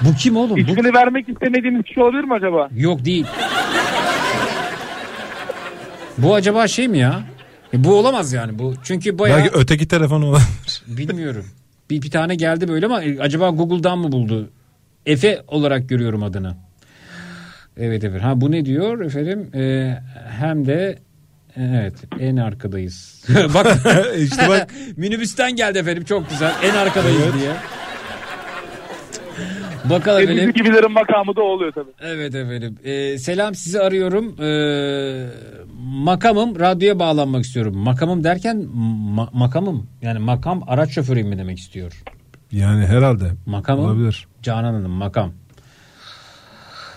[0.02, 0.56] Bu kim oğlum?
[0.56, 0.60] Bu...
[0.60, 2.70] İsmini vermek istemediğiniz kişi olabilir mi acaba?
[2.76, 3.26] Yok değil.
[6.18, 7.22] bu acaba şey mi ya?
[7.74, 8.74] E, bu olamaz yani bu.
[8.84, 10.84] Çünkü bayağı Belki öteki telefon olabilir.
[10.88, 11.46] bilmiyorum.
[11.90, 14.50] Bir, bir tane geldi böyle ama e, acaba Google'dan mı buldu?
[15.06, 16.56] Efe olarak görüyorum adını.
[17.78, 18.24] Evet evet.
[18.24, 19.50] Ha bu ne diyor efendim?
[19.56, 19.94] E,
[20.40, 21.00] hem de
[21.56, 23.26] evet en arkadayız.
[23.54, 23.68] bak
[24.18, 24.72] İşte bak.
[24.98, 26.52] minibüsten geldi efendim çok güzel.
[26.64, 27.34] En arkadayız Evet.
[27.34, 27.52] diye.
[29.90, 30.52] Bakalım efendim.
[30.56, 31.92] gibilerin makamı da oluyor tabii.
[32.02, 32.78] Evet efendim.
[32.84, 34.36] Ee, selam sizi arıyorum.
[34.42, 35.28] Ee,
[36.04, 37.78] makamım radyoya bağlanmak istiyorum.
[37.78, 38.58] Makamım derken
[39.16, 42.04] ma- makamım yani makam araç şoförüyüm mi demek istiyor.
[42.52, 43.32] Yani herhalde.
[43.46, 43.86] Makamım.
[43.86, 44.28] Olabilir.
[44.44, 45.32] Canan Hanım makam.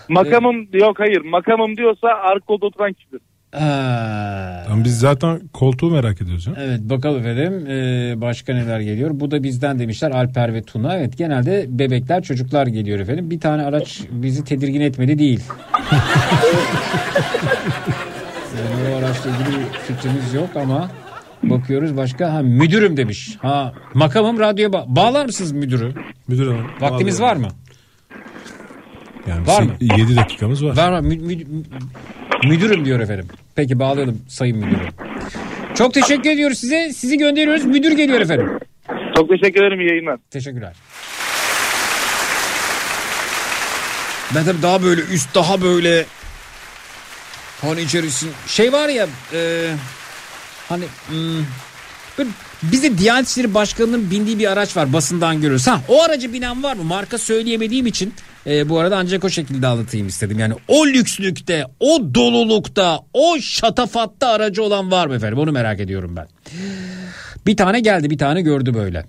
[0.09, 3.21] Makamım yok hayır makamım diyorsa arka koltuğda oturan kişidir.
[3.59, 4.65] Ha.
[4.71, 6.53] Ama biz zaten koltuğu merak ediyoruz ya.
[6.57, 9.11] Evet bakalım efendim Ee, başka neler geliyor.
[9.13, 10.95] Bu da bizden demişler Alper ve Tuna.
[10.97, 13.31] Evet genelde bebekler çocuklar geliyor efendim.
[13.31, 15.43] Bir tane araç bizi tedirgin etmedi değil.
[18.57, 20.89] yani o araçla ilgili fikrimiz yok ama
[21.43, 22.33] bakıyoruz başka.
[22.33, 23.37] Ha müdürüm demiş.
[23.41, 25.93] Ha makamım radyoya ba- bağlar mısınız müdürü?
[26.27, 26.65] Müdür hanım.
[26.79, 27.47] Vaktimiz var mı?
[29.27, 29.71] Yani Var mı?
[29.81, 30.77] 7 dakikamız var.
[30.77, 31.63] Var var Mü- mü- mü-
[32.49, 33.25] müdürüm diyor efendim.
[33.55, 34.87] Peki bağlayalım sayın müdürü.
[35.75, 36.93] Çok teşekkür ediyoruz size.
[36.93, 37.65] Sizi gönderiyoruz.
[37.65, 38.59] Müdür geliyor efendim.
[39.15, 40.19] Çok teşekkür ederim iyi yayınlar.
[40.31, 40.73] Teşekkürler.
[44.35, 46.05] Ben tabii daha böyle üst daha böyle
[47.61, 49.71] hani içerisin şey var ya e,
[50.69, 51.45] hani hmm,
[52.17, 52.29] böyle
[52.63, 55.67] bize Diyanet İşleri Başkanı'nın bindiği bir araç var basından görüyoruz.
[55.67, 56.83] Ha o aracı binen var mı?
[56.83, 58.13] Marka söyleyemediğim için
[58.47, 60.39] e, bu arada ancak o şekilde anlatayım istedim.
[60.39, 65.39] Yani o lükslükte, o dolulukta, o şatafatta aracı olan var mı efendim?
[65.39, 66.27] Onu merak ediyorum ben.
[67.47, 69.05] Bir tane geldi bir tane gördü böyle.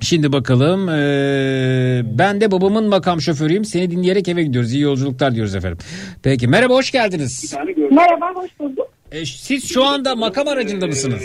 [0.00, 0.88] Şimdi bakalım.
[0.88, 3.64] Ee, ben de babamın makam şoförüyüm.
[3.64, 4.72] Seni dinleyerek eve gidiyoruz.
[4.72, 5.78] İyi yolculuklar diyoruz efendim.
[6.22, 7.54] Peki merhaba hoş geldiniz.
[7.90, 8.86] Merhaba, hoş bulduk.
[9.12, 11.22] Ee, siz şu anda makam aracında mısınız?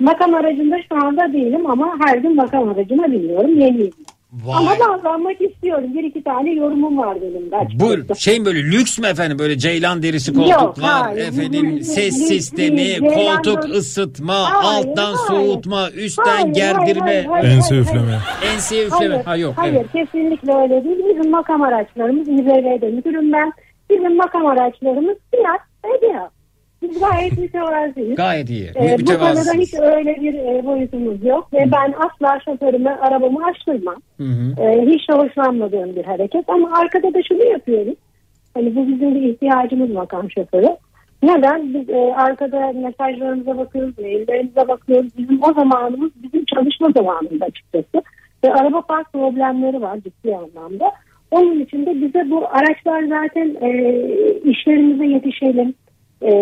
[0.00, 3.60] Makam aracında şu anda değilim ama her gün makam aracına biniyorum.
[3.60, 3.92] Yeniyim.
[4.48, 4.70] Ama
[5.04, 5.94] bağlanmak istiyorum.
[5.94, 7.56] Bir iki tane yorumum var benim de.
[7.74, 9.38] Bu şey böyle lüks mü efendim?
[9.38, 11.28] Böyle ceylan derisi Yok, koltuklar, hayır.
[11.28, 15.16] efendim ses sistemi, koltuk ısıtma, Hayır, alttan hayır.
[15.46, 17.82] soğutma, üstten Hayır, gerdirme, hayır, hayır, hayır, Ense hayır.
[17.82, 18.18] üfleme.
[18.54, 19.14] enseye üfleme.
[19.14, 19.52] Hayır, ha yok.
[19.56, 19.86] hayır evet.
[19.92, 20.98] kesinlikle öyle değil.
[21.08, 23.52] Bizim makam araçlarımız İBB'de müdürüm ben.
[23.90, 25.38] Bizim makam araçlarımız ve
[26.02, 26.30] beyaz.
[26.82, 28.16] Biz gayet mütevaziyiz.
[28.16, 28.70] Gayet iyi.
[28.76, 33.96] Ee, bu konuda hiç öyle bir e, boyutumuz yok ve ben asla şoförüme arabamı açtırmam.
[34.16, 34.62] Hı hı.
[34.62, 37.94] Ee, hiç de hoşlanmadığım bir hareket ama arkada da şunu yapıyoruz.
[38.54, 40.76] Hani bu bizim bir ihtiyacımız makam şoförü.
[41.22, 41.74] Neden?
[41.74, 45.18] Biz e, arkada mesajlarımıza bakıyoruz, maillerimize bakıyoruz.
[45.18, 48.02] Bizim o zamanımız bizim çalışma zamanında açıkçası.
[48.44, 50.92] Ve araba park problemleri var ciddi anlamda.
[51.30, 53.68] Onun için de bize bu araçlar zaten e,
[54.44, 55.74] işlerimize yetişelim,
[56.24, 56.32] e,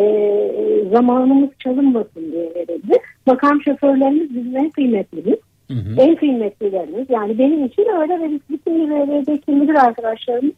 [0.92, 2.98] zamanımız çalınmasın diye verildi.
[3.26, 5.38] Makam şoförlerimiz bizim en kıymetlimiz.
[5.98, 7.06] En kıymetlilerimiz.
[7.10, 10.54] Yani benim için öyle ve bütün İBB'deki müdür arkadaşlarımız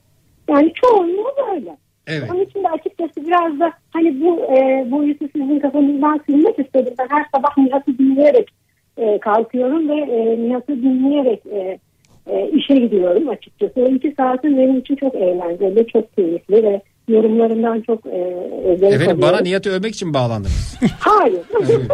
[0.48, 1.76] yani çoğunluğu böyle.
[2.06, 2.30] Evet.
[2.30, 6.94] Onun için de açıkçası biraz da hani bu e, boyutu sizin kafanızdan silmek istedim.
[6.98, 8.48] Ben her sabah Nihat'ı dinleyerek
[8.96, 11.78] e, kalkıyorum ve e, Nihat'ı dinleyerek e,
[12.26, 13.80] e, işe gidiyorum açıkçası.
[13.80, 19.22] O iki saatin benim için çok eğlenceli, çok keyifli ve yorumlarından çok e, zevk Efendim
[19.22, 19.40] bana.
[19.40, 20.74] Nihat'ı övmek için mi bağlandınız?
[21.00, 21.40] Hayır.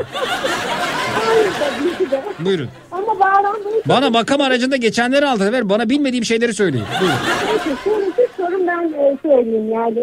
[1.14, 2.22] Hayır tabii ki de.
[2.44, 2.68] Buyurun.
[2.93, 5.52] Ama bağlandığım Bana makam aracında geçenleri aldı.
[5.52, 6.85] Ver bana bilmediğim şeyleri söyleyin.
[7.01, 7.16] Buyurun.
[7.47, 10.01] Peki, sonraki sorun ben e, söyleyeyim yani.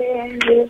[0.61, 0.67] e,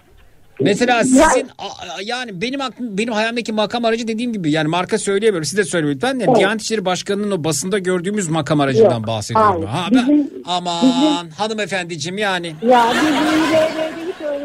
[0.60, 5.46] Mesela sizin a- yani benim aklım benim hayalimdeki makam aracı dediğim gibi yani marka söyleyemiyorum.
[5.46, 6.20] Siz de söyleyin lütfen.
[6.20, 6.36] de Evet.
[6.36, 9.52] Diyanet İşleri Başkanı'nın o basında gördüğümüz makam aracından Yok, bahsediyorum.
[9.52, 9.66] hayır.
[9.68, 12.48] Ha, ben, Bizim- aman hanımefendiciğim yani.
[12.62, 14.45] Ya bizim İBB'de hiç öyle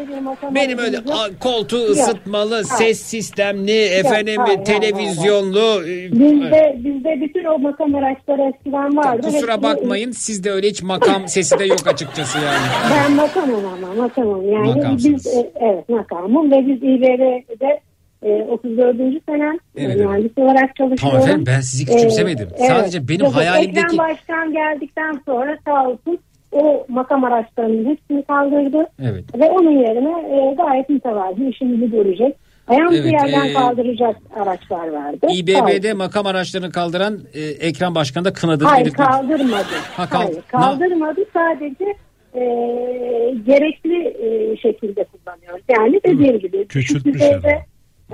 [0.55, 2.65] Benim öyle a, koltuğu ısıtmalı, hayır.
[2.65, 5.83] ses sistemli, efendim hayır, hayır, televizyonlu.
[5.83, 9.21] e, Bizde, bizde bütün o makam araçları eskiden vardı.
[9.21, 12.65] Kusura Hepsi- bakmayın sizde öyle hiç makam sesi de yok açıkçası yani.
[12.95, 14.51] Ben makamım ama makamım.
[14.53, 15.05] Yani Makamsınız.
[15.25, 17.79] biz e, evet makamım ve biz İBB'de
[18.23, 18.97] e, 34.
[19.29, 20.95] senem Evet, mühendis olarak çalışıyorum.
[21.01, 22.49] Tamam efendim, ben sizi küçümsemedim.
[22.67, 26.19] Sadece benim Yok, hayalimdeki- Ekrem Başkan geldikten sonra sağ olsun
[26.51, 28.85] o makam araçlarının hepsini kaldırdı.
[29.03, 29.23] Evet.
[29.39, 32.35] Ve onun yerine e, gayet mütevazi işimizi görecek.
[32.67, 35.27] Ayağımızı Evet, yerden e, kaldıracak araçlar vardı.
[35.33, 39.07] İBB'de makam araçlarını kaldıran e, Ekrem Başkan da kınadığını Hayır belirtmek.
[39.07, 39.65] kaldırmadı.
[39.97, 41.85] Ha, kal- Hayır kaldırmadı sadece
[42.35, 42.41] e,
[43.45, 45.63] gerekli e, şekilde kullanıyoruz.
[45.77, 47.59] Yani dediğim gibi Küçültmüş düzeyde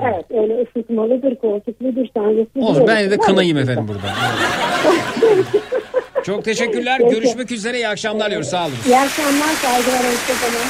[0.01, 2.61] evet öyle ısıtmalıdır, koltukludur, sancısıdır.
[2.61, 4.07] Olsun ben de kınayım Evet, efendim burada.
[6.27, 7.01] Çok teşekkürler.
[7.03, 7.15] Peki.
[7.15, 7.77] Görüşmek üzere.
[7.77, 8.49] İyi akşamlar diliyoruz.
[8.49, 8.75] Sağ olun.
[8.85, 10.67] İyi akşamlar, saygılar, hoşçakalın.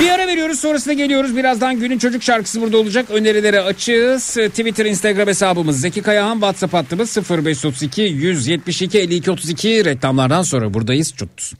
[0.00, 1.36] Bir ara veriyoruz sonrasında geliyoruz.
[1.36, 3.06] Birazdan günün çocuk şarkısı burada olacak.
[3.10, 4.26] Önerileri açığız.
[4.26, 6.34] Twitter, Instagram hesabımız Zeki Kayahan.
[6.34, 9.84] WhatsApp hattımız 0532 172 52 32.
[9.84, 11.14] Reklamlardan sonra buradayız.
[11.16, 11.52] Çut.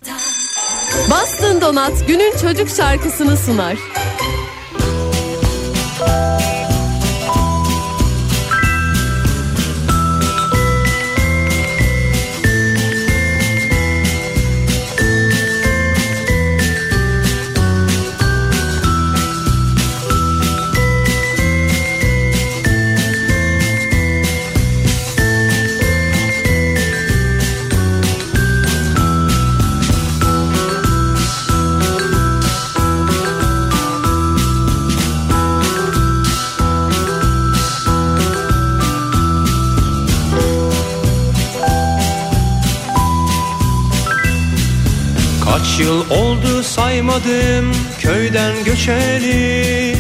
[1.10, 3.76] Bastın Donat günün çocuk şarkısını sunar.
[45.78, 49.96] Yıl oldu saymadım köyden göçeli.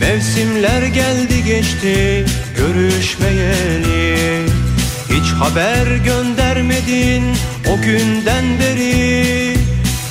[0.00, 2.24] Mevsimler geldi geçti
[2.56, 4.46] görüşmeyeli.
[5.08, 7.24] Hiç haber göndermedin
[7.68, 9.56] o günden beri.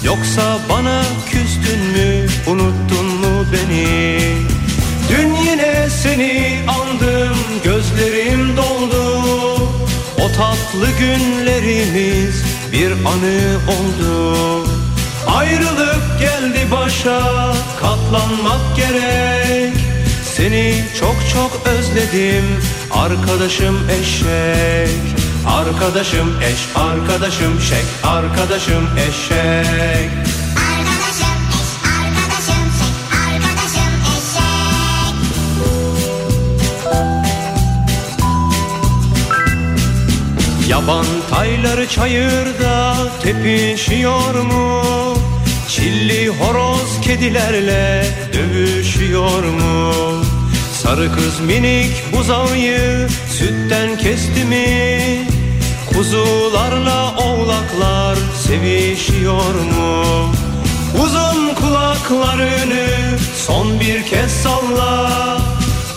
[0.03, 4.19] Yoksa bana küstün mü unuttun mu beni?
[5.09, 9.23] Dün yine seni andım gözlerim doldu.
[10.17, 14.68] O tatlı günlerimiz bir anı oldu
[15.35, 17.21] Ayrılık geldi başa
[17.81, 19.73] katlanmak gerek.
[20.23, 22.45] Seni çok çok özledim
[22.91, 25.19] arkadaşım eşek.
[25.47, 30.09] Arkadaşım eş arkadaşım şek arkadaşım eşek.
[40.69, 45.08] Yaban tayları çayırda tepişiyor mu?
[45.69, 49.93] Çilli horoz kedilerle dövüşüyor mu?
[50.73, 55.27] Sarı kız minik buzağıyı sütten kesti mi?
[55.93, 58.17] Kuzularla oğlaklar
[58.47, 60.03] sevişiyor mu?
[61.03, 62.87] Uzun kulaklarını
[63.47, 65.11] son bir kez salla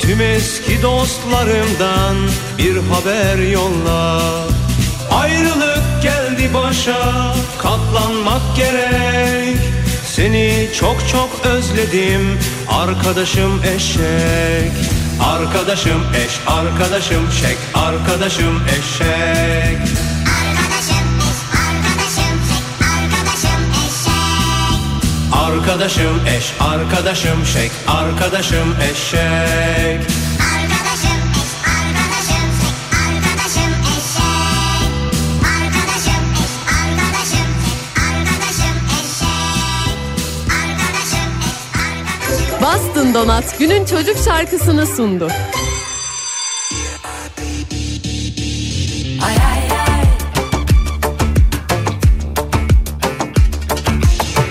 [0.00, 2.16] Tüm eski dostlarımdan
[2.58, 4.22] bir haber yolla
[5.10, 9.41] Ayrılık geldi başa katlanmak gerek
[10.22, 12.38] Seni çok çok özledim.
[12.68, 14.72] Arkadaşım eşek.
[15.20, 19.78] Arkadaşım eş arkadaşım şek arkadaşım eşek.
[25.32, 30.11] Arkadaşım eş arkadaşım şek arkadaşım eşek
[43.14, 45.28] Donat günün çocuk şarkısını sundu.
[49.24, 50.04] Ay ay ay.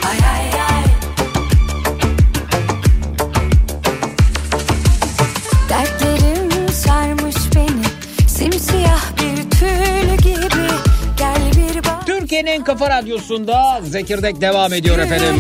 [0.10, 0.84] Ay ay ay.
[5.70, 7.86] Dertlerim sarmış beni
[8.28, 10.68] simsiyah bir tül gibi.
[11.18, 15.36] Gel bir bak Türkiye'nin Kafa Radyosu'nda Zekirdek devam ediyor efendim.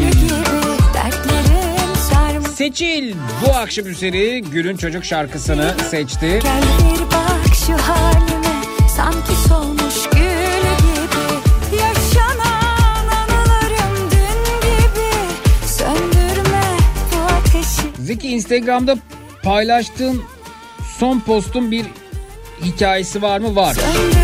[2.62, 3.14] Seçil
[3.46, 6.40] bu akşam üzeri günün çocuk şarkısını seçti.
[6.44, 8.64] Gel bir bak şu halime
[8.96, 11.24] sanki solmuş gül gibi.
[11.82, 15.12] Yaşanan anılarım dün gibi.
[15.68, 16.64] Söndürme
[17.12, 18.04] bu ateşi.
[18.04, 18.98] Zeki Instagram'da
[19.44, 20.22] paylaştığın
[20.98, 21.86] son postun bir
[22.64, 23.56] hikayesi var mı?
[23.56, 23.74] Var.
[23.74, 24.20] Söndürme.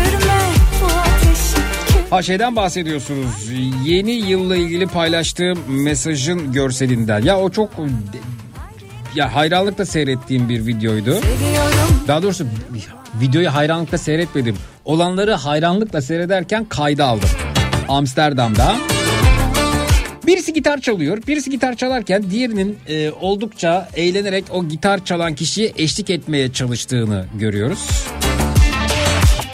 [2.10, 3.50] Ha şeyden bahsediyorsunuz.
[3.84, 7.22] Yeni yılla ilgili paylaştığım mesajın görselinden.
[7.22, 7.70] Ya o çok
[9.14, 11.18] ya hayranlıkla seyrettiğim bir videoydu.
[12.08, 12.46] Daha doğrusu
[13.20, 14.56] videoyu hayranlıkla seyretmedim.
[14.84, 17.28] Olanları hayranlıkla seyrederken kayda aldım.
[17.88, 18.76] Amsterdam'da.
[20.26, 21.18] Birisi gitar çalıyor.
[21.26, 27.88] Birisi gitar çalarken diğerinin e, oldukça eğlenerek o gitar çalan kişiye eşlik etmeye çalıştığını görüyoruz.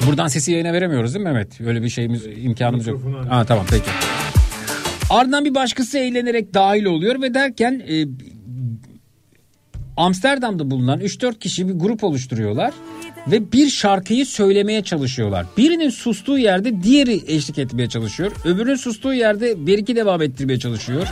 [0.06, 1.60] Buradan sesi yayına veremiyoruz değil mi Mehmet?
[1.60, 3.02] Öyle bir şeyimiz imkanımız yok.
[3.28, 3.90] Ha tamam peki.
[5.10, 8.06] Ardından bir başkası eğlenerek dahil oluyor ve derken e,
[9.96, 12.74] Amsterdam'da bulunan 3-4 kişi bir grup oluşturuyorlar
[13.26, 15.46] ve bir şarkıyı söylemeye çalışıyorlar.
[15.56, 18.32] Birinin sustuğu yerde diğeri eşlik etmeye çalışıyor.
[18.44, 21.06] Öbürünün sustuğu yerde bir iki devam ettirmeye çalışıyor.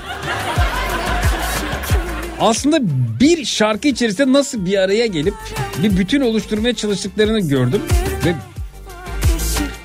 [2.40, 2.78] Aslında
[3.20, 5.34] bir şarkı içerisinde nasıl bir araya gelip
[5.82, 7.82] bir bütün oluşturmaya çalıştıklarını gördüm
[8.26, 8.34] ve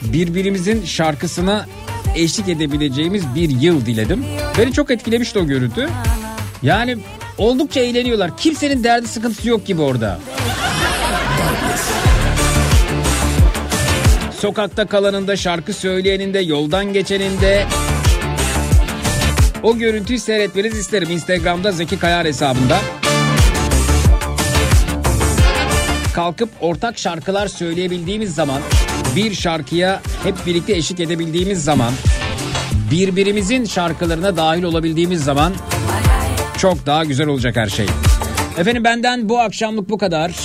[0.01, 1.65] birbirimizin şarkısına
[2.15, 4.25] eşlik edebileceğimiz bir yıl diledim.
[4.57, 5.89] Beni çok etkilemişti o görüntü.
[6.63, 6.97] Yani
[7.37, 8.37] oldukça eğleniyorlar.
[8.37, 10.19] Kimsenin derdi sıkıntısı yok gibi orada.
[14.39, 17.65] Sokakta kalanında, şarkı söyleyeninde, yoldan geçeninde
[19.63, 21.09] o görüntüyü seyretmenizi isterim.
[21.11, 22.79] Instagram'da Zeki Kayar hesabında.
[26.13, 28.61] Kalkıp ortak şarkılar söyleyebildiğimiz zaman,
[29.17, 31.93] bir şarkıya hep birlikte eşlik edebildiğimiz zaman,
[32.91, 35.53] birbirimizin şarkılarına dahil olabildiğimiz zaman
[36.57, 37.85] çok daha güzel olacak her şey.
[38.57, 40.35] Efendim benden bu akşamlık bu kadar.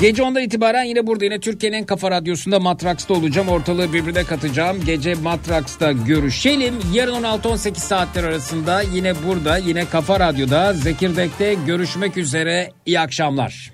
[0.00, 3.48] Gece 10'dan itibaren yine burada yine Türkiye'nin en kafa radyosunda Matraks'ta olacağım.
[3.48, 4.76] Ortalığı birbirine katacağım.
[4.86, 6.74] Gece Matraks'ta görüşelim.
[6.92, 12.70] Yarın 16-18 saatler arasında yine burada yine Kafa Radyo'da Zekirdek'te görüşmek üzere.
[12.86, 13.72] İyi akşamlar.